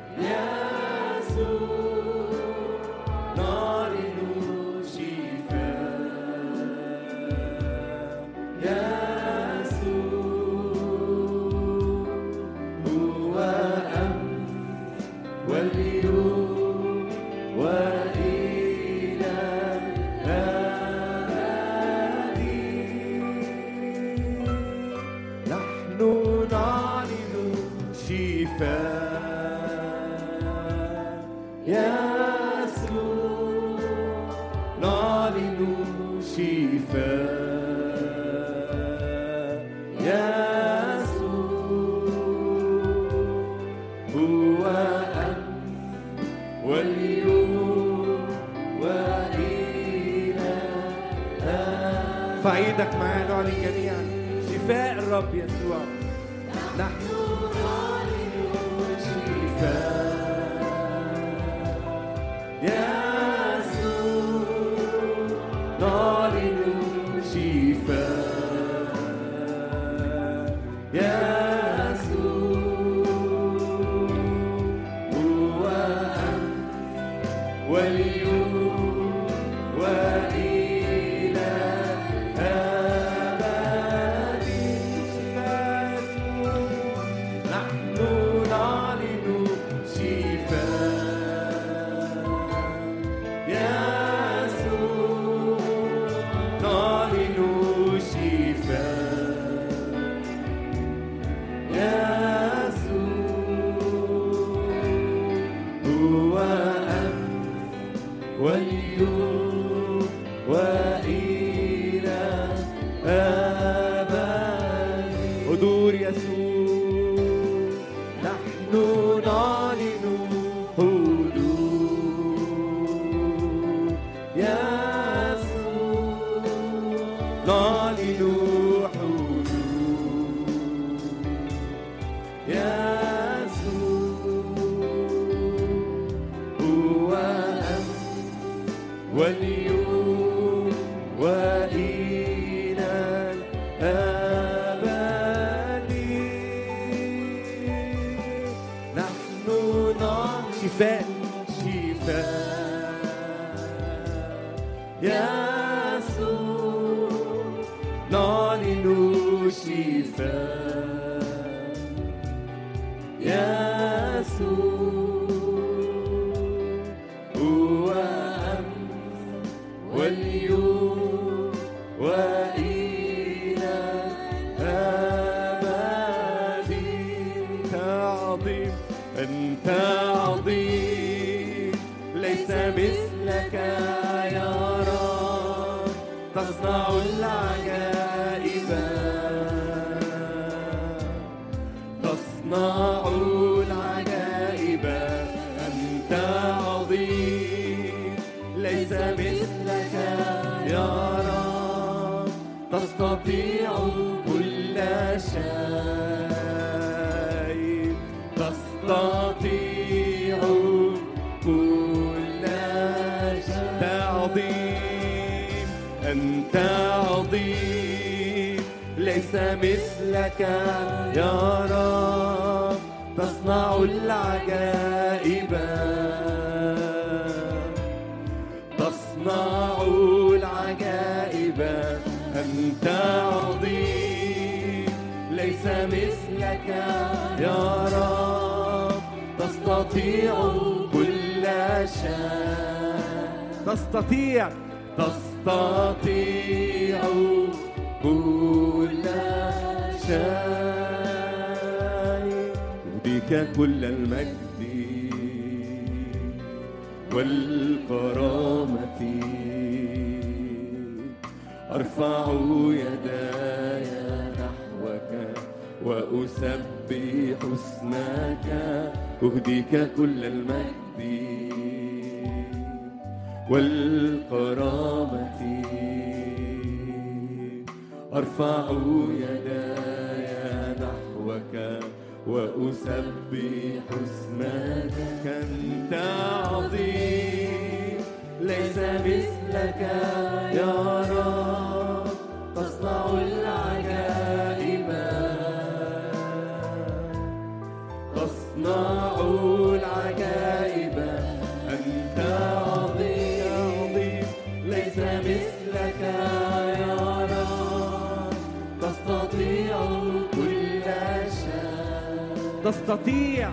[312.66, 313.50] تستطيع.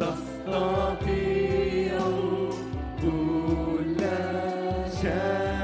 [0.00, 1.98] تستطيع
[3.02, 4.00] كل
[5.00, 5.12] شيء.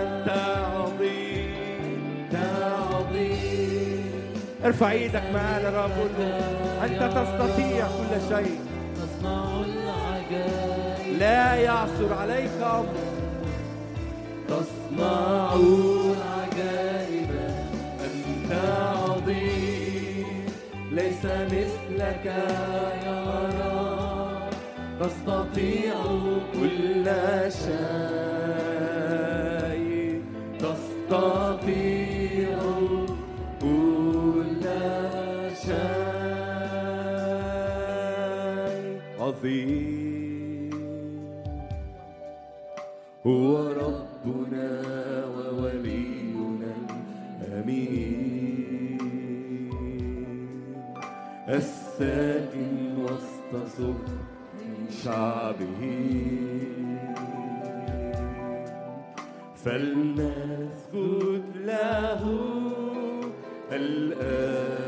[0.01, 0.29] أنت
[0.75, 1.51] عظيم
[1.85, 2.35] أنت
[2.93, 4.11] عظيم
[4.65, 5.91] ارفع إيدك معانا رب.
[5.91, 8.61] قول له انت تستطيع كل شيء.
[8.97, 12.87] تصنع العجائب لا يعثر عليك أمر.
[14.49, 15.53] تصنع
[20.97, 24.51] ليس مثلك يا رب.
[25.01, 25.95] تستطيع
[26.53, 27.07] كل
[27.53, 28.63] شيء.
[30.59, 32.59] تستطيع
[33.61, 34.65] كل
[35.65, 36.17] شيء.
[39.21, 39.76] عظيم.
[59.67, 62.23] فلنسجد له
[63.73, 64.87] الآن.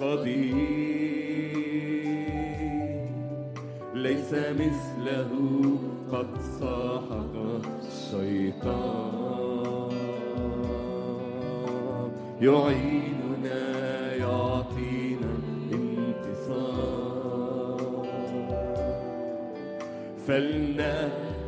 [0.00, 0.56] قدير
[3.94, 5.30] ليس مثله
[6.12, 6.30] قد
[6.60, 7.34] سحق
[7.86, 9.16] الشيطان.
[12.40, 12.95] يعيننا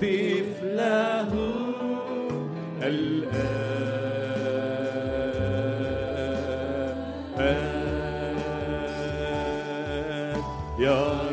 [0.00, 1.32] فلنهتف له
[2.82, 3.58] الآن.
[10.78, 11.27] يا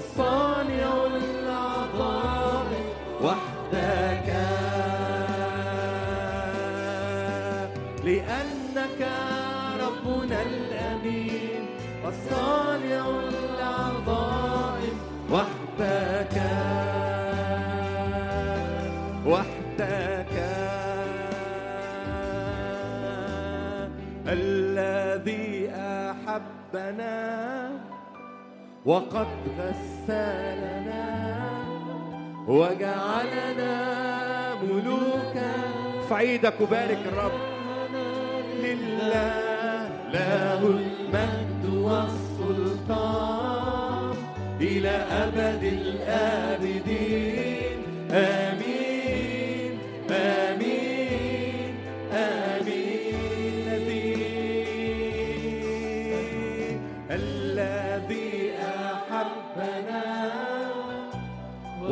[0.00, 0.90] الصانع
[8.04, 9.00] لأنك
[9.80, 11.62] ربنا الأمين
[12.08, 14.96] الصانع العظائم
[24.26, 27.20] الذي أحبنا
[28.86, 29.26] وقد
[30.08, 31.06] غسلنا
[32.48, 33.74] وجعلنا
[34.62, 35.52] ملوكا.
[36.10, 37.32] فعيدك وبارك الرب.
[38.62, 42.94] لله له المجد والسلطان
[44.60, 47.00] إلى أبد الآبدين.
[48.10, 48.59] آمين.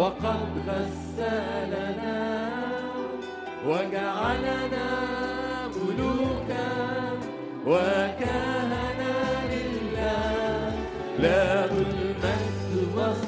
[0.09, 2.21] وقد غسلنا
[3.67, 4.89] وجعلنا
[5.77, 6.69] ملوكا
[7.67, 9.15] وكهنا
[9.53, 10.73] لله.
[11.19, 13.28] له المجد والسلطان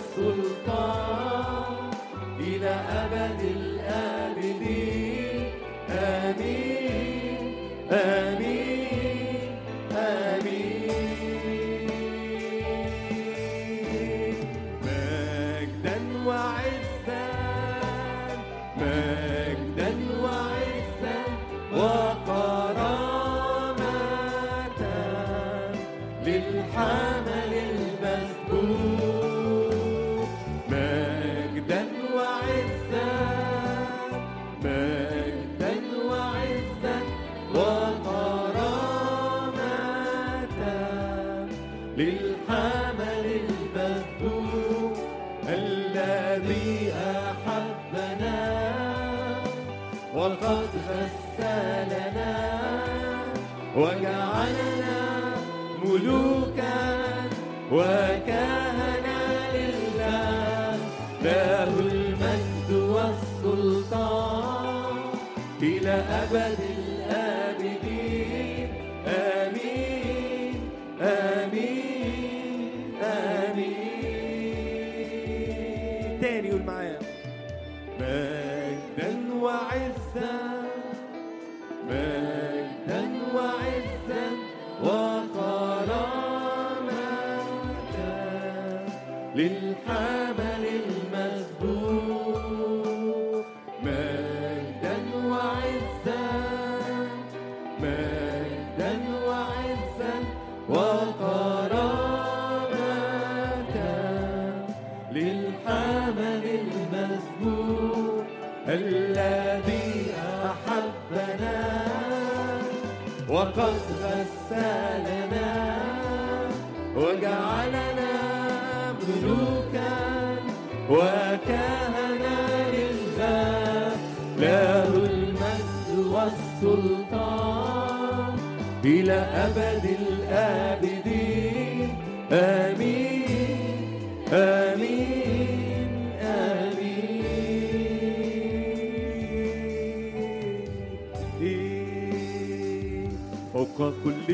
[143.81, 144.29] كل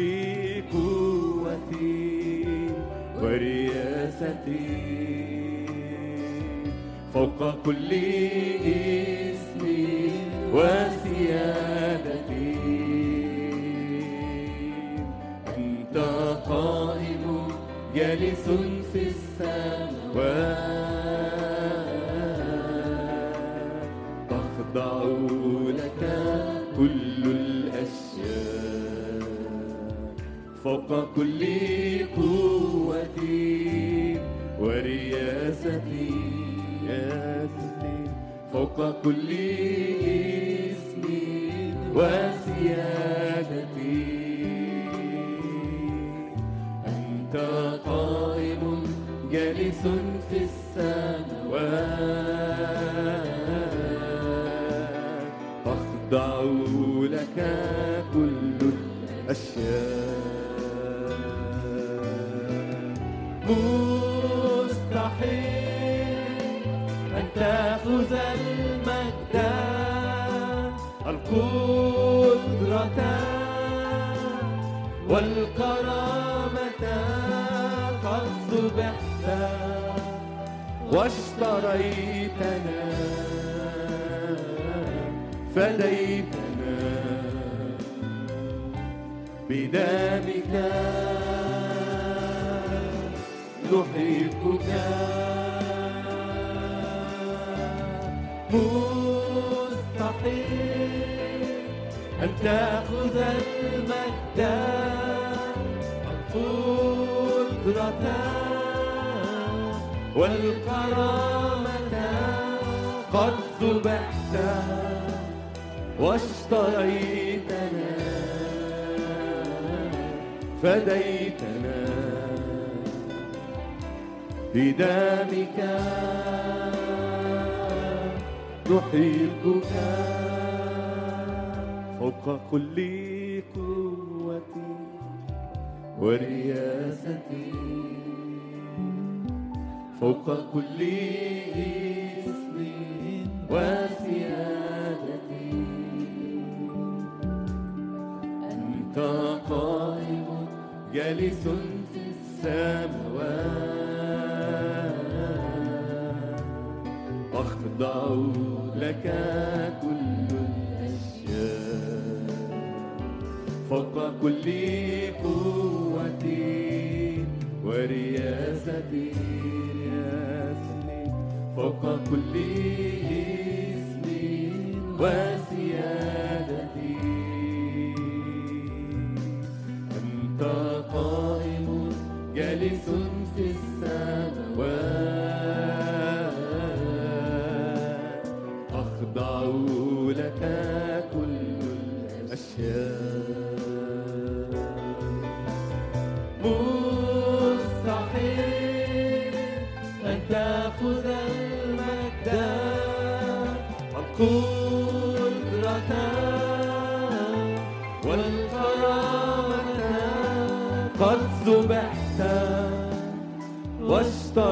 [0.72, 2.46] قوتي
[3.22, 4.66] ورياستي
[7.14, 7.90] فوق كل
[8.66, 9.62] اسم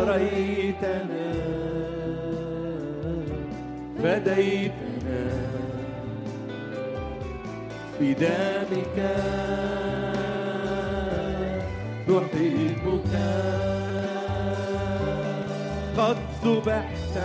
[0.05, 1.33] واشتريتنا
[4.03, 5.23] فديتنا.
[8.01, 8.99] بدمك
[12.09, 13.13] نحبك.
[15.99, 17.17] قد ذبحت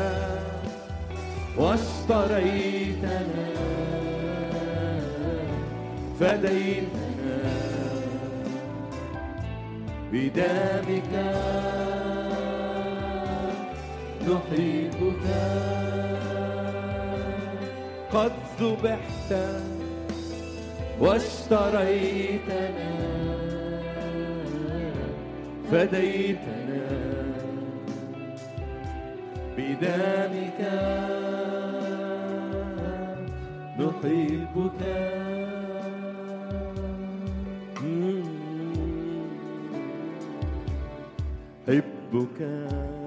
[1.57, 3.19] واشتريتنا
[6.19, 7.09] فديتنا.
[10.11, 11.13] بدمك
[14.29, 15.25] نحبك
[18.13, 18.31] قد
[18.61, 19.31] ذبحت
[20.99, 22.89] واشتريتنا
[25.71, 26.89] فديتنا
[29.57, 30.61] بدمك.
[33.79, 34.81] نحبك.
[41.67, 42.98] حبك.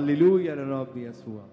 [0.00, 1.44] هللويا للرب يسوع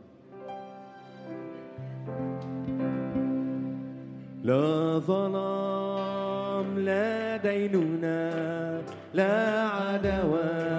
[4.43, 8.81] لا ظلام لا دينونة
[9.13, 10.77] لا عدوى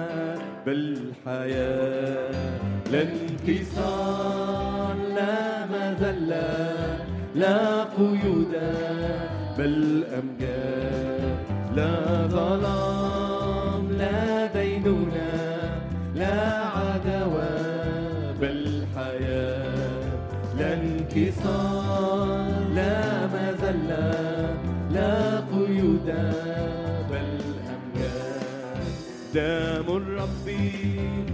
[0.65, 2.31] بل حياة.
[2.91, 7.05] لا انكسار لا مذلة
[7.35, 8.53] لا قيود
[9.57, 10.58] بل أمجاد.
[30.19, 31.28] دام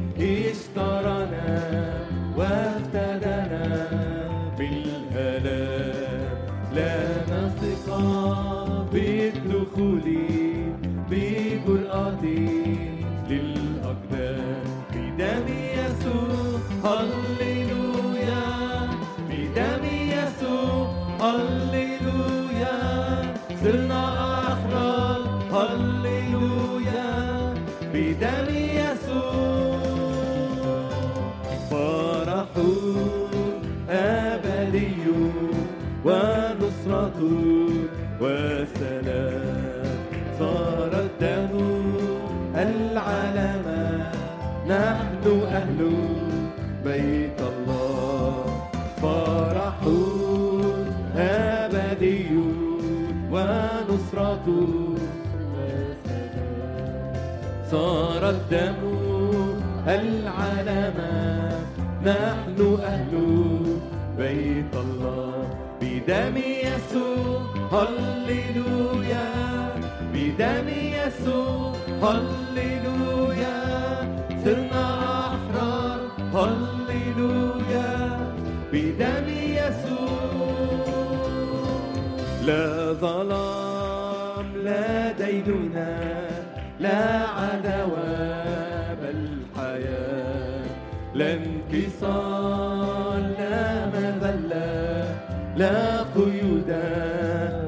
[91.15, 95.15] لا انكسار لا مذلة
[95.57, 96.69] لا قيود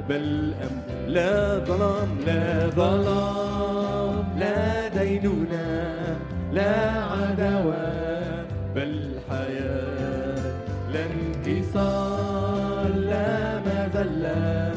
[0.09, 0.75] بل أم
[1.07, 5.95] لا ظلام لا ظلام لا ديننا
[6.53, 7.87] لا عدوى
[8.75, 10.43] بل حياة
[10.93, 14.71] لا انكسار لا مذلة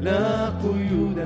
[0.00, 1.24] لا قيود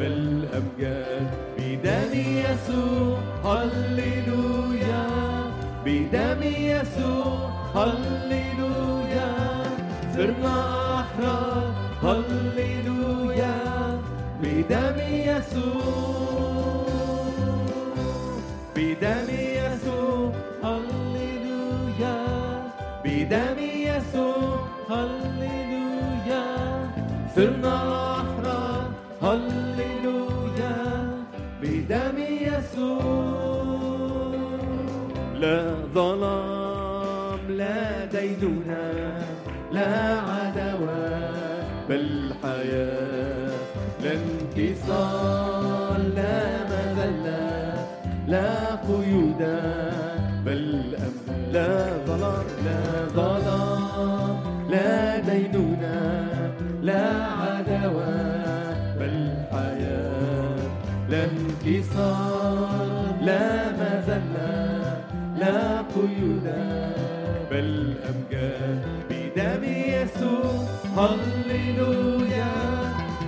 [0.00, 1.26] بل أمجاد
[1.58, 4.49] بدم يسوع هللويا
[5.84, 7.50] بدم يسوع.
[7.74, 9.32] هللويا.
[10.14, 10.58] صرنا
[11.00, 13.56] أحرار هللويا.
[14.42, 16.84] بدم يسوع.
[18.76, 20.32] بدم يسوع.
[20.64, 22.16] هللويا.
[23.04, 24.68] بدم يسوع.
[24.90, 26.44] هللويا.
[27.36, 27.76] صرنا
[28.14, 28.90] أحرار
[29.22, 30.76] هللويا.
[31.62, 33.39] بدم يسوع.
[35.40, 39.24] لا ظلام لا دينونة
[39.72, 41.20] لا عدوى
[41.88, 43.50] بل حياة
[44.02, 46.40] لا انكسار لا
[46.70, 47.74] مذلة
[48.28, 49.42] لا قيود
[50.46, 51.70] بل أمن لا
[52.06, 52.80] ظلام لا
[53.14, 54.36] ظلام
[54.70, 56.00] لا دينونة
[56.82, 57.04] لا
[57.42, 58.14] عدوى
[59.00, 59.16] بل
[59.52, 60.70] حياة
[61.10, 62.29] لا انكسار
[65.40, 66.46] لا قيود
[67.50, 70.52] بل أمجاد بدم يسوع.
[70.96, 72.52] هللويا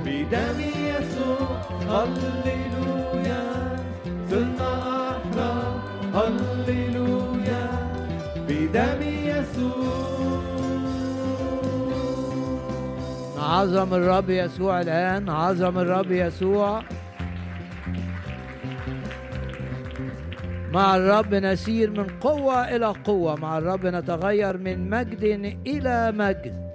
[0.04, 1.48] بدم يسوع.
[1.88, 3.44] هللويا
[4.30, 4.72] صرنا
[5.10, 5.80] أحرار
[6.14, 7.64] هللويا
[8.48, 10.42] بدم يسوع.
[13.38, 16.82] عظم الرب يسوع الآن عظم الرب يسوع.
[20.72, 25.22] مع الرب نسير من قوة إلى قوة مع الرب نتغير من مجد
[25.66, 26.72] إلى مجد.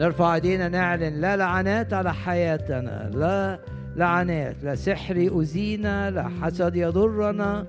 [0.00, 3.58] نرفع ايدينا نعلن لا لعنات على حياتنا لا
[3.96, 7.66] لعنات لا سحر يؤذينا لا حسد يضرنا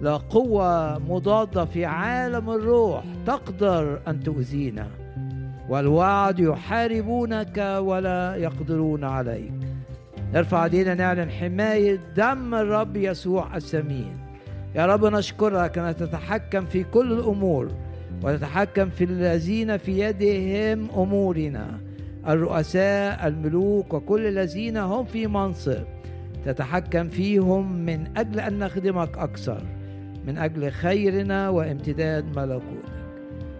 [0.00, 4.86] لا قوة مضادة في عالم الروح تقدر أن تؤذينا.
[5.68, 9.52] والوعد يحاربونك ولا يقدرون عليك.
[10.34, 14.25] نرفع ايدينا نعلن حماية دم الرب يسوع الثمين
[14.76, 17.68] يا رب نشكرك أن تتحكم في كل الأمور
[18.22, 21.80] وتتحكم في الذين في يدهم أمورنا.
[22.28, 25.84] الرؤساء الملوك وكل الذين هم في منصب.
[26.44, 29.62] تتحكم فيهم من أجل أن نخدمك أكثر
[30.26, 32.96] من أجل خيرنا وامتداد ملكوتك.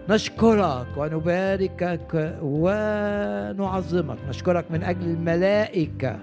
[0.09, 4.17] نشكرك ونباركك ونعظمك.
[4.29, 6.19] نشكرك من أجل الملائكة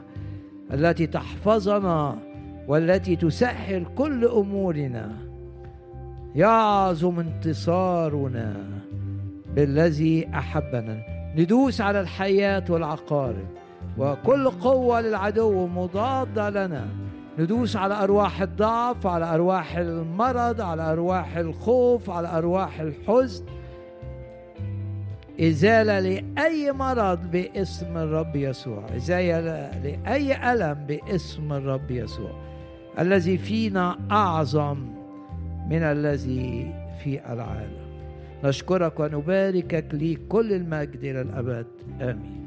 [0.72, 2.18] التي تحفظنا
[2.68, 5.12] والتي تسهل كل أمورنا.
[6.34, 8.56] يعظم انتصارنا
[9.54, 11.02] بالذي أحبنا.
[11.36, 13.46] ندوس على الحياة والعقارب
[13.98, 16.86] وكل قوة للعدو مضادة لنا.
[17.38, 23.44] ندوس على أرواح الضعف على أرواح المرض على أرواح الخوف على أرواح الحزن.
[25.40, 28.82] إزالة لأي مرض باسم الرب يسوع.
[28.96, 32.53] إزالة لأي ألم باسم الرب يسوع.
[32.98, 34.78] الذي فينا أعظم
[35.70, 37.84] من الذي في العالم.
[38.44, 41.66] نشكرك ونباركك ليك كل المجد إلى الأبد.
[42.00, 42.43] آمين.